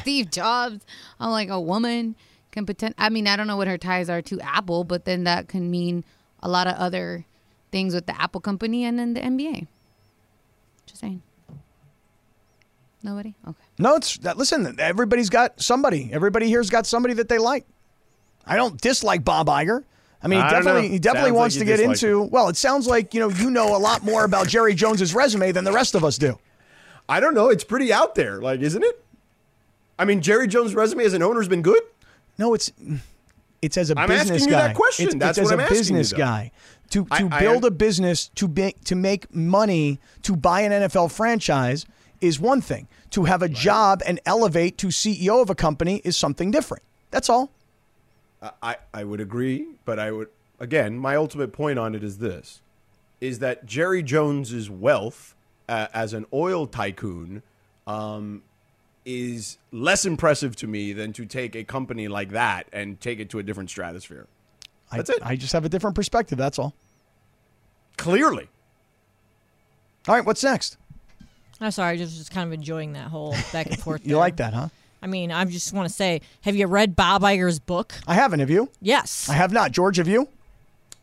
Steve 0.00 0.30
Jobs. 0.30 0.84
I'm 1.20 1.30
like 1.30 1.48
a 1.50 1.60
woman 1.60 2.16
can 2.50 2.66
pretend. 2.66 2.94
I 2.98 3.08
mean, 3.10 3.26
I 3.26 3.36
don't 3.36 3.46
know 3.46 3.56
what 3.56 3.68
her 3.68 3.78
ties 3.78 4.08
are 4.10 4.22
to 4.22 4.40
Apple, 4.40 4.84
but 4.84 5.04
then 5.04 5.24
that 5.24 5.48
can 5.48 5.70
mean 5.70 6.04
a 6.42 6.48
lot 6.48 6.66
of 6.66 6.74
other 6.76 7.26
things 7.72 7.94
with 7.94 8.06
the 8.06 8.20
Apple 8.20 8.40
company 8.40 8.84
and 8.84 8.98
then 8.98 9.14
the 9.14 9.20
NBA. 9.20 9.66
Just 10.86 11.00
saying. 11.00 11.22
Nobody? 13.02 13.34
Okay. 13.48 13.58
No, 13.78 13.96
it's 13.96 14.18
that. 14.18 14.36
Listen, 14.38 14.76
everybody's 14.78 15.30
got 15.30 15.60
somebody. 15.60 16.10
Everybody 16.12 16.48
here's 16.48 16.70
got 16.70 16.86
somebody 16.86 17.14
that 17.14 17.28
they 17.28 17.38
like. 17.38 17.66
I 18.46 18.56
don't 18.56 18.80
dislike 18.80 19.24
Bob 19.24 19.48
Iger. 19.48 19.84
I 20.22 20.28
mean, 20.28 20.38
he 20.38 20.44
I 20.44 20.50
don't 20.52 20.64
definitely, 20.64 20.88
he 20.88 20.98
definitely 21.00 21.30
Sounds 21.30 21.38
wants 21.38 21.54
you 21.56 21.58
to 21.60 21.64
get 21.64 21.76
dislike 21.78 21.96
into. 21.96 22.22
Well, 22.22 22.48
it 22.48 22.56
sounds 22.56 22.86
like 22.86 23.12
you 23.12 23.20
know 23.20 23.30
you 23.30 23.50
know 23.50 23.76
a 23.76 23.78
lot 23.78 24.04
more 24.04 24.24
about 24.24 24.46
Jerry 24.46 24.74
Jones's 24.74 25.14
resume 25.14 25.50
than 25.50 25.64
the 25.64 25.72
rest 25.72 25.96
of 25.96 26.04
us 26.04 26.16
do. 26.16 26.38
I 27.08 27.18
don't 27.18 27.34
know. 27.34 27.48
It's 27.48 27.64
pretty 27.64 27.92
out 27.92 28.14
there, 28.14 28.40
like, 28.40 28.60
isn't 28.60 28.82
it? 28.82 29.04
I 29.98 30.04
mean, 30.04 30.20
Jerry 30.20 30.46
Jones' 30.46 30.74
resume 30.74 31.04
as 31.04 31.12
an 31.12 31.22
owner 31.22 31.40
has 31.40 31.48
been 31.48 31.62
good. 31.62 31.82
No, 32.38 32.54
it's 32.54 32.70
it's 33.60 33.76
as 33.76 33.90
a 33.90 33.98
I'm 33.98 34.08
business 34.08 34.42
asking 34.42 34.48
you 34.48 34.54
guy. 34.54 34.68
that 34.68 34.76
question. 34.76 35.06
It's, 35.06 35.14
That's 35.16 35.38
it's 35.38 35.44
what 35.44 35.46
as 35.46 35.52
I'm 35.52 35.60
a 35.60 35.62
asking 35.62 35.76
you, 35.76 35.80
business 35.80 36.10
though. 36.12 36.18
guy 36.18 36.52
to 36.92 37.04
to 37.04 37.28
I- 37.30 37.36
I 37.36 37.40
build 37.40 37.64
am- 37.64 37.68
a 37.68 37.70
business 37.70 38.28
to 38.36 38.48
be, 38.48 38.74
to 38.84 38.94
make 38.94 39.34
money 39.34 39.98
to 40.22 40.36
buy 40.36 40.60
an 40.62 40.72
NFL 40.72 41.10
franchise 41.10 41.84
is 42.20 42.38
one 42.38 42.60
thing. 42.60 42.86
To 43.10 43.24
have 43.24 43.42
a 43.42 43.48
job 43.48 44.00
and 44.06 44.20
elevate 44.24 44.78
to 44.78 44.86
CEO 44.90 45.42
of 45.42 45.50
a 45.50 45.54
company 45.54 46.00
is 46.04 46.16
something 46.16 46.50
different. 46.50 46.82
That's 47.10 47.28
all. 47.28 47.50
I, 48.62 48.76
I 48.92 49.04
would 49.04 49.20
agree, 49.20 49.66
but 49.84 49.98
I 49.98 50.10
would 50.10 50.28
again. 50.58 50.98
My 50.98 51.14
ultimate 51.16 51.52
point 51.52 51.78
on 51.78 51.94
it 51.94 52.02
is 52.02 52.18
this: 52.18 52.60
is 53.20 53.38
that 53.40 53.66
Jerry 53.66 54.02
Jones's 54.02 54.68
wealth 54.70 55.34
uh, 55.68 55.86
as 55.94 56.12
an 56.12 56.26
oil 56.32 56.66
tycoon 56.66 57.42
um, 57.86 58.42
is 59.04 59.58
less 59.70 60.04
impressive 60.04 60.56
to 60.56 60.66
me 60.66 60.92
than 60.92 61.12
to 61.12 61.24
take 61.26 61.54
a 61.54 61.62
company 61.64 62.08
like 62.08 62.30
that 62.30 62.66
and 62.72 63.00
take 63.00 63.20
it 63.20 63.30
to 63.30 63.38
a 63.38 63.42
different 63.42 63.70
stratosphere. 63.70 64.26
That's 64.96 65.10
I, 65.10 65.14
it. 65.14 65.22
I 65.22 65.36
just 65.36 65.52
have 65.52 65.64
a 65.64 65.68
different 65.68 65.96
perspective. 65.96 66.38
That's 66.38 66.58
all. 66.58 66.74
Clearly, 67.96 68.48
All 70.08 70.14
right, 70.14 70.24
what's 70.24 70.42
next? 70.42 70.76
I'm 71.60 71.70
sorry, 71.70 71.92
I 71.92 71.96
just 71.96 72.16
just 72.16 72.30
kind 72.32 72.46
of 72.46 72.52
enjoying 72.52 72.94
that 72.94 73.08
whole 73.08 73.34
back 73.52 73.66
and 73.66 73.78
forth. 73.78 74.00
You 74.04 74.10
there. 74.10 74.16
like 74.18 74.36
that, 74.36 74.52
huh? 74.54 74.68
I 75.00 75.06
mean, 75.06 75.30
I 75.30 75.44
just 75.44 75.72
want 75.72 75.88
to 75.88 75.94
say, 75.94 76.20
have 76.42 76.56
you 76.56 76.66
read 76.66 76.96
Bob 76.96 77.22
Iger's 77.22 77.58
book? 77.60 77.94
I 78.06 78.14
haven't. 78.14 78.40
Have 78.40 78.50
you? 78.50 78.68
Yes, 78.80 79.28
I 79.28 79.34
have 79.34 79.52
not. 79.52 79.70
George, 79.72 79.98
have 79.98 80.08
you? 80.08 80.28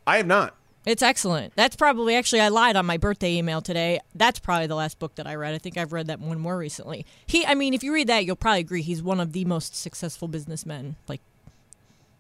I 0.08 0.18
have 0.18 0.26
not. 0.28 0.56
it's 0.86 1.04
excellent. 1.04 1.54
That's 1.56 1.76
probably 1.76 2.16
actually 2.16 2.42
I 2.42 2.48
lied 2.50 2.76
on 2.76 2.86
my 2.86 2.98
birthday 2.98 3.36
email 3.36 3.62
today. 3.62 4.00
That's 4.16 4.40
probably 4.40 4.68
the 4.68 4.76
last 4.76 5.00
book 5.00 5.16
that 5.16 5.28
I 5.28 5.36
read. 5.36 5.54
I 5.54 5.60
think 5.60 5.78
I've 5.78 5.94
read 5.94 6.08
that 6.08 6.20
one 6.20 6.40
more 6.40 6.58
recently. 6.58 7.06
He, 7.28 7.46
I 7.46 7.54
mean, 7.56 7.74
if 7.74 7.84
you 7.84 7.94
read 7.94 8.08
that, 8.08 8.26
you'll 8.26 8.36
probably 8.36 8.62
agree 8.62 8.82
he's 8.82 9.04
one 9.04 9.20
of 9.20 9.32
the 9.34 9.46
most 9.46 9.76
successful 9.76 10.28
businessmen, 10.28 10.96
like, 11.08 11.22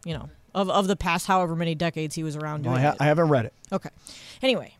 you 0.06 0.14
know, 0.14 0.30
of 0.54 0.70
of 0.70 0.88
the 0.88 0.95
past 0.95 1.28
however 1.28 1.56
many 1.56 1.76
decades 1.76 2.16
he 2.16 2.24
was 2.24 2.36
around 2.36 2.64
doing 2.64 2.76
I, 2.76 2.82
ha-. 2.82 2.95
I 3.00 3.06
haven't 3.06 3.30
read 3.30 3.45
it. 3.45 3.54
Okay. 3.72 3.89
Anyway, 4.41 4.76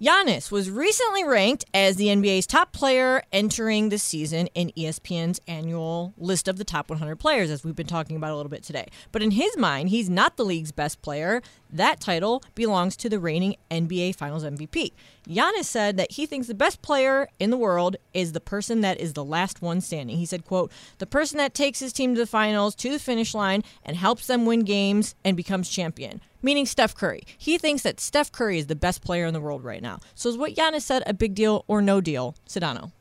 Giannis 0.00 0.50
was 0.50 0.70
recently 0.70 1.24
ranked 1.24 1.64
as 1.72 1.96
the 1.96 2.08
NBA's 2.08 2.46
top 2.46 2.72
player 2.72 3.22
entering 3.32 3.90
the 3.90 3.98
season 3.98 4.48
in 4.48 4.70
ESPN's 4.76 5.40
annual 5.46 6.12
list 6.18 6.48
of 6.48 6.58
the 6.58 6.64
top 6.64 6.90
100 6.90 7.16
players, 7.16 7.48
as 7.48 7.64
we've 7.64 7.76
been 7.76 7.86
talking 7.86 8.16
about 8.16 8.32
a 8.32 8.36
little 8.36 8.50
bit 8.50 8.64
today. 8.64 8.88
But 9.12 9.22
in 9.22 9.30
his 9.30 9.56
mind, 9.56 9.90
he's 9.90 10.10
not 10.10 10.36
the 10.36 10.44
league's 10.44 10.72
best 10.72 11.00
player. 11.00 11.42
That 11.70 12.00
title 12.00 12.42
belongs 12.54 12.96
to 12.98 13.08
the 13.08 13.20
reigning 13.20 13.56
NBA 13.70 14.16
Finals 14.16 14.44
MVP. 14.44 14.92
Giannis 15.28 15.64
said 15.64 15.96
that 15.96 16.12
he 16.12 16.26
thinks 16.26 16.46
the 16.46 16.54
best 16.54 16.82
player 16.82 17.28
in 17.38 17.50
the 17.50 17.56
world 17.56 17.96
is 18.12 18.32
the 18.32 18.40
person 18.40 18.82
that 18.82 19.00
is 19.00 19.14
the 19.14 19.24
last 19.24 19.62
one 19.62 19.80
standing. 19.80 20.18
He 20.18 20.26
said, 20.26 20.44
quote, 20.44 20.70
the 20.98 21.06
person 21.06 21.38
that 21.38 21.54
takes 21.54 21.80
his 21.80 21.92
team 21.92 22.14
to 22.14 22.20
the 22.20 22.26
finals, 22.26 22.74
to 22.76 22.90
the 22.90 22.98
finish 22.98 23.34
line, 23.34 23.62
and 23.84 23.96
helps 23.96 24.26
them 24.26 24.44
win 24.44 24.60
games 24.60 25.14
and 25.24 25.36
becomes 25.36 25.68
champion 25.70 26.20
meaning 26.44 26.66
Steph 26.66 26.94
Curry. 26.94 27.22
He 27.38 27.58
thinks 27.58 27.82
that 27.82 27.98
Steph 27.98 28.30
Curry 28.30 28.58
is 28.58 28.66
the 28.66 28.76
best 28.76 29.02
player 29.02 29.24
in 29.24 29.32
the 29.32 29.40
world 29.40 29.64
right 29.64 29.82
now. 29.82 29.98
So 30.14 30.28
is 30.28 30.36
what 30.36 30.54
Giannis 30.54 30.82
said 30.82 31.02
a 31.06 31.14
big 31.14 31.34
deal 31.34 31.64
or 31.66 31.80
no 31.80 32.00
deal, 32.00 32.36
Sedano? 32.46 32.92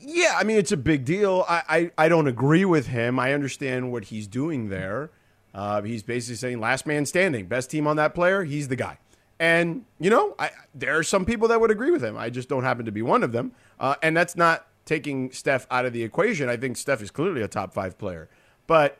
Yeah, 0.00 0.32
I 0.36 0.44
mean 0.44 0.56
it's 0.56 0.72
a 0.72 0.78
big 0.78 1.04
deal. 1.04 1.44
I, 1.46 1.62
I, 1.68 2.06
I 2.06 2.08
don't 2.08 2.26
agree 2.26 2.64
with 2.64 2.86
him. 2.86 3.18
I 3.18 3.34
understand 3.34 3.92
what 3.92 4.04
he's 4.04 4.26
doing 4.26 4.70
there. 4.70 5.10
Uh, 5.54 5.82
he's 5.82 6.02
basically 6.02 6.36
saying 6.36 6.58
last 6.58 6.86
man 6.86 7.04
standing, 7.04 7.46
best 7.46 7.70
team 7.70 7.86
on 7.86 7.96
that 7.96 8.14
player, 8.14 8.44
he's 8.44 8.68
the 8.68 8.76
guy. 8.76 8.98
And 9.40 9.84
you 10.00 10.10
know, 10.10 10.34
I, 10.38 10.50
there 10.74 10.96
are 10.98 11.02
some 11.02 11.24
people 11.24 11.48
that 11.48 11.60
would 11.60 11.70
agree 11.70 11.90
with 11.90 12.02
him. 12.02 12.16
I 12.16 12.30
just 12.30 12.48
don't 12.48 12.64
happen 12.64 12.84
to 12.86 12.92
be 12.92 13.02
one 13.02 13.22
of 13.22 13.32
them. 13.32 13.52
Uh, 13.78 13.94
and 14.02 14.16
that's 14.16 14.36
not 14.36 14.66
taking 14.84 15.30
Steph 15.30 15.66
out 15.70 15.84
of 15.84 15.92
the 15.92 16.02
equation. 16.02 16.48
I 16.48 16.56
think 16.56 16.76
Steph 16.76 17.02
is 17.02 17.10
clearly 17.10 17.42
a 17.42 17.48
top 17.48 17.72
five 17.72 17.98
player. 17.98 18.28
But 18.66 18.98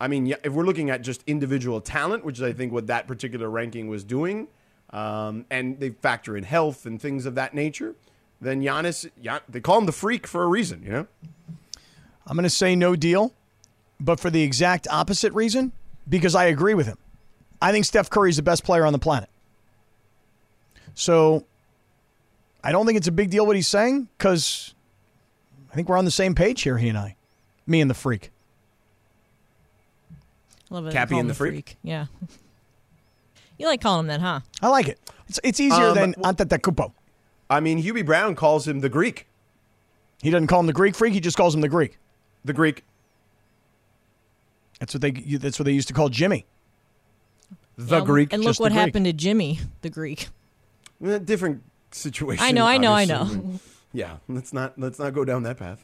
I 0.00 0.08
mean, 0.08 0.34
if 0.44 0.52
we're 0.52 0.64
looking 0.64 0.90
at 0.90 1.02
just 1.02 1.22
individual 1.26 1.80
talent, 1.80 2.24
which 2.24 2.36
is 2.36 2.42
I 2.42 2.52
think 2.52 2.72
what 2.72 2.86
that 2.86 3.06
particular 3.06 3.50
ranking 3.50 3.88
was 3.88 4.04
doing, 4.04 4.48
um, 4.90 5.46
and 5.50 5.80
they 5.80 5.90
factor 5.90 6.36
in 6.36 6.44
health 6.44 6.86
and 6.86 7.00
things 7.00 7.26
of 7.26 7.34
that 7.34 7.54
nature, 7.54 7.94
then 8.40 8.62
Giannis, 8.62 9.10
Gian, 9.22 9.40
they 9.48 9.60
call 9.60 9.78
him 9.78 9.86
the 9.86 9.92
freak 9.92 10.26
for 10.26 10.42
a 10.42 10.46
reason, 10.46 10.82
you 10.82 10.92
know. 10.92 11.06
I'm 12.26 12.36
going 12.36 12.44
to 12.44 12.50
say 12.50 12.76
no 12.76 12.96
deal, 12.96 13.32
but 14.00 14.20
for 14.20 14.30
the 14.30 14.42
exact 14.42 14.86
opposite 14.90 15.32
reason, 15.32 15.72
because 16.08 16.34
I 16.34 16.44
agree 16.46 16.74
with 16.74 16.86
him. 16.86 16.98
I 17.62 17.72
think 17.72 17.84
Steph 17.84 18.10
Curry 18.10 18.30
is 18.30 18.36
the 18.36 18.42
best 18.42 18.64
player 18.64 18.84
on 18.84 18.92
the 18.92 18.98
planet. 18.98 19.30
So 20.96 21.44
I 22.64 22.72
don't 22.72 22.84
think 22.86 22.96
it's 22.96 23.06
a 23.06 23.12
big 23.12 23.30
deal 23.30 23.46
what 23.46 23.54
he's 23.54 23.68
saying 23.68 24.08
because 24.18 24.74
I 25.70 25.74
think 25.76 25.88
we're 25.88 25.96
on 25.98 26.04
the 26.06 26.10
same 26.10 26.34
page 26.34 26.62
here, 26.62 26.78
he 26.78 26.88
and 26.88 26.98
I, 26.98 27.14
me 27.66 27.80
and 27.80 27.88
the 27.88 27.94
freak. 27.94 28.30
I 30.70 30.74
love 30.74 30.86
it. 30.88 30.92
Kappy 30.94 31.12
and 31.12 31.20
him 31.20 31.28
the 31.28 31.34
freak? 31.34 31.76
Yeah. 31.82 32.06
You 33.58 33.66
like 33.66 33.80
calling 33.80 34.00
him 34.00 34.06
that, 34.08 34.20
huh? 34.20 34.40
I 34.60 34.68
like 34.68 34.86
it. 34.86 35.00
It's, 35.30 35.40
it's 35.42 35.58
easier 35.60 35.86
Um, 35.86 35.94
than 35.94 36.14
well- 36.18 36.34
Antetokounmpo. 36.34 36.92
I 37.48 37.60
mean, 37.60 37.82
Hubie 37.82 38.04
Brown 38.04 38.34
calls 38.34 38.68
him 38.68 38.80
the 38.80 38.90
Greek, 38.90 39.26
He 40.20 40.28
doesn't 40.28 40.48
call 40.48 40.60
him 40.60 40.66
the 40.66 40.74
Greek 40.74 40.94
freak. 40.94 41.14
He 41.14 41.20
just 41.20 41.38
calls 41.38 41.54
him 41.54 41.62
the 41.62 41.68
Greek. 41.70 41.96
the 42.44 42.52
Greek, 42.52 42.84
That's 44.78 44.92
what 44.92 45.00
they. 45.00 45.10
That's 45.10 45.58
what 45.58 45.64
they 45.64 45.72
used 45.72 45.88
to 45.88 45.94
call 45.94 46.10
Jimmy. 46.10 46.44
the 47.78 47.96
Yeah, 48.00 48.04
Greek. 48.04 48.30
And 48.34 48.44
look 48.44 48.60
what 48.60 48.72
Greek. 48.72 48.78
happened 48.78 49.06
to 49.06 49.14
Jimmy, 49.14 49.60
the 49.80 49.88
Greek. 49.88 50.28
Eh, 51.04 51.18
different 51.18 51.62
situation. 51.90 52.44
I 52.44 52.50
know, 52.52 52.66
I 52.66 52.78
know, 52.78 52.92
I 52.92 53.04
know. 53.04 53.60
Yeah, 53.92 54.16
let's 54.28 54.52
not 54.52 54.78
let's 54.78 54.98
not 54.98 55.14
go 55.14 55.24
down 55.24 55.44
that 55.44 55.56
path. 55.56 55.82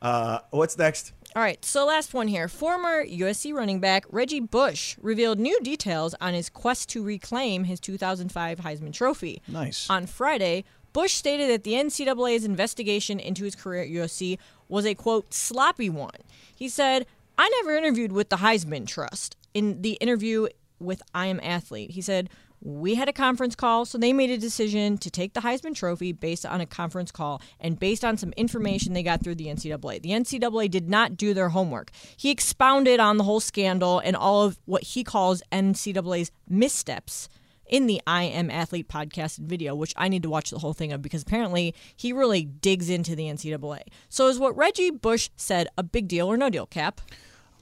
Uh, 0.00 0.38
what's 0.50 0.78
next? 0.78 1.12
All 1.36 1.42
right, 1.42 1.62
so 1.62 1.84
last 1.84 2.14
one 2.14 2.26
here. 2.26 2.48
Former 2.48 3.04
USC 3.04 3.52
running 3.52 3.80
back 3.80 4.04
Reggie 4.08 4.40
Bush 4.40 4.96
revealed 5.02 5.38
new 5.38 5.60
details 5.60 6.14
on 6.22 6.32
his 6.32 6.48
quest 6.48 6.88
to 6.90 7.04
reclaim 7.04 7.64
his 7.64 7.78
2005 7.78 8.60
Heisman 8.60 8.94
Trophy. 8.94 9.42
Nice. 9.46 9.90
On 9.90 10.06
Friday, 10.06 10.64
Bush 10.94 11.12
stated 11.12 11.50
that 11.50 11.64
the 11.64 11.74
NCAA's 11.74 12.44
investigation 12.44 13.20
into 13.20 13.44
his 13.44 13.54
career 13.54 13.82
at 13.82 13.88
USC 13.90 14.38
was 14.68 14.86
a 14.86 14.94
quote 14.94 15.34
sloppy 15.34 15.90
one. 15.90 16.20
He 16.56 16.68
said, 16.70 17.04
"I 17.36 17.48
never 17.60 17.76
interviewed 17.76 18.12
with 18.12 18.30
the 18.30 18.36
Heisman 18.36 18.86
Trust." 18.86 19.36
In 19.52 19.82
the 19.82 19.98
interview 20.00 20.48
with 20.78 21.02
I 21.14 21.26
Am 21.26 21.40
Athlete, 21.42 21.90
he 21.90 22.00
said, 22.00 22.30
"We 22.60 22.94
had 22.94 23.08
a 23.08 23.12
conference 23.12 23.54
call, 23.54 23.84
so 23.84 23.96
they 23.98 24.12
made 24.12 24.30
a 24.30 24.38
decision 24.38 24.98
to 24.98 25.10
take 25.10 25.32
the 25.32 25.40
Heisman 25.40 25.74
Trophy 25.74 26.12
based 26.12 26.44
on 26.44 26.60
a 26.60 26.66
conference 26.66 27.10
call 27.10 27.40
and 27.58 27.78
based 27.78 28.04
on 28.04 28.16
some 28.16 28.32
information 28.36 28.92
they 28.92 29.02
got 29.02 29.22
through 29.22 29.36
the 29.36 29.46
NCAA. 29.46 30.00
The 30.00 30.10
NCAA 30.10 30.70
did 30.70 30.88
not 30.88 31.16
do 31.16 31.32
their 31.34 31.50
homework." 31.50 31.90
He 32.16 32.30
expounded 32.30 33.00
on 33.00 33.16
the 33.16 33.24
whole 33.24 33.40
scandal 33.40 33.98
and 34.00 34.14
all 34.14 34.42
of 34.42 34.58
what 34.66 34.82
he 34.82 35.04
calls 35.04 35.42
NCAA's 35.50 36.30
missteps 36.48 37.28
in 37.70 37.86
the 37.86 38.02
I 38.06 38.24
Am 38.24 38.50
Athlete 38.50 38.88
podcast 38.88 39.38
and 39.38 39.48
video, 39.48 39.74
which 39.74 39.94
I 39.96 40.08
need 40.08 40.24
to 40.24 40.30
watch 40.30 40.50
the 40.50 40.58
whole 40.58 40.74
thing 40.74 40.92
of 40.92 41.00
because 41.00 41.22
apparently 41.22 41.74
he 41.96 42.12
really 42.12 42.44
digs 42.44 42.90
into 42.90 43.14
the 43.14 43.24
NCAA. 43.24 43.82
So 44.08 44.26
is 44.26 44.38
what 44.38 44.56
Reggie 44.56 44.90
Bush 44.90 45.30
said 45.36 45.68
a 45.78 45.82
big 45.82 46.08
deal 46.08 46.26
or 46.26 46.36
no 46.36 46.50
deal, 46.50 46.66
Kap? 46.66 47.00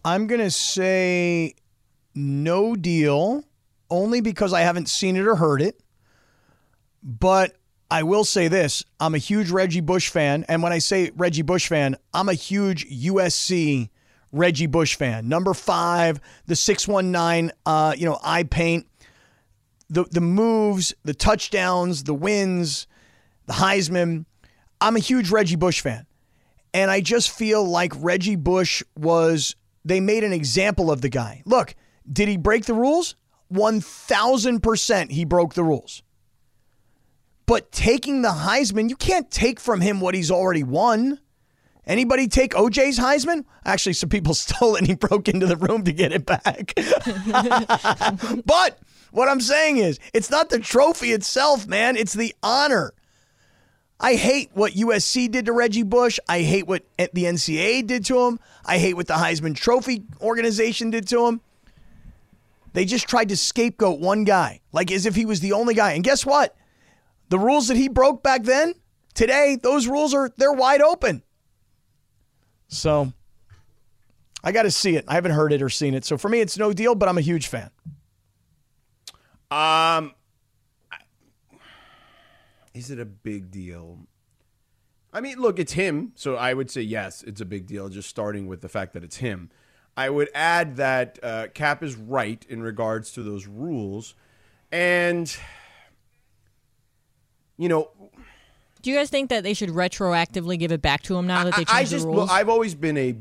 I'm 0.05 0.27
going 0.27 0.41
to 0.41 0.51
say 0.51 1.55
no 2.15 2.75
deal 2.75 3.45
only 3.91 4.21
because 4.21 4.53
I 4.53 4.61
haven't 4.61 4.89
seen 4.89 5.17
it 5.17 5.27
or 5.27 5.37
heard 5.37 5.63
it. 5.63 5.81
But 7.03 7.57
I 7.91 8.03
will 8.03 8.25
say 8.25 8.49
this 8.49 8.85
I'm 9.01 9.15
a 9.15 9.19
huge 9.19 9.51
Reggie 9.51 9.81
Bush 9.81 10.09
fan. 10.11 10.45
And 10.49 10.63
when 10.63 10.73
I 10.73 10.79
say 10.79 11.11
Reggie 11.17 11.43
Bush 11.43 11.69
fan, 11.69 11.97
I'm 12.13 12.29
a 12.29 12.35
huge 12.35 12.89
USC 12.89 13.89
Reggie 14.33 14.67
Bush 14.67 14.97
fan. 14.97 15.29
Number 15.29 15.55
five, 15.55 16.21
the 16.47 16.57
619, 16.57 17.53
uh, 17.65 17.95
you 17.97 18.05
know, 18.05 18.19
eye 18.23 18.43
paint, 18.43 18.87
the, 19.89 20.05
the 20.11 20.21
moves, 20.21 20.95
the 21.05 21.15
touchdowns, 21.15 22.05
the 22.05 22.15
wins, 22.15 22.87
the 23.47 23.55
Heisman. 23.55 24.27
I'm 24.81 24.97
a 24.97 25.01
huge 25.01 25.31
Reggie 25.31 25.57
Bush 25.57 25.81
fan. 25.81 26.07
And 26.75 26.91
I 26.91 27.01
just 27.01 27.31
feel 27.31 27.65
like 27.65 27.93
Reggie 27.97 28.37
Bush 28.37 28.83
was, 28.97 29.57
they 29.85 30.01
made 30.01 30.25
an 30.25 30.35
example 30.35 30.91
of 30.91 31.01
the 31.01 31.09
guy. 31.09 31.43
Look, 31.47 31.75
did 32.11 32.29
he 32.29 32.37
break 32.37 32.67
the 32.67 32.75
rules? 32.75 33.17
1000% 33.53 35.11
he 35.11 35.25
broke 35.25 35.55
the 35.55 35.65
rules. 35.65 36.03
But 37.47 37.73
taking 37.73 38.23
the 38.23 38.29
Heisman, 38.29 38.91
you 38.91 38.97
can't 38.97 39.31
take 39.31 39.59
from 39.59 39.81
him 39.81 40.01
what 40.01 40.15
he's 40.15 40.31
already 40.31 40.63
won. 40.63 41.19
Anybody 41.87 42.29
take 42.29 42.53
OJ's 42.53 42.99
Heisman? 42.99 43.47
Actually, 43.65 43.95
some 43.95 44.11
people 44.11 44.35
stole 44.35 44.77
it 44.77 44.81
and 44.81 44.87
he 44.87 44.95
broke 44.95 45.29
into 45.29 45.47
the 45.47 45.57
room 45.57 45.85
to 45.85 45.93
get 45.93 46.13
it 46.13 46.27
back. 46.27 46.75
but 48.45 48.79
what 49.11 49.29
I'm 49.29 49.41
saying 49.41 49.79
is, 49.79 49.99
it's 50.13 50.31
not 50.31 50.51
the 50.51 50.59
trophy 50.59 51.13
itself, 51.13 51.67
man. 51.67 51.97
It's 51.97 52.13
the 52.13 52.35
honor. 52.43 52.93
I 54.01 54.15
hate 54.15 54.51
what 54.53 54.75
USC 54.75 55.31
did 55.31 55.47
to 55.47 55.53
Reggie 55.53 55.83
Bush. 55.83 56.21
I 56.29 56.43
hate 56.43 56.67
what 56.67 56.85
the 56.99 57.25
NCAA 57.25 57.87
did 57.87 58.05
to 58.05 58.27
him. 58.27 58.39
I 58.65 58.79
hate 58.79 58.95
what 58.95 59.09
the 59.09 59.15
Heisman 59.15 59.57
Trophy 59.57 60.05
organization 60.21 60.91
did 60.91 61.09
to 61.09 61.27
him. 61.27 61.41
They 62.73 62.85
just 62.85 63.09
tried 63.09 63.31
to 63.31 63.37
scapegoat 63.37 64.01
one 64.01 64.25
guy, 64.25 64.61
like 64.73 64.91
as 64.93 65.07
if 65.07 65.15
he 65.15 65.27
was 65.27 65.41
the 65.41 65.53
only 65.53 65.75
guy. 65.75 65.93
And 65.93 66.05
guess 66.05 66.25
what? 66.25 66.57
The 67.29 67.39
rules 67.39 67.69
that 67.69 67.77
he 67.77 67.89
broke 67.89 68.23
back 68.23 68.45
then, 68.45 68.75
today, 69.15 69.59
those 69.63 69.87
rules 69.87 70.15
are 70.15 70.31
they're 70.37 70.53
wide 70.53 70.81
open. 70.81 71.23
So 72.69 73.13
I 74.45 74.53
got 74.53 74.63
to 74.63 74.71
see 74.71 74.97
it. 74.97 75.05
I 75.09 75.15
haven't 75.15 75.33
heard 75.33 75.53
it 75.53 75.63
or 75.63 75.69
seen 75.69 75.95
it. 75.95 76.05
So 76.05 76.17
for 76.17 76.29
me, 76.29 76.41
it's 76.41 76.59
no 76.59 76.73
deal, 76.73 76.95
but 76.95 77.09
I'm 77.09 77.19
a 77.19 77.23
huge 77.23 77.49
fan. 77.49 77.71
Um, 79.51 80.15
is 82.75 82.91
it 82.91 83.01
a 83.01 83.07
big 83.07 83.51
deal? 83.51 83.99
I 85.13 85.21
mean, 85.21 85.39
look, 85.39 85.59
it's 85.59 85.73
him, 85.73 86.13
so 86.15 86.37
I 86.37 86.53
would 86.53 86.71
say 86.71 86.83
yes, 86.83 87.23
it's 87.23 87.41
a 87.41 87.47
big 87.47 87.67
deal. 87.67 87.89
Just 87.89 88.11
starting 88.11 88.47
with 88.47 88.61
the 88.61 88.69
fact 88.69 88.93
that 88.93 89.03
it's 89.03 89.17
him. 89.17 89.51
I 89.99 90.11
would 90.11 90.29
add 90.33 90.77
that 90.77 91.19
uh, 91.25 91.49
Kap 91.55 91.83
is 91.83 91.97
right 91.97 92.47
in 92.49 92.63
regards 92.63 93.11
to 93.15 93.23
those 93.25 93.49
rules, 93.49 94.15
and 94.71 95.37
you 97.57 97.69
know, 97.69 97.91
Do 98.81 98.91
you 98.93 98.97
guys 98.97 99.11
think 99.11 99.29
that 99.31 99.43
they 99.43 99.55
should 99.55 99.71
retroactively 99.71 100.57
give 100.57 100.71
it 100.71 100.81
back 100.81 101.03
to 101.03 101.17
him 101.17 101.27
now 101.27 101.43
that 101.43 101.57
they 101.57 101.65
changed 101.65 101.73
I, 101.73 101.79
I 101.79 101.85
just 101.85 102.05
the 102.05 102.11
well, 102.11 102.19
rules? 102.21 102.31
I've 102.31 102.49
always 102.49 102.77
been 102.77 102.97
a 102.97 103.17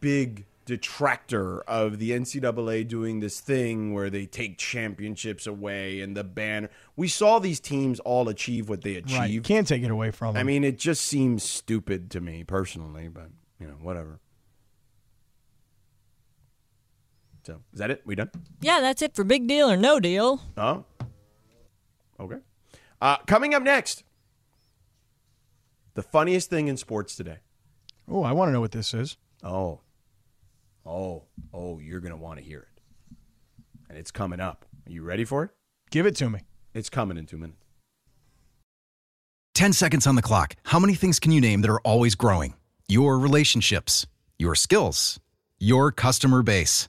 big 0.00 0.46
detractor 0.64 1.60
of 1.62 1.98
the 1.98 2.12
NCAA 2.12 2.88
doing 2.88 3.20
this 3.20 3.38
thing 3.38 3.92
where 3.92 4.08
they 4.08 4.24
take 4.24 4.56
championships 4.56 5.46
away 5.46 6.00
and 6.00 6.16
the 6.16 6.24
banner. 6.24 6.70
We 6.96 7.08
saw 7.08 7.40
these 7.40 7.60
teams 7.60 8.00
all 8.00 8.30
achieve 8.30 8.70
what 8.70 8.80
they 8.80 8.96
achieved. 8.96 9.18
Right. 9.18 9.30
You 9.30 9.42
can't 9.42 9.68
take 9.68 9.82
it 9.82 9.90
away 9.90 10.12
from 10.12 10.32
them. 10.32 10.40
I 10.40 10.44
mean, 10.44 10.64
it 10.64 10.78
just 10.78 11.04
seems 11.04 11.42
stupid 11.42 12.10
to 12.12 12.22
me 12.22 12.42
personally, 12.42 13.08
but 13.08 13.28
you 13.60 13.66
know, 13.66 13.74
whatever. 13.82 14.18
So, 17.44 17.60
is 17.72 17.78
that 17.80 17.90
it? 17.90 18.02
We 18.04 18.14
done? 18.14 18.30
yeah, 18.60 18.80
that's 18.80 19.02
it 19.02 19.14
for 19.14 19.24
big 19.24 19.46
deal 19.48 19.68
or 19.70 19.76
no 19.76 19.98
deal. 20.00 20.40
Oh. 20.56 20.84
Okay. 22.20 22.36
Uh, 23.00 23.16
coming 23.26 23.52
up 23.52 23.62
next, 23.64 24.04
the 25.94 26.02
funniest 26.02 26.50
thing 26.50 26.68
in 26.68 26.76
sports 26.76 27.16
today. 27.16 27.38
oh, 28.08 28.22
I 28.22 28.32
want 28.32 28.48
to 28.48 28.52
know 28.52 28.60
what 28.60 28.70
this 28.72 28.94
is. 28.94 29.16
Oh. 29.42 29.80
Oh. 30.86 31.24
Oh, 31.52 31.78
you're 31.80 32.00
going 32.00 32.12
to 32.12 32.16
want 32.16 32.38
to 32.38 32.44
hear 32.44 32.60
it. 32.60 33.16
And 33.88 33.98
it's 33.98 34.10
coming 34.12 34.38
up. 34.40 34.64
Are 34.86 34.92
you 34.92 35.02
ready 35.02 35.24
for 35.24 35.44
it? 35.44 35.50
Give 35.90 36.06
it 36.06 36.14
to 36.16 36.30
me. 36.30 36.40
It's 36.74 36.88
coming 36.88 37.18
in 37.18 37.26
two 37.26 37.38
minutes. 37.38 37.58
10 39.54 39.72
seconds 39.72 40.06
on 40.06 40.14
the 40.14 40.22
clock. 40.22 40.54
How 40.64 40.78
many 40.78 40.94
things 40.94 41.18
can 41.20 41.32
you 41.32 41.40
name 41.40 41.60
that 41.62 41.70
are 41.70 41.80
always 41.80 42.14
growing? 42.14 42.54
Your 42.88 43.18
relationships, 43.18 44.06
your 44.38 44.54
skills, 44.54 45.20
your 45.58 45.92
customer 45.92 46.42
base. 46.42 46.88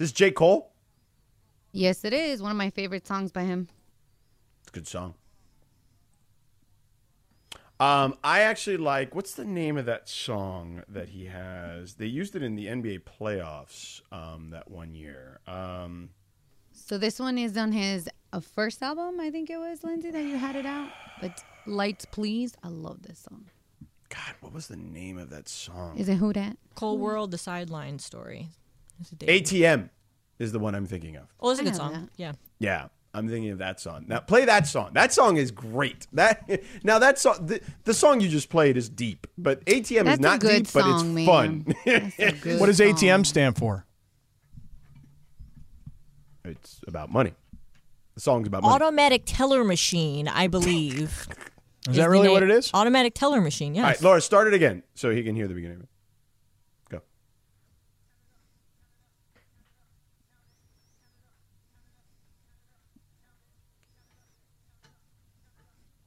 This 0.00 0.08
is 0.08 0.12
J. 0.14 0.30
Cole. 0.30 0.72
Yes, 1.72 2.06
it 2.06 2.14
is 2.14 2.40
one 2.40 2.50
of 2.50 2.56
my 2.56 2.70
favorite 2.70 3.06
songs 3.06 3.32
by 3.32 3.42
him. 3.42 3.68
It's 4.62 4.70
a 4.70 4.72
good 4.72 4.88
song. 4.88 5.12
Um, 7.78 8.16
I 8.24 8.40
actually 8.40 8.78
like 8.78 9.14
what's 9.14 9.34
the 9.34 9.44
name 9.44 9.76
of 9.76 9.84
that 9.84 10.08
song 10.08 10.82
that 10.88 11.10
he 11.10 11.26
has? 11.26 11.96
They 11.96 12.06
used 12.06 12.34
it 12.34 12.42
in 12.42 12.56
the 12.56 12.68
NBA 12.68 13.02
playoffs 13.02 14.00
um, 14.10 14.48
that 14.52 14.70
one 14.70 14.94
year. 14.94 15.40
Um, 15.46 16.08
So 16.72 16.96
this 16.96 17.20
one 17.20 17.36
is 17.36 17.58
on 17.58 17.70
his 17.72 18.08
uh, 18.32 18.40
first 18.40 18.82
album, 18.82 19.20
I 19.20 19.30
think 19.30 19.50
it 19.50 19.58
was 19.58 19.84
Lindsey 19.84 20.10
that 20.12 20.22
you 20.22 20.38
had 20.38 20.56
it 20.56 20.64
out. 20.64 20.88
But 21.20 21.44
Lights 21.66 22.06
Please, 22.06 22.56
I 22.62 22.68
love 22.68 23.02
this 23.02 23.18
song. 23.18 23.50
God, 24.08 24.34
what 24.40 24.54
was 24.54 24.66
the 24.66 24.78
name 24.78 25.18
of 25.18 25.28
that 25.28 25.46
song? 25.46 25.98
Is 25.98 26.08
it 26.08 26.16
Who 26.16 26.32
Dat? 26.32 26.56
Cole 26.74 26.96
World, 26.96 27.32
the 27.32 27.38
sideline 27.38 27.98
story. 27.98 28.48
It's 29.00 29.12
a 29.12 29.16
David- 29.16 29.44
ATM 29.46 29.90
is 30.38 30.52
the 30.52 30.58
one 30.58 30.74
I'm 30.74 30.86
thinking 30.86 31.16
of. 31.16 31.24
Oh, 31.40 31.50
it's 31.50 31.60
a 31.60 31.62
I 31.62 31.64
good 31.64 31.72
know 31.72 31.78
song. 31.78 31.92
that. 31.92 32.08
Yeah. 32.16 32.32
Yeah, 32.58 32.88
I'm 33.14 33.28
thinking 33.28 33.50
of 33.50 33.58
that 33.58 33.80
song. 33.80 34.04
Now 34.06 34.20
play 34.20 34.44
that 34.44 34.66
song. 34.66 34.90
That 34.94 35.12
song 35.12 35.36
is 35.36 35.50
great. 35.50 36.06
That 36.12 36.48
now 36.84 36.98
that 36.98 37.18
song, 37.18 37.46
the, 37.46 37.60
the 37.84 37.94
song 37.94 38.20
you 38.20 38.28
just 38.28 38.48
played 38.50 38.76
is 38.76 38.88
deep, 38.88 39.26
but 39.38 39.64
ATM 39.64 40.04
That's 40.04 40.14
is 40.14 40.20
not 40.20 40.40
good 40.40 40.64
deep, 40.64 40.72
but 40.72 40.84
it's 40.94 41.02
man. 41.04 41.26
fun. 41.26 41.74
That's 41.84 42.18
a 42.18 42.32
good 42.32 42.60
What 42.60 42.66
does 42.66 42.78
song. 42.78 42.86
ATM 42.88 43.26
stand 43.26 43.56
for? 43.56 43.86
it's 46.44 46.80
about 46.86 47.10
money. 47.10 47.32
The 48.14 48.20
song's 48.20 48.46
about 48.48 48.62
money. 48.62 48.74
Automatic 48.74 49.22
teller 49.26 49.62
machine, 49.64 50.26
I 50.28 50.46
believe. 50.48 51.28
Is 51.88 51.96
that 51.96 52.10
really 52.10 52.28
what 52.28 52.42
it 52.42 52.50
is? 52.50 52.70
Automatic 52.74 53.14
teller 53.14 53.40
machine, 53.40 53.74
yes. 53.74 53.82
All 53.84 53.88
right, 53.90 54.02
Laura, 54.02 54.20
start 54.20 54.48
it 54.48 54.54
again 54.54 54.82
so 54.94 55.10
he 55.10 55.22
can 55.22 55.34
hear 55.34 55.48
the 55.48 55.54
beginning 55.54 55.76
of 55.78 55.82
it. 55.84 55.88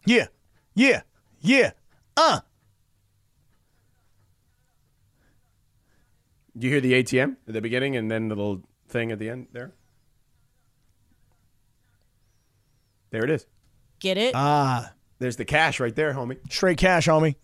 Yeah. 0.06 0.28
Yeah. 0.76 1.02
Yeah. 1.40 1.72
Uh. 2.18 2.40
Do 6.58 6.68
you 6.68 6.72
hear 6.74 6.82
the 6.82 6.94
ATM 6.94 7.38
at 7.48 7.54
the 7.54 7.62
beginning 7.62 7.96
and 7.96 8.12
then 8.12 8.28
the 8.28 8.36
little 8.36 8.62
thing 8.88 9.12
at 9.12 9.20
the 9.20 9.30
end 9.30 9.48
there? 9.54 9.74
There 13.10 13.24
it 13.24 13.30
is. 13.30 13.46
Get 14.00 14.18
it? 14.18 14.34
Ah. 14.36 14.94
There's 15.20 15.38
the 15.38 15.46
cash 15.46 15.80
right 15.80 15.96
there, 15.96 16.14
homie. 16.14 16.38
Straight 16.52 16.78
cash, 16.78 17.08
homie. 17.08 17.36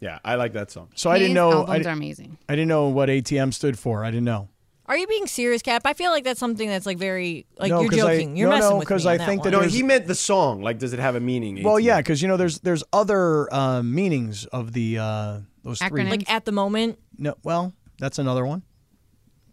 Yeah, 0.00 0.18
I 0.24 0.34
like 0.34 0.54
that 0.54 0.70
song. 0.72 0.88
So 0.96 1.10
I 1.10 1.18
didn't 1.18 1.30
His 1.30 1.34
know. 1.36 1.50
I, 1.50 1.54
albums 1.76 1.84
di- 1.84 1.90
are 1.90 1.92
amazing. 1.92 2.38
I 2.48 2.56
didn't 2.56 2.68
know 2.68 2.88
what 2.88 3.08
ATM 3.08 3.54
stood 3.54 3.78
for. 3.78 4.04
I 4.04 4.10
didn't 4.10 4.24
know. 4.24 4.48
Are 4.92 4.98
you 4.98 5.06
being 5.06 5.26
serious, 5.26 5.62
Kap? 5.62 5.82
I 5.86 5.94
feel 5.94 6.10
like 6.10 6.22
that's 6.22 6.38
something 6.38 6.68
that's 6.68 6.84
like 6.84 6.98
very 6.98 7.46
like 7.58 7.70
No, 7.70 7.80
you're 7.80 7.90
'cause 7.90 8.00
I- 8.00 8.14
joking. 8.16 8.36
you're 8.36 8.50
no, 8.50 8.56
messing 8.56 8.70
no, 8.72 8.76
with 8.76 8.88
'cause 8.88 9.04
me 9.06 9.10
I 9.10 9.12
on 9.14 9.18
that 9.20 9.26
think 9.26 9.42
that. 9.44 9.50
No, 9.52 9.60
he 9.62 9.82
meant 9.82 10.06
the 10.06 10.14
song. 10.14 10.60
Like, 10.60 10.78
does 10.78 10.92
it 10.92 10.98
have 10.98 11.14
a 11.14 11.20
meaning? 11.20 11.62
Well, 11.62 11.76
ATM? 11.78 11.84
yeah, 11.86 11.96
because 11.96 12.20
you 12.20 12.28
know, 12.28 12.36
there's 12.36 12.58
there's 12.60 12.84
other 12.92 13.48
uh, 13.54 13.82
meanings 13.82 14.44
of 14.44 14.74
the 14.74 14.98
uh, 14.98 15.38
those 15.64 15.78
three. 15.78 16.02
Acronym. 16.02 16.10
like 16.10 16.30
at 16.30 16.44
the 16.44 16.52
moment. 16.52 16.98
No, 17.16 17.34
well, 17.42 17.72
that's 17.98 18.18
another 18.18 18.44
one. 18.44 18.64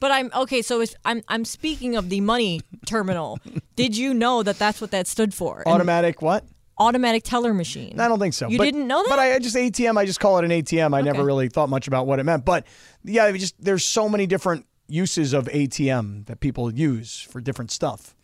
But 0.02 0.12
I'm 0.12 0.30
okay. 0.36 0.62
So 0.62 0.82
if 0.82 0.94
I'm 1.06 1.22
I'm 1.30 1.46
speaking 1.46 1.96
of 1.96 2.10
the 2.10 2.20
money 2.20 2.60
terminal. 2.86 3.40
Did 3.78 3.96
you 3.96 4.14
know 4.14 4.44
that 4.44 4.60
that's 4.60 4.82
what 4.82 4.92
that 4.92 5.08
stood 5.08 5.34
for? 5.34 5.62
An 5.66 5.72
Automatic 5.72 6.22
what? 6.22 6.44
automatic 6.82 7.24
teller 7.24 7.54
machine. 7.54 8.00
I 8.00 8.08
don't 8.08 8.20
think 8.20 8.34
so. 8.34 8.48
You 8.48 8.58
But- 8.58 8.64
didn't 8.64 8.88
know 8.88 9.04
that? 9.04 9.10
But 9.10 9.20
I, 9.20 9.36
I 9.36 9.40
just 9.40 9.54
ATM. 9.54 9.98
I 9.98 10.06
just 10.06 10.22
call 10.22 10.38
it 10.40 10.46
an 10.46 10.52
ATM. 10.52 10.94
I 10.96 11.02
never 11.02 11.26
really 11.26 11.50
thought 11.50 11.68
much 11.70 11.88
about 11.90 12.08
what 12.08 12.20
it 12.20 12.24
meant. 12.24 12.46
But 12.46 12.66
yeah, 13.04 13.30
just 13.34 13.56
there's 13.62 13.84
so 13.84 14.08
many 14.08 14.26
different 14.28 14.66
uses 14.90 15.34
of 15.34 15.46
ATM 15.46 16.26
that 16.28 16.40
people 16.40 16.74
use 16.74 17.22
for 17.22 17.42
different 17.42 17.72
stuff. 17.72 18.16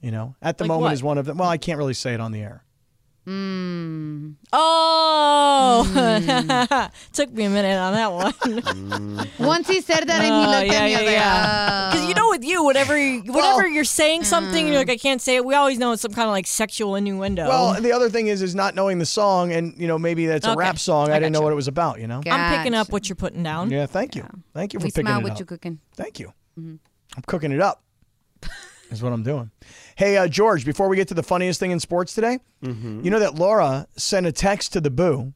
You 0.00 0.12
know, 0.12 0.36
at 0.40 0.58
the 0.58 0.64
Like 0.64 0.68
moment 0.68 0.82
what? 0.82 0.92
is 0.92 1.02
one 1.02 1.18
of 1.18 1.26
them. 1.26 1.38
Well, 1.38 1.48
I 1.48 1.56
can't 1.58 1.76
really 1.78 1.94
say 1.94 2.14
it 2.14 2.20
on 2.20 2.30
the 2.30 2.40
air. 2.40 2.62
Oh, 4.52 5.84
Mm. 5.94 6.90
took 7.12 7.30
me 7.32 7.44
a 7.44 7.50
minute 7.50 7.76
on 7.76 7.92
that 7.94 8.12
one. 8.12 9.28
Once 9.38 9.68
he 9.68 9.80
said 9.80 10.06
that 10.08 10.22
and 10.22 10.24
he 10.24 10.30
Oh, 10.30 10.50
looked 10.50 10.72
yeah, 10.72 10.78
at 10.80 10.84
me, 10.84 10.94
I 10.96 11.00
yeah, 11.00 11.02
was 11.02 11.06
like, 11.12 11.18
oh. 11.22 11.90
Because 11.92 12.08
you 12.08 12.14
know, 12.14 12.28
with 12.30 12.44
you, 12.44 12.64
whatever, 12.64 12.98
you- 12.98 13.20
whatever 13.32 13.62
Well- 13.62 13.66
you're 13.68 13.84
saying 13.84 14.24
something, 14.24 14.56
and 14.58 14.68
you're 14.68 14.78
like, 14.78 14.90
I 14.90 14.96
can't 14.96 15.20
say 15.20 15.36
it. 15.36 15.44
We 15.44 15.54
always 15.54 15.78
know 15.78 15.92
it's 15.92 16.02
some 16.02 16.12
kind 16.12 16.26
of 16.28 16.32
like 16.32 16.46
sexual 16.46 16.96
innuendo. 16.96 17.46
Well, 17.48 17.80
the 17.80 17.92
other 17.92 18.08
thing 18.08 18.28
is 18.28 18.40
is 18.42 18.54
not 18.54 18.74
knowing 18.74 18.98
the 18.98 19.06
song, 19.06 19.52
and 19.52 19.74
you 19.78 19.86
know 19.86 19.98
maybe 19.98 20.26
that's 20.26 20.46
a 20.46 20.50
Okay. 20.52 20.58
rap 20.58 20.78
song. 20.78 21.10
I, 21.10 21.16
I 21.16 21.18
didn't 21.18 21.32
know 21.32 21.40
gotcha. 21.40 21.44
what 21.44 21.52
it 21.52 21.56
was 21.56 21.68
about. 21.68 22.00
You 22.00 22.06
know. 22.06 22.22
I'm 22.26 22.56
picking 22.58 22.74
up 22.74 22.90
what 22.90 23.08
you're 23.08 23.16
putting 23.16 23.42
down. 23.42 23.70
Yeah. 23.70 23.86
Thank 23.86 24.14
you. 24.16 24.26
Thank 24.54 24.72
you 24.72 24.80
for 24.80 24.84
we 24.86 24.90
picking 24.90 25.06
smile 25.06 25.20
it 25.20 25.22
what 25.24 25.32
up. 25.32 25.38
you 25.40 25.44
cooking. 25.44 25.80
Thank 25.94 26.18
you. 26.18 26.32
Mm-hmm. 26.58 26.76
I'm 27.16 27.22
cooking 27.26 27.52
it 27.52 27.60
up. 27.60 27.82
is 28.90 29.02
what 29.02 29.12
I'm 29.12 29.22
doing. 29.22 29.50
Hey, 29.96 30.16
uh, 30.16 30.28
George, 30.28 30.64
before 30.64 30.88
we 30.88 30.96
get 30.96 31.08
to 31.08 31.14
the 31.14 31.22
funniest 31.22 31.60
thing 31.60 31.70
in 31.70 31.80
sports 31.80 32.14
today, 32.14 32.38
Mm-hmm. 32.62 33.02
you 33.04 33.10
know 33.12 33.20
that 33.20 33.36
Laura 33.36 33.86
sent 33.96 34.26
a 34.26 34.32
text 34.32 34.72
to 34.72 34.80
the 34.80 34.90
Boo 34.90 35.32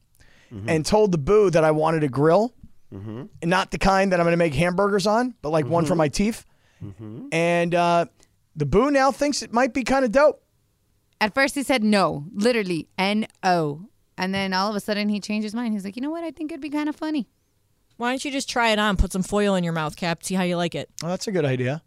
and 0.67 0.85
told 0.85 1.11
the 1.11 1.17
Boo 1.17 1.49
that 1.49 1.63
I 1.63 1.71
wanted 1.71 2.03
a 2.03 2.07
grill, 2.09 2.53
Mm-hmm. 2.93 3.23
and 3.41 3.49
not 3.49 3.71
the 3.71 3.79
kind 3.79 4.11
that 4.11 4.19
I'm 4.19 4.25
going 4.25 4.33
to 4.33 4.37
make 4.37 4.53
hamburgers 4.53 5.07
on, 5.07 5.33
but 5.41 5.49
like 5.49 5.65
one 5.65 5.85
for 5.85 5.95
my 5.95 6.09
teeth. 6.09 6.45
Mm-hmm. 6.83 7.27
And 7.31 7.73
uh, 7.73 8.05
the 8.55 8.65
Boo 8.67 8.91
now 8.91 9.11
thinks 9.11 9.41
it 9.41 9.51
might 9.51 9.73
be 9.73 9.83
kind 9.83 10.05
of 10.05 10.11
dope. 10.11 10.43
At 11.19 11.33
first 11.33 11.55
he 11.55 11.63
said 11.63 11.83
no, 11.83 12.25
literally 12.33 12.87
N 12.97 13.25
O, 13.41 13.85
and 14.17 14.31
then 14.35 14.53
all 14.53 14.69
of 14.69 14.75
a 14.75 14.79
sudden 14.79 15.09
he 15.09 15.19
changed 15.19 15.43
his 15.43 15.55
mind. 15.55 15.73
He's 15.73 15.85
like, 15.85 15.95
you 15.95 16.01
know 16.03 16.11
what? 16.11 16.23
I 16.23 16.29
think 16.31 16.51
it'd 16.51 16.61
be 16.61 16.69
kind 16.69 16.87
of 16.89 16.95
funny. 16.95 17.27
Why 17.97 18.09
don't 18.11 18.23
you 18.25 18.29
just 18.31 18.49
try 18.49 18.69
it 18.71 18.77
on? 18.79 18.97
Put 18.97 19.11
some 19.13 19.23
foil 19.23 19.55
in 19.55 19.63
your 19.63 19.73
mouth, 19.73 19.95
Kap. 19.95 20.23
See 20.23 20.35
how 20.35 20.43
you 20.43 20.57
like 20.57 20.75
it. 20.75 20.89
Oh, 21.03 21.07
that's 21.07 21.27
a 21.27 21.31
good 21.31 21.45
idea. 21.45 21.81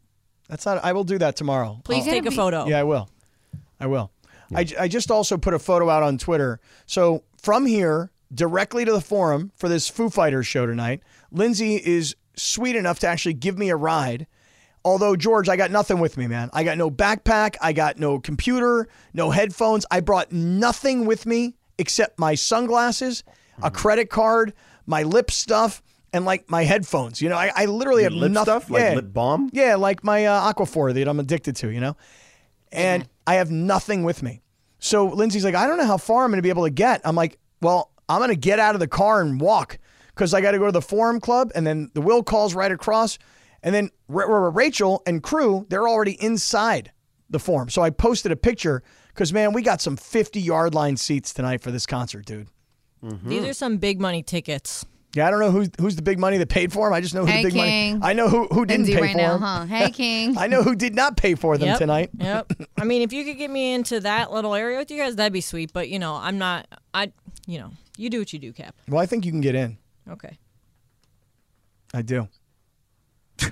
That's 0.48 0.64
not. 0.66 0.84
I 0.84 0.92
will 0.92 1.04
do 1.04 1.18
that 1.18 1.36
tomorrow. 1.36 1.80
Please 1.84 2.04
gotta 2.04 2.12
take 2.12 2.26
a 2.26 2.30
be- 2.30 2.36
photo. 2.36 2.66
Yeah, 2.66 2.80
I 2.80 2.84
will. 2.84 3.08
I 3.80 3.86
will. 3.86 4.10
I. 4.54 4.66
I 4.78 4.88
just 4.88 5.10
also 5.10 5.36
put 5.36 5.54
a 5.54 5.58
photo 5.58 5.88
out 5.90 6.02
on 6.02 6.18
Twitter. 6.18 6.60
So 6.86 7.24
from 7.40 7.66
here 7.66 8.10
directly 8.34 8.84
to 8.84 8.92
the 8.92 9.00
forum 9.00 9.52
for 9.56 9.68
this 9.68 9.88
Foo 9.88 10.10
Fighters 10.10 10.46
show 10.46 10.66
tonight, 10.66 11.02
Lindsey 11.30 11.76
is 11.76 12.16
sweet 12.36 12.76
enough 12.76 12.98
to 13.00 13.08
actually 13.08 13.34
give 13.34 13.58
me 13.58 13.70
a 13.70 13.76
ride. 13.76 14.26
Although 14.84 15.16
George, 15.16 15.48
I 15.48 15.56
got 15.56 15.72
nothing 15.72 15.98
with 15.98 16.16
me, 16.16 16.28
man. 16.28 16.48
I 16.52 16.62
got 16.62 16.78
no 16.78 16.90
backpack. 16.90 17.56
I 17.60 17.72
got 17.72 17.98
no 17.98 18.20
computer, 18.20 18.88
no 19.12 19.30
headphones. 19.30 19.84
I 19.90 20.00
brought 20.00 20.30
nothing 20.30 21.06
with 21.06 21.26
me 21.26 21.56
except 21.78 22.20
my 22.20 22.36
sunglasses, 22.36 23.24
a 23.58 23.62
mm-hmm. 23.62 23.76
credit 23.76 24.10
card, 24.10 24.54
my 24.86 25.02
lip 25.02 25.30
stuff, 25.30 25.82
and 26.16 26.24
like 26.24 26.50
my 26.50 26.64
headphones. 26.64 27.20
You 27.22 27.28
know, 27.28 27.36
I, 27.36 27.52
I 27.54 27.64
literally 27.66 28.02
Your 28.02 28.10
have 28.10 28.18
lip 28.18 28.32
nothing. 28.32 28.44
stuff? 28.60 28.70
Like 28.70 28.94
lip 28.96 29.12
balm? 29.12 29.50
Yeah, 29.52 29.76
like 29.76 30.02
my 30.02 30.26
uh, 30.26 30.52
Aquaphor 30.52 30.92
that 30.94 31.08
I'm 31.08 31.20
addicted 31.20 31.56
to, 31.56 31.70
you 31.70 31.80
know? 31.80 31.96
And 32.72 33.08
I 33.26 33.34
have 33.34 33.50
nothing 33.50 34.02
with 34.02 34.22
me. 34.22 34.42
So 34.78 35.06
Lindsey's 35.06 35.44
like, 35.44 35.54
I 35.54 35.66
don't 35.66 35.78
know 35.78 35.86
how 35.86 35.96
far 35.96 36.24
I'm 36.24 36.30
going 36.30 36.38
to 36.38 36.42
be 36.42 36.48
able 36.48 36.64
to 36.64 36.70
get. 36.70 37.00
I'm 37.04 37.14
like, 37.16 37.38
well, 37.62 37.90
I'm 38.08 38.18
going 38.18 38.30
to 38.30 38.36
get 38.36 38.58
out 38.58 38.74
of 38.74 38.80
the 38.80 38.88
car 38.88 39.20
and 39.20 39.40
walk 39.40 39.78
because 40.08 40.34
I 40.34 40.40
got 40.40 40.52
to 40.52 40.58
go 40.58 40.66
to 40.66 40.72
the 40.72 40.82
Forum 40.82 41.20
Club. 41.20 41.52
And 41.54 41.66
then 41.66 41.90
the 41.94 42.00
Will 42.00 42.22
calls 42.22 42.54
right 42.54 42.70
across. 42.72 43.18
And 43.62 43.74
then 43.74 43.90
R- 44.12 44.26
R- 44.30 44.50
Rachel 44.50 45.02
and 45.06 45.22
crew, 45.22 45.66
they're 45.70 45.88
already 45.88 46.12
inside 46.22 46.92
the 47.30 47.38
Forum. 47.38 47.68
So 47.68 47.82
I 47.82 47.90
posted 47.90 48.30
a 48.32 48.36
picture 48.36 48.82
because, 49.08 49.32
man, 49.32 49.52
we 49.52 49.62
got 49.62 49.80
some 49.80 49.96
50 49.96 50.40
yard 50.40 50.74
line 50.74 50.96
seats 50.96 51.32
tonight 51.32 51.62
for 51.62 51.70
this 51.70 51.86
concert, 51.86 52.26
dude. 52.26 52.48
These 53.24 53.44
are 53.44 53.52
some 53.54 53.76
big 53.78 54.00
money 54.00 54.22
tickets. 54.22 54.84
Yeah, 55.16 55.26
I 55.26 55.30
don't 55.30 55.40
know 55.40 55.50
who's 55.50 55.70
who's 55.80 55.96
the 55.96 56.02
big 56.02 56.18
money 56.18 56.36
that 56.38 56.48
paid 56.48 56.72
for 56.72 56.86
them. 56.86 56.92
I 56.94 57.00
just 57.00 57.14
know 57.14 57.22
who 57.22 57.26
Hey, 57.32 57.38
the 57.42 57.48
big 57.48 57.54
King. 57.54 57.98
money. 58.00 58.10
I 58.10 58.12
know 58.12 58.28
who 58.28 58.46
who 58.48 58.66
didn't 58.66 58.86
Lindsey 58.86 58.94
pay 58.96 59.00
right 59.02 59.12
for 59.12 59.16
now, 59.18 59.32
them. 59.38 59.42
huh? 59.42 59.64
Hey, 59.64 59.90
King. 59.92 60.36
I 60.36 60.46
know 60.46 60.62
who 60.62 60.74
did 60.76 60.94
not 60.94 61.16
pay 61.16 61.34
for 61.34 61.56
them 61.56 61.68
Yep. 61.68 61.78
tonight. 61.78 62.10
Yep. 62.18 62.52
I 62.76 62.84
mean, 62.84 63.00
if 63.02 63.12
you 63.12 63.24
could 63.24 63.38
get 63.38 63.50
me 63.50 63.72
into 63.74 63.98
that 64.00 64.30
little 64.32 64.54
area 64.54 64.76
with 64.78 64.90
you 64.90 64.98
guys, 64.98 65.16
that'd 65.16 65.32
be 65.32 65.40
sweet. 65.40 65.72
But 65.72 65.88
you 65.88 65.98
know, 65.98 66.14
I'm 66.14 66.36
not. 66.38 66.66
I, 66.92 67.12
you 67.46 67.58
know, 67.58 67.70
you 67.96 68.10
do 68.10 68.18
what 68.18 68.32
you 68.32 68.38
do, 68.38 68.52
Kap. 68.52 68.74
Well, 68.88 69.00
I 69.00 69.06
think 69.06 69.24
you 69.24 69.32
can 69.32 69.40
get 69.40 69.54
in. 69.54 69.78
Okay. 70.10 70.36
I 71.94 72.02
do. 72.02 72.28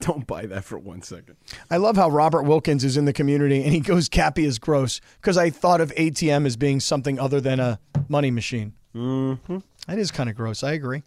Don't 0.00 0.26
buy 0.26 0.46
that 0.46 0.64
for 0.64 0.78
one 0.78 1.02
second. 1.02 1.36
I 1.70 1.76
love 1.78 1.96
how 1.96 2.08
Robert 2.08 2.42
Wilkins 2.44 2.84
is 2.84 2.96
in 2.96 3.04
the 3.04 3.12
community 3.12 3.62
and 3.64 3.72
he 3.72 3.80
goes, 3.80 4.08
Kappy 4.08 4.44
is 4.44 4.58
gross 4.58 5.00
because 5.20 5.36
I 5.36 5.50
thought 5.50 5.80
of 5.80 5.92
ATM 5.96 6.46
as 6.46 6.56
being 6.56 6.78
something 6.78 7.18
other 7.18 7.40
than 7.40 7.58
a 7.58 7.80
money 8.08 8.30
machine. 8.30 8.74
Mm-hmm. 8.94 9.58
That 9.88 9.98
is 9.98 10.10
kind 10.10 10.28
of 10.28 10.36
gross. 10.36 10.62
I 10.62 10.72
agree. 10.72 11.02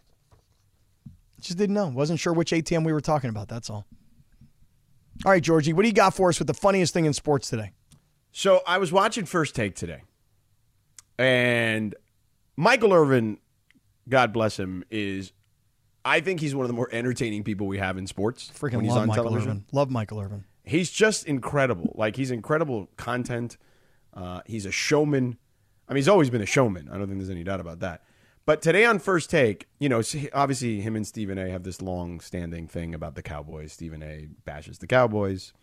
Just 1.40 1.58
didn't 1.58 1.76
know. 1.76 1.88
Wasn't 1.88 2.20
sure 2.20 2.34
which 2.34 2.52
ATM 2.52 2.84
we 2.84 2.92
were 2.92 3.02
talking 3.02 3.30
about. 3.30 3.48
That's 3.48 3.70
all. 3.70 3.86
All 5.24 5.32
right, 5.32 5.42
Georgie, 5.42 5.72
what 5.72 5.84
do 5.84 5.88
you 5.88 5.94
got 5.94 6.16
for 6.16 6.30
us 6.30 6.40
with 6.40 6.48
the 6.48 6.54
funniest 6.54 6.94
thing 6.94 7.06
in 7.06 7.14
sports 7.14 7.50
today? 7.50 7.74
So 8.32 8.62
I 8.66 8.80
was 8.80 8.92
watching 8.92 9.26
First 9.26 9.56
Take 9.56 9.76
today, 9.76 10.02
and 11.20 11.94
Michael 12.56 12.92
Irvin, 12.94 13.38
God 14.10 14.34
bless 14.34 14.58
him, 14.58 14.84
is 14.90 15.32
I 16.04 16.22
think 16.22 16.40
he's 16.40 16.56
one 16.56 16.64
of 16.64 16.70
the 16.70 16.74
more 16.74 16.90
entertaining 16.92 17.44
people 17.44 17.68
we 17.68 17.78
have 17.78 17.98
in 17.98 18.08
sports. 18.08 18.52
Freaking 18.58 18.78
when 18.78 18.86
he's 18.86 18.94
love 18.94 19.02
on 19.04 19.08
Michael 19.10 19.24
television. 19.26 19.50
Irvin. 19.52 19.66
Love 19.72 19.92
Michael 19.92 20.22
Irvin. 20.22 20.46
He's 20.64 20.90
just 20.90 21.26
incredible. 21.26 21.94
Like 21.96 22.16
he's 22.16 22.32
incredible 22.32 22.90
content. 22.98 23.58
Uh, 24.14 24.42
he's 24.48 24.66
a 24.66 24.72
showman. 24.72 25.38
I 25.88 25.94
mean, 25.94 25.98
he's 25.98 26.08
always 26.08 26.30
been 26.32 26.42
a 26.42 26.48
showman. 26.48 26.90
I 26.90 26.98
don't 26.98 27.08
think 27.08 27.20
there's 27.20 27.30
any 27.30 27.44
doubt 27.44 27.60
about 27.60 27.82
that. 27.82 28.04
But 28.46 28.62
today 28.62 28.86
on 28.86 29.00
First 29.00 29.30
Take, 29.30 29.68
you 29.80 29.88
know, 29.88 30.02
obviously 30.34 30.82
him 30.82 30.96
and 30.96 31.06
Stephen 31.06 31.38
A. 31.38 31.50
have 31.50 31.64
this 31.64 31.82
long-standing 31.82 32.68
thing 32.68 32.96
about 32.96 33.16
the 33.16 33.22
Cowboys. 33.22 33.72
Stephen 33.72 34.02
A. 34.02 34.30
bashes 34.46 34.80
the 34.80 34.88
Cowboys, 34.88 35.54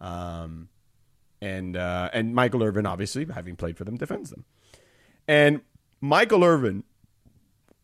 um, 0.00 0.68
and 1.40 1.76
uh, 1.76 2.08
and 2.12 2.34
Michael 2.34 2.62
Irvin, 2.62 2.86
obviously 2.86 3.26
having 3.26 3.56
played 3.56 3.76
for 3.76 3.84
them, 3.84 3.96
defends 3.96 4.30
them. 4.30 4.44
And 5.28 5.60
Michael 6.00 6.42
Irvin 6.42 6.84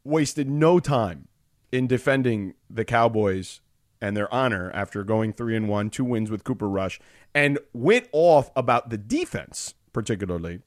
wasted 0.03 0.49
no 0.49 0.81
time 0.81 1.29
in 1.71 1.87
defending 1.87 2.55
the 2.71 2.85
Cowboys 2.85 3.61
and 4.01 4.17
their 4.17 4.33
honor 4.33 4.71
after 4.73 5.05
going 5.05 5.33
three 5.33 5.57
and 5.57 5.69
one, 5.69 5.91
two 5.91 6.05
wins 6.05 6.31
with 6.31 6.45
Cooper 6.45 6.69
Rush, 6.69 6.99
and 7.35 7.59
went 7.73 8.09
off 8.13 8.51
about 8.57 8.89
the 8.89 8.99
defense 8.99 9.75
particularly, 9.93 10.61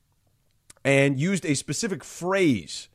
and 0.83 1.19
used 1.19 1.45
a 1.45 1.55
specific 1.55 2.03
phrase 2.03 2.89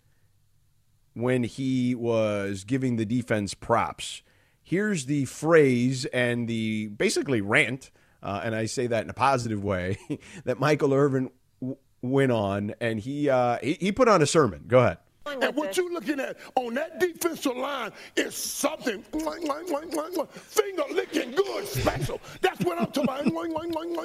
when 1.16 1.44
he 1.44 1.94
was 1.94 2.64
giving 2.64 2.96
the 2.96 3.06
defense 3.06 3.54
props. 3.54 4.20
Here's 4.62 5.06
the 5.06 5.24
phrase 5.24 6.04
and 6.06 6.46
the 6.46 6.88
basically 6.88 7.40
rant, 7.40 7.90
uh, 8.22 8.42
and 8.44 8.54
I 8.54 8.66
say 8.66 8.86
that 8.88 9.02
in 9.04 9.08
a 9.08 9.14
positive 9.14 9.64
way, 9.64 9.98
that 10.44 10.60
Michael 10.60 10.92
Irvin 10.92 11.30
w- 11.58 11.78
went 12.02 12.32
on, 12.32 12.74
and 12.82 13.00
he, 13.00 13.30
uh, 13.30 13.56
he 13.62 13.78
he 13.80 13.92
put 13.92 14.08
on 14.08 14.20
a 14.20 14.26
sermon. 14.26 14.64
Go 14.66 14.80
ahead. 14.80 14.98
And 15.26 15.54
what 15.56 15.76
you're 15.76 15.92
looking 15.92 16.20
at 16.20 16.36
on 16.54 16.74
that 16.74 17.00
defensive 17.00 17.56
line 17.56 17.92
is 18.16 18.34
something 18.34 19.02
finger 19.02 20.84
licking 20.92 21.32
good 21.32 21.66
special. 21.66 22.20
That's 22.40 22.60
what 22.64 22.78
I'm 22.80 22.86
talking 22.92 23.32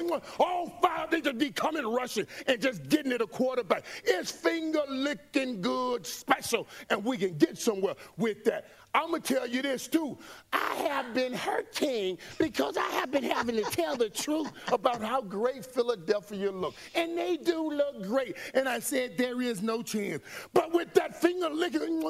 about. 0.08 0.24
All 0.38 0.78
five, 0.82 1.10
they 1.10 1.20
just 1.20 1.38
be 1.38 1.50
coming 1.50 1.86
rushing 1.86 2.26
and 2.46 2.60
just 2.60 2.88
getting 2.88 3.12
it 3.12 3.20
a 3.20 3.26
quarterback. 3.26 3.84
It's 4.04 4.30
finger 4.30 4.82
licking 4.88 5.60
good 5.60 6.06
special, 6.06 6.66
and 6.90 7.04
we 7.04 7.16
can 7.16 7.38
get 7.38 7.58
somewhere 7.58 7.94
with 8.16 8.44
that. 8.44 8.66
I'm 8.94 9.10
gonna 9.10 9.20
tell 9.20 9.46
you 9.46 9.62
this 9.62 9.88
too. 9.88 10.18
I 10.52 10.74
have 10.88 11.14
been 11.14 11.32
hurting 11.32 12.18
because 12.38 12.76
I 12.76 12.88
have 12.90 13.10
been 13.10 13.24
having 13.24 13.56
to 13.56 13.62
tell 13.70 13.96
the 13.96 14.10
truth 14.10 14.52
about 14.70 15.00
how 15.02 15.22
great 15.22 15.64
Philadelphia 15.64 16.50
look, 16.50 16.74
and 16.94 17.16
they 17.16 17.38
do 17.38 17.70
look 17.70 18.02
great. 18.02 18.36
And 18.52 18.68
I 18.68 18.80
said 18.80 19.16
there 19.16 19.40
is 19.40 19.62
no 19.62 19.82
chance. 19.82 20.22
But 20.52 20.72
with 20.72 20.92
that 20.94 21.18
finger 21.20 21.48
licking 21.48 22.02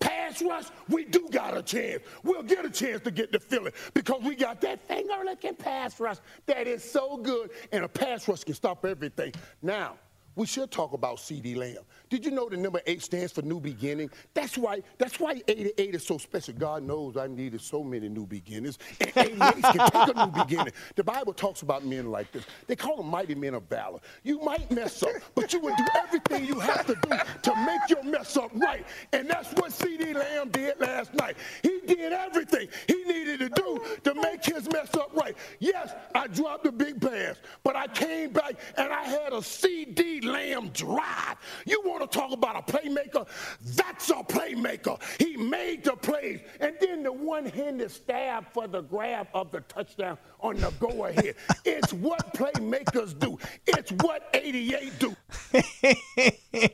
pass 0.00 0.42
rush, 0.42 0.64
we 0.88 1.04
do 1.04 1.28
got 1.30 1.56
a 1.56 1.62
chance. 1.62 2.02
We'll 2.24 2.42
get 2.42 2.64
a 2.64 2.70
chance 2.70 3.02
to 3.02 3.12
get 3.12 3.30
to 3.32 3.38
Philly 3.38 3.72
because 3.94 4.22
we 4.22 4.34
got 4.34 4.60
that 4.62 4.86
finger 4.88 5.22
licking 5.24 5.54
pass 5.54 6.00
rush 6.00 6.16
that 6.46 6.66
is 6.66 6.82
so 6.82 7.16
good, 7.16 7.50
and 7.70 7.84
a 7.84 7.88
pass 7.88 8.26
rush 8.26 8.42
can 8.42 8.54
stop 8.54 8.84
everything. 8.84 9.32
Now. 9.62 9.94
We 10.38 10.46
should 10.46 10.70
talk 10.70 10.92
about 10.92 11.16
CeeDee 11.16 11.56
Lamb. 11.56 11.82
Did 12.08 12.24
you 12.24 12.30
know 12.30 12.48
the 12.48 12.56
number 12.56 12.80
eight 12.86 13.02
stands 13.02 13.32
for 13.32 13.42
new 13.42 13.58
beginning? 13.58 14.08
That's 14.34 14.56
why. 14.56 14.82
That's 14.96 15.18
why 15.18 15.42
88 15.48 15.96
is 15.96 16.06
so 16.06 16.16
special. 16.16 16.54
God 16.54 16.84
knows 16.84 17.16
I 17.16 17.26
needed 17.26 17.60
so 17.60 17.82
many 17.82 18.08
new 18.08 18.24
beginnings, 18.24 18.78
and 19.00 19.10
88 19.16 19.36
can 19.36 19.90
take 19.90 20.16
a 20.16 20.26
new 20.26 20.44
beginning. 20.44 20.72
The 20.94 21.02
Bible 21.02 21.32
talks 21.32 21.62
about 21.62 21.84
men 21.84 22.12
like 22.12 22.30
this. 22.30 22.44
They 22.68 22.76
call 22.76 22.98
them 22.98 23.08
mighty 23.08 23.34
men 23.34 23.54
of 23.54 23.64
valor. 23.64 23.98
You 24.22 24.38
might 24.38 24.70
mess 24.70 25.02
up, 25.02 25.10
but 25.34 25.52
you 25.52 25.58
would 25.58 25.76
do 25.76 25.84
everything 25.96 26.46
you 26.46 26.60
have 26.60 26.86
to 26.86 26.94
do 26.94 27.18
to 27.42 27.66
make 27.66 27.90
your 27.90 28.04
mess 28.04 28.36
up 28.36 28.52
right. 28.54 28.86
And 29.12 29.28
that's 29.28 29.52
what 29.54 29.72
CeeDee 29.72 30.14
Lamb 30.14 30.50
did 30.50 30.78
last 30.78 31.12
night. 31.14 31.36
He 31.64 31.80
did 31.84 32.12
everything 32.12 32.68
he 32.86 33.02
needed 33.02 33.40
to 33.40 33.48
do 33.48 33.82
to 34.04 34.14
make 34.14 34.44
his 34.44 34.70
mess 34.70 34.94
up 34.94 35.10
right. 35.14 35.36
Yes, 35.58 35.94
I 36.28 36.34
dropped 36.34 36.66
a 36.66 36.72
big 36.72 37.00
pass, 37.00 37.36
but 37.62 37.76
I 37.76 37.86
came 37.86 38.32
back 38.32 38.54
and 38.76 38.92
I 38.92 39.04
had 39.04 39.32
a 39.32 39.38
CeeDee 39.38 40.24
Lamb 40.24 40.68
drive. 40.70 41.36
You 41.66 41.80
want 41.84 42.10
to 42.10 42.18
talk 42.18 42.32
about 42.32 42.56
a 42.56 42.72
playmaker? 42.72 43.26
That's 43.62 44.10
a 44.10 44.14
playmaker. 44.14 45.00
He 45.18 45.36
made 45.36 45.84
the 45.84 45.96
plays. 45.96 46.40
And 46.60 46.76
then 46.80 47.02
the 47.02 47.12
one-handed 47.12 47.90
stab 47.90 48.52
for 48.52 48.66
the 48.66 48.82
grab 48.82 49.28
of 49.32 49.50
the 49.50 49.60
touchdown 49.60 50.18
on 50.40 50.56
the 50.56 50.70
go-ahead. 50.78 51.34
it's 51.64 51.92
what 51.92 52.34
playmakers 52.34 53.18
do. 53.18 53.38
It's 53.66 53.92
what 53.92 54.28
88 54.34 54.92
do. 54.98 55.16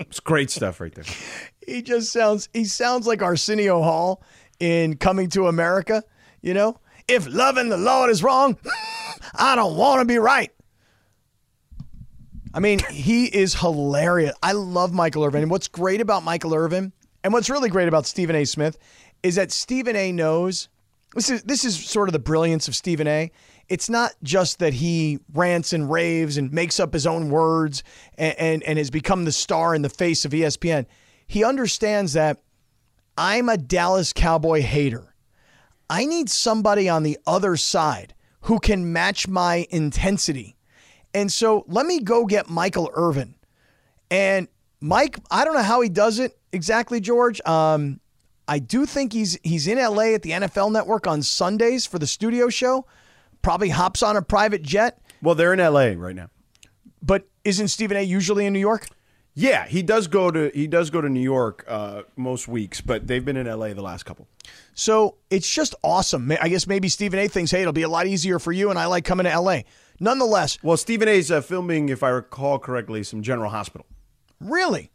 It's 0.00 0.20
great 0.20 0.48
stuff 0.48 0.80
right 0.80 0.94
there. 0.94 1.04
He 1.66 1.82
just 1.82 2.12
sounds 2.12 2.48
he 2.54 2.64
sounds 2.64 3.06
like 3.06 3.20
Arsenio 3.20 3.82
Hall 3.82 4.22
in 4.58 4.96
Coming 4.96 5.28
to 5.30 5.48
America, 5.48 6.02
you 6.40 6.54
know? 6.54 6.78
If 7.08 7.26
loving 7.26 7.70
the 7.70 7.78
Lord 7.78 8.10
is 8.10 8.22
wrong, 8.22 8.58
I 9.34 9.56
don't 9.56 9.76
want 9.76 10.00
to 10.00 10.04
be 10.04 10.18
right. 10.18 10.52
I 12.54 12.60
mean, 12.60 12.80
he 12.90 13.26
is 13.26 13.54
hilarious. 13.54 14.34
I 14.42 14.52
love 14.52 14.92
Michael 14.92 15.24
Irvin. 15.24 15.42
And 15.42 15.50
what's 15.50 15.68
great 15.68 16.00
about 16.00 16.22
Michael 16.24 16.54
Irvin 16.54 16.92
and 17.24 17.32
what's 17.32 17.50
really 17.50 17.68
great 17.68 17.88
about 17.88 18.06
Stephen 18.06 18.36
A. 18.36 18.44
Smith 18.44 18.78
is 19.22 19.36
that 19.36 19.52
Stephen 19.52 19.96
A. 19.96 20.12
knows 20.12 20.68
this 21.14 21.30
is 21.30 21.42
this 21.42 21.64
is 21.64 21.76
sort 21.76 22.08
of 22.08 22.12
the 22.12 22.18
brilliance 22.18 22.68
of 22.68 22.76
Stephen 22.76 23.06
A. 23.06 23.30
It's 23.68 23.90
not 23.90 24.12
just 24.22 24.58
that 24.60 24.74
he 24.74 25.18
rants 25.32 25.72
and 25.72 25.90
raves 25.90 26.36
and 26.36 26.52
makes 26.52 26.80
up 26.80 26.92
his 26.92 27.06
own 27.06 27.28
words 27.28 27.82
and, 28.16 28.38
and, 28.38 28.62
and 28.62 28.78
has 28.78 28.90
become 28.90 29.24
the 29.24 29.32
star 29.32 29.74
in 29.74 29.82
the 29.82 29.90
face 29.90 30.24
of 30.24 30.32
ESPN. 30.32 30.86
He 31.26 31.44
understands 31.44 32.14
that 32.14 32.40
I'm 33.16 33.48
a 33.48 33.58
Dallas 33.58 34.12
Cowboy 34.12 34.62
hater. 34.62 35.14
I 35.90 36.04
need 36.04 36.28
somebody 36.28 36.88
on 36.88 37.02
the 37.02 37.18
other 37.26 37.56
side 37.56 38.14
who 38.42 38.58
can 38.58 38.92
match 38.92 39.26
my 39.28 39.66
intensity. 39.70 40.56
And 41.14 41.32
so 41.32 41.64
let 41.66 41.86
me 41.86 42.00
go 42.00 42.26
get 42.26 42.48
Michael 42.48 42.90
Irvin. 42.94 43.34
And 44.10 44.48
Mike, 44.80 45.18
I 45.30 45.44
don't 45.44 45.54
know 45.54 45.62
how 45.62 45.80
he 45.80 45.88
does 45.88 46.18
it 46.18 46.38
exactly, 46.52 47.00
George. 47.00 47.40
Um, 47.46 48.00
I 48.46 48.58
do 48.58 48.86
think 48.86 49.12
he's 49.12 49.38
he's 49.42 49.66
in 49.66 49.78
LA 49.78 50.14
at 50.14 50.22
the 50.22 50.30
NFL 50.30 50.72
Network 50.72 51.06
on 51.06 51.22
Sundays 51.22 51.86
for 51.86 51.98
the 51.98 52.06
studio 52.06 52.48
show. 52.48 52.86
Probably 53.42 53.68
hops 53.68 54.02
on 54.02 54.16
a 54.16 54.22
private 54.22 54.62
jet. 54.62 55.00
Well, 55.22 55.34
they're 55.34 55.52
in 55.52 55.60
L.A. 55.60 55.96
right 55.96 56.14
now. 56.16 56.30
But 57.02 57.28
isn't 57.44 57.68
Stephen 57.68 57.96
A. 57.96 58.02
usually 58.02 58.46
in 58.46 58.52
New 58.52 58.58
York? 58.58 58.88
Yeah, 59.38 59.66
he 59.66 59.82
does 59.84 60.08
go 60.08 60.32
to 60.32 60.50
he 60.52 60.66
does 60.66 60.90
go 60.90 61.00
to 61.00 61.08
New 61.08 61.20
York 61.22 61.64
uh, 61.68 62.02
most 62.16 62.48
weeks, 62.48 62.80
but 62.80 63.06
they've 63.06 63.24
been 63.24 63.36
in 63.36 63.46
L.A. 63.46 63.72
the 63.72 63.82
last 63.82 64.02
couple. 64.02 64.26
So 64.74 65.14
it's 65.30 65.48
just 65.48 65.76
awesome. 65.84 66.32
I 66.42 66.48
guess 66.48 66.66
maybe 66.66 66.88
Stephen 66.88 67.20
A. 67.20 67.28
thinks, 67.28 67.52
hey, 67.52 67.60
it'll 67.60 67.72
be 67.72 67.82
a 67.82 67.88
lot 67.88 68.08
easier 68.08 68.40
for 68.40 68.50
you, 68.50 68.68
and 68.70 68.76
I 68.76 68.86
like 68.86 69.04
coming 69.04 69.26
to 69.26 69.40
LA. 69.40 69.60
Nonetheless, 70.00 70.58
Well, 70.60 70.76
Stephen 70.76 71.06
A's 71.06 71.30
uh, 71.30 71.40
filming, 71.40 71.88
if 71.88 72.02
I 72.02 72.08
recall 72.08 72.58
correctly, 72.58 73.04
some 73.04 73.22
General 73.22 73.50
Hospital. 73.50 73.86
really, 74.40 74.90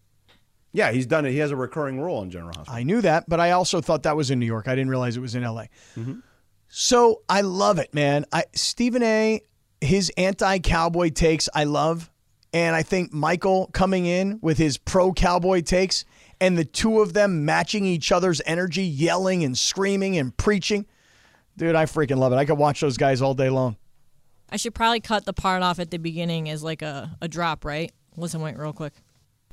Yeah, 0.73 0.91
he's 0.91 1.05
done 1.05 1.25
it. 1.25 1.31
He 1.31 1.37
has 1.37 1.51
a 1.51 1.55
recurring 1.55 2.01
role 2.01 2.21
in 2.21 2.29
General 2.29 2.53
Hospital. 2.57 2.75
I 2.75 2.83
knew 2.83 2.99
that, 2.99 3.29
but 3.29 3.39
I 3.39 3.51
also 3.51 3.79
thought 3.79 4.03
that 4.03 4.17
was 4.17 4.29
in 4.29 4.39
New 4.39 4.45
York. 4.45 4.67
I 4.67 4.75
didn't 4.75 4.89
realize 4.89 5.15
it 5.15 5.21
was 5.21 5.35
in 5.35 5.43
LA. 5.43 5.67
Mm-hmm. 5.97 6.19
So 6.67 7.21
I 7.29 7.41
love 7.41 7.79
it, 7.79 7.93
man. 7.93 8.25
I 8.33 8.43
Stephen 8.55 9.03
A. 9.03 9.41
His 9.79 10.11
anti-cowboy 10.17 11.09
takes, 11.09 11.47
I 11.53 11.63
love, 11.65 12.09
and 12.53 12.75
I 12.75 12.83
think 12.83 13.11
Michael 13.11 13.69
coming 13.73 14.05
in 14.05 14.39
with 14.41 14.57
his 14.57 14.77
pro-cowboy 14.77 15.61
takes, 15.61 16.05
and 16.39 16.57
the 16.57 16.63
two 16.63 17.01
of 17.01 17.13
them 17.13 17.45
matching 17.45 17.85
each 17.85 18.11
other's 18.11 18.41
energy, 18.45 18.83
yelling 18.83 19.43
and 19.43 19.57
screaming 19.57 20.17
and 20.17 20.35
preaching. 20.37 20.85
Dude, 21.57 21.75
I 21.75 21.85
freaking 21.85 22.17
love 22.17 22.31
it. 22.31 22.37
I 22.37 22.45
could 22.45 22.57
watch 22.57 22.81
those 22.81 22.97
guys 22.97 23.21
all 23.21 23.33
day 23.33 23.49
long. 23.49 23.77
I 24.49 24.57
should 24.57 24.75
probably 24.75 24.99
cut 24.99 25.25
the 25.25 25.33
part 25.33 25.63
off 25.63 25.79
at 25.79 25.89
the 25.89 25.97
beginning 25.97 26.49
as 26.49 26.63
like 26.63 26.81
a, 26.81 27.17
a 27.21 27.27
drop, 27.27 27.65
right? 27.65 27.91
Listen, 28.15 28.41
wait, 28.41 28.57
real 28.57 28.73
quick. 28.73 28.93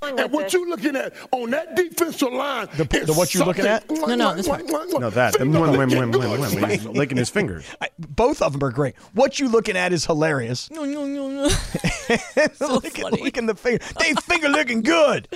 And 0.03 0.33
what 0.33 0.53
you 0.55 0.69
looking 0.69 0.97
at 0.97 1.13
on 1.31 1.51
that 1.51 1.77
defensive 1.77 2.33
line? 2.33 2.69
The- 2.77 2.89
is 3.01 3.07
the 3.07 3.13
what 3.13 3.35
you 3.35 3.45
looking 3.45 3.67
at? 3.67 3.87
something- 3.87 4.09
No, 4.09 4.15
no, 4.31 4.35
this 4.35 4.49
one. 4.49 4.67
No, 4.67 5.11
that. 5.11 5.35
The 5.35 5.41
Finger 5.41 5.59
mwah, 5.59 5.69
mwah, 5.75 5.79
licking 5.79 5.99
mwah, 5.99 6.13
good 6.13 6.21
mwah, 6.23 6.37
mwah, 6.37 6.41
when 6.41 6.71
he's 6.71 6.79
special. 6.81 6.93
licking 6.95 7.17
his 7.19 7.29
fingers. 7.31 7.65
I, 7.81 7.89
both 7.99 8.41
of 8.41 8.53
them 8.53 8.65
are 8.65 8.71
great. 8.73 8.95
What 9.13 9.39
you 9.39 9.49
looking 9.49 9.77
at 9.77 9.93
is 9.93 10.07
hilarious. 10.07 10.71
No, 10.71 10.85
no, 10.85 11.07
no, 11.07 11.29
no. 11.29 11.45
licking, 12.83 13.03
funny. 13.03 13.23
licking 13.23 13.47
the 13.47 13.55
finger. 13.55 13.85
They 13.99 14.15
finger 14.15 14.49
looking 14.49 14.83
good. 14.83 15.29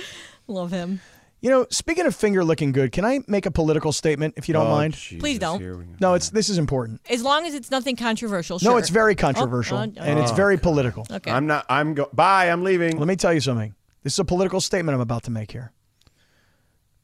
Love 0.47 0.71
him. 0.71 0.99
You 1.41 1.51
know, 1.51 1.67
speaking 1.69 2.07
of 2.07 2.15
finger 2.15 2.43
looking 2.43 2.71
good, 2.71 2.91
can 2.91 3.05
I 3.05 3.19
make 3.27 3.45
a 3.45 3.51
political 3.51 3.91
statement 3.91 4.33
if 4.35 4.47
you 4.49 4.53
don't 4.53 4.65
Oh, 4.65 4.71
mind? 4.71 4.95
Jesus, 4.95 5.19
Please 5.21 5.37
don't. 5.37 5.59
here 5.59 5.77
we 5.77 5.83
go. 5.83 5.91
No, 5.99 6.13
it's 6.15 6.31
this 6.31 6.49
is 6.49 6.57
important. 6.57 7.01
As 7.07 7.21
long 7.21 7.45
as 7.45 7.53
it's 7.53 7.69
nothing 7.69 7.95
controversial. 7.95 8.57
Sure. 8.57 8.71
No, 8.71 8.77
it's 8.77 8.89
very 8.89 9.13
controversial 9.13 9.77
Oh, 9.77 9.81
uh, 9.81 9.89
and 9.99 10.17
it's 10.17 10.31
very 10.31 10.57
political. 10.57 11.05
okay. 11.11 11.29
I'm 11.29 11.45
not. 11.45 11.65
I'm 11.69 11.93
go. 11.93 12.09
Bye. 12.13 12.49
I'm 12.49 12.63
leaving. 12.63 12.97
Let 12.97 13.07
me 13.07 13.15
tell 13.15 13.31
you 13.33 13.41
something. 13.41 13.75
This 14.05 14.13
is 14.13 14.19
a 14.19 14.23
political 14.25 14.61
statement 14.61 14.93
I'm 14.93 15.01
about 15.01 15.23
to 15.23 15.31
make 15.31 15.51
here. 15.51 15.71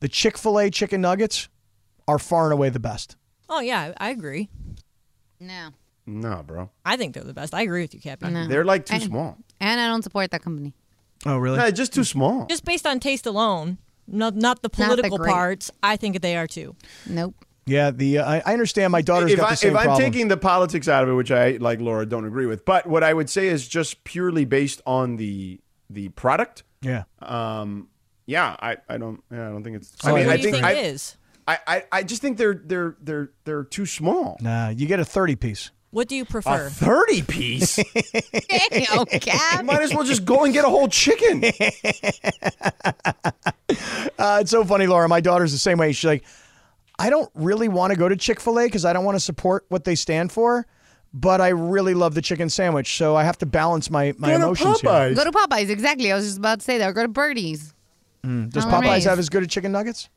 The 0.01 0.07
Chick 0.07 0.37
Fil 0.37 0.59
A 0.59 0.69
chicken 0.69 1.01
nuggets 1.01 1.49
are 2.07 2.19
far 2.19 2.43
and 2.45 2.53
away 2.53 2.69
the 2.69 2.79
best. 2.79 3.15
oh 3.49 3.59
yeah, 3.59 3.93
I 3.97 4.11
agree. 4.11 4.49
No. 5.39 5.69
No, 6.05 6.43
bro. 6.45 6.69
I 6.85 6.97
think 6.97 7.15
they're 7.15 7.23
the 7.23 7.33
best. 7.33 7.55
I 7.55 7.63
agree 7.63 7.81
with 7.81 7.95
you, 7.95 7.99
Captain. 7.99 8.31
No. 8.33 8.45
They're 8.47 8.63
like 8.63 8.85
too 8.85 8.93
And- 8.93 9.03
small. 9.03 9.37
And 9.59 9.81
I 9.81 9.87
don't 9.87 10.03
support 10.03 10.29
that 10.29 10.43
company. 10.43 10.75
Oh, 11.25 11.37
really? 11.37 11.57
No, 11.57 11.71
just 11.71 11.91
too 11.91 12.03
small. 12.03 12.45
Just 12.45 12.65
based 12.65 12.85
on 12.85 12.99
taste 12.99 13.25
alone, 13.25 13.79
not 14.07 14.35
not 14.35 14.61
the 14.61 14.69
the 14.69 14.75
political 14.75 15.17
great. 15.17 15.31
parts. 15.31 15.71
I 15.81 15.95
think 15.97 16.21
they 16.21 16.37
are 16.37 16.45
too. 16.47 16.75
Nope. 17.07 17.33
Yeah, 17.65 17.89
the 17.89 18.19
uh, 18.19 18.29
I, 18.31 18.43
I 18.45 18.53
understand. 18.53 18.91
My 18.91 19.01
daughter's 19.01 19.31
if 19.31 19.39
got 19.39 19.47
I, 19.47 19.51
the 19.51 19.55
same 19.57 19.71
if 19.71 19.77
I'm 19.77 19.83
problem. 19.85 20.11
taking 20.11 20.27
the 20.27 20.37
politics 20.37 20.87
out 20.87 21.01
of 21.03 21.09
it, 21.09 21.13
which 21.13 21.31
I 21.31 21.57
like, 21.59 21.81
Laura, 21.81 22.05
don't 22.05 22.25
agree 22.25 22.45
with, 22.45 22.63
but 22.63 22.85
what 22.85 23.03
I 23.03 23.11
would 23.11 23.29
say 23.29 23.47
is 23.47 23.67
just 23.67 24.03
purely 24.03 24.45
based 24.45 24.81
on 24.85 25.15
the 25.17 25.59
the 25.89 26.09
product. 26.09 26.63
Yeah, 26.81 27.03
Um, 27.21 27.89
yeah, 28.25 28.55
I, 28.59 28.77
I 28.89 28.97
don't 28.97 29.23
yeah, 29.31 29.47
I 29.47 29.51
don't 29.51 29.63
think 29.63 29.75
it's. 29.77 29.93
Oh, 30.03 30.09
I 30.09 30.15
mean, 30.19 30.25
what 30.27 30.33
I 30.33 30.37
do 30.37 30.43
you 30.43 30.51
think, 30.51 30.63
think 30.65 30.65
I, 30.65 30.79
it 30.79 30.85
is? 30.85 31.17
I, 31.47 31.59
I 31.67 31.83
I 31.91 32.03
just 32.03 32.21
think 32.21 32.37
they're 32.37 32.53
they're 32.55 32.95
they're 33.01 33.31
they're 33.45 33.63
too 33.65 33.85
small. 33.85 34.37
nah, 34.41 34.69
you 34.69 34.85
get 34.87 34.99
a 34.99 35.05
thirty 35.05 35.35
piece. 35.35 35.71
What 35.91 36.07
do 36.07 36.15
you 36.15 36.23
A 36.23 36.25
prefer? 36.25 36.69
thirty 36.69 37.21
piece. 37.21 37.75
Damn, 38.71 39.05
Kap. 39.19 39.65
Might 39.65 39.81
as 39.81 39.93
well 39.93 40.03
just 40.05 40.23
go 40.25 40.43
and 40.45 40.53
get 40.53 40.63
a 40.65 40.69
whole 40.69 40.87
chicken. 40.87 41.43
Uh, 44.19 44.39
it's 44.41 44.51
so 44.51 44.63
funny, 44.63 44.85
Laura. 44.85 45.07
My 45.07 45.19
daughter's 45.21 45.51
the 45.51 45.57
same 45.57 45.77
way. 45.79 45.91
She's 45.93 46.05
like, 46.07 46.23
I 46.99 47.09
don't 47.09 47.31
really 47.33 47.67
want 47.69 47.91
to 47.91 47.97
go 47.97 48.07
to 48.07 48.15
Chick 48.15 48.39
Fil 48.39 48.59
A 48.59 48.65
because 48.65 48.85
I 48.85 48.93
don't 48.93 49.03
want 49.05 49.15
to 49.15 49.19
support 49.19 49.65
what 49.69 49.83
they 49.83 49.95
stand 49.95 50.31
for, 50.31 50.67
but 51.13 51.41
I 51.41 51.49
really 51.49 51.93
love 51.93 52.13
the 52.15 52.21
chicken 52.21 52.49
sandwich, 52.49 52.95
so 52.97 53.15
I 53.15 53.23
have 53.23 53.37
to 53.39 53.45
balance 53.45 53.89
my 53.89 54.13
my 54.17 54.29
Go 54.31 54.37
to 54.37 54.43
emotions 54.43 54.81
here. 54.81 54.89
Popeyes. 54.89 55.15
Go 55.15 55.23
to 55.25 55.31
Popeyes. 55.31 55.69
Exactly. 55.69 56.11
I 56.11 56.15
was 56.15 56.25
just 56.25 56.37
about 56.37 56.59
to 56.59 56.65
say 56.65 56.77
that. 56.77 56.89
Or 56.89 56.93
go 56.93 57.01
to 57.03 57.07
Birdie's. 57.09 57.73
Does 58.23 58.63
Holland 58.63 58.85
Popeyes 58.85 58.91
Raised. 58.91 59.07
have 59.07 59.19
as 59.19 59.29
good 59.29 59.43
a 59.43 59.47
chicken 59.47 59.71
nuggets? 59.71 60.07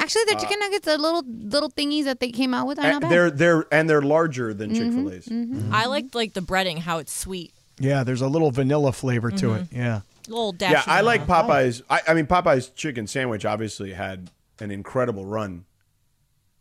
Actually, 0.00 0.24
their 0.26 0.36
chicken 0.38 0.58
nuggets, 0.60 0.84
the 0.86 0.98
little 0.98 1.22
little 1.26 1.70
thingies 1.70 2.04
that 2.04 2.20
they 2.20 2.30
came 2.30 2.52
out 2.54 2.66
with, 2.66 2.78
are 2.78 2.82
not 2.82 2.96
Uh, 2.96 3.00
bad. 3.00 3.10
they're 3.10 3.30
they're 3.30 3.66
and 3.72 3.88
they're 3.88 4.02
larger 4.02 4.52
than 4.54 4.70
Mm-hmm, 4.70 5.06
Chick 5.08 5.26
Fil 5.26 5.46
A's. 5.46 5.68
I 5.72 5.86
like 5.86 6.14
like 6.14 6.32
the 6.34 6.40
breading, 6.42 6.78
how 6.78 6.98
it's 6.98 7.12
sweet. 7.12 7.52
Yeah, 7.78 8.04
there's 8.04 8.20
a 8.20 8.28
little 8.28 8.50
vanilla 8.50 8.92
flavor 8.92 9.30
to 9.32 9.54
it. 9.54 9.64
Mm-hmm. 9.64 9.76
Yeah. 9.76 10.00
little 10.28 10.52
dash. 10.52 10.72
Yeah, 10.72 10.80
of 10.80 10.88
I 10.88 11.00
like 11.00 11.26
vanilla. 11.26 11.44
Popeyes. 11.44 11.82
I, 11.90 12.00
I 12.08 12.14
mean, 12.14 12.26
Popeyes 12.26 12.74
chicken 12.74 13.06
sandwich 13.06 13.44
obviously 13.44 13.92
had 13.94 14.30
an 14.60 14.70
incredible 14.70 15.24
run, 15.26 15.64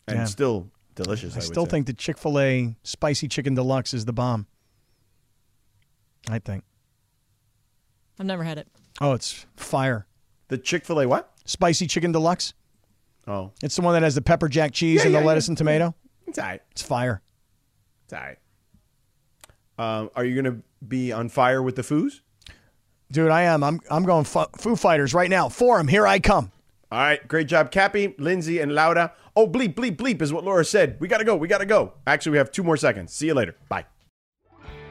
and 0.08 0.20
Yeah. 0.20 0.26
still 0.26 0.68
delicious. 0.96 1.34
I, 1.34 1.36
I 1.36 1.40
would 1.40 1.44
still 1.46 1.66
say. 1.66 1.72
think 1.72 1.88
the 1.88 1.94
Chick 1.94 2.18
Fil 2.18 2.40
A 2.40 2.76
spicy 2.84 3.28
chicken 3.28 3.56
deluxe 3.56 3.94
is 3.94 4.06
the 4.06 4.14
bomb. 4.14 4.48
I 6.30 6.40
think. 6.40 6.64
I've 8.20 8.26
never 8.26 8.44
had 8.44 8.58
it. 8.58 8.68
Oh, 9.02 9.14
it's 9.14 9.46
fire. 9.56 10.06
the 10.48 10.58
Chick 10.58 10.86
Fil 10.86 11.02
A 11.02 11.08
what? 11.08 11.32
Spicy 11.46 11.88
chicken 11.88 12.12
deluxe. 12.12 12.54
Oh, 13.28 13.52
It's 13.62 13.76
the 13.76 13.82
one 13.82 13.94
that 13.94 14.04
has 14.04 14.16
the 14.16 14.22
pepper 14.22 14.48
jack 14.50 14.72
cheese 14.74 15.00
Yeah, 15.02 15.08
and 15.08 15.16
the 15.16 15.20
yeah, 15.20 15.26
lettuce 15.26 15.48
yeah. 15.48 15.52
and 15.52 15.58
tomato. 15.58 15.96
it's 16.28 16.38
all 16.38 16.46
right. 16.46 16.62
It's 16.72 16.82
fire. 16.82 17.22
It's 18.06 18.14
all 18.14 18.20
right. 18.20 18.38
Um, 19.78 20.10
are 20.16 20.24
you 20.26 20.42
going 20.42 20.56
to 20.58 20.64
be 20.88 21.12
on 21.12 21.30
fire 21.30 21.62
with 21.64 21.76
the 21.76 21.82
foos? 21.82 22.20
Dude, 23.12 23.30
I 23.32 23.44
am. 23.44 23.64
I'm 23.64 23.80
I'm 23.90 24.04
going 24.04 24.24
fu- 24.26 24.46
Foo 24.58 24.76
Fighters 24.76 25.14
right 25.14 25.30
now. 25.30 25.48
For 25.50 25.80
'em. 25.80 25.88
Here 25.88 26.06
I 26.08 26.20
come. 26.20 26.52
All 26.94 27.00
right, 27.00 27.28
great 27.28 27.48
job, 27.48 27.72
Kappy, 27.72 28.14
Lindsey, 28.20 28.60
and 28.60 28.76
Laura. 28.76 29.14
Oh, 29.36 29.48
bleep, 29.48 29.74
bleep, 29.74 29.96
bleep 29.96 30.22
is 30.22 30.32
what 30.32 30.44
Laura 30.44 30.64
said. 30.64 30.98
We 31.00 31.08
got 31.08 31.18
to 31.18 31.24
go. 31.24 31.36
We 31.36 31.48
got 31.48 31.58
to 31.58 31.66
go. 31.66 31.94
Actually, 32.06 32.34
we 32.34 32.38
have 32.38 32.52
two 32.52 32.62
more 32.62 32.78
seconds. 32.78 33.12
See 33.12 33.26
you 33.26 33.34
later. 33.34 33.56
Bye. 33.68 33.86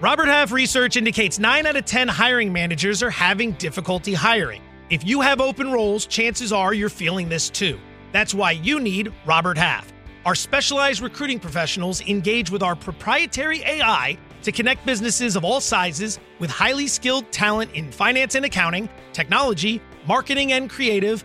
Robert 0.01 0.27
Half 0.27 0.51
research 0.51 0.97
indicates 0.97 1.39
9 1.39 1.65
out 1.65 1.77
of 1.77 1.85
10 1.85 2.09
hiring 2.09 2.53
managers 2.53 3.05
are 3.05 3.11
having 3.11 3.53
difficulty 3.53 4.15
hiring. 4.15 4.63
If 4.91 5.07
you 5.07 5.21
have 5.21 5.41
open 5.41 5.71
roles, 5.71 6.07
chances 6.07 6.53
are 6.53 6.75
you're 6.75 6.89
feeling 6.89 7.29
this 7.29 7.49
too. 7.49 7.79
That's 8.11 8.35
why 8.35 8.51
you 8.51 8.81
need 8.81 9.13
Robert 9.25 9.57
Half. 9.57 9.93
Our 10.27 10.35
specialized 10.35 11.03
recruiting 11.03 11.39
professionals 11.39 12.01
engage 12.01 12.51
with 12.51 12.65
our 12.65 12.75
proprietary 12.75 13.61
AI 13.61 14.19
to 14.43 14.51
connect 14.51 14.85
businesses 14.85 15.37
of 15.37 15.45
all 15.45 15.61
sizes 15.61 16.19
with 16.41 16.51
highly 16.51 16.89
skilled 16.89 17.31
talent 17.31 17.71
in 17.75 17.93
finance 17.93 18.35
and 18.35 18.45
accounting, 18.45 18.89
technology, 19.13 19.81
marketing 20.09 20.53
and 20.53 20.69
creative, 20.69 21.25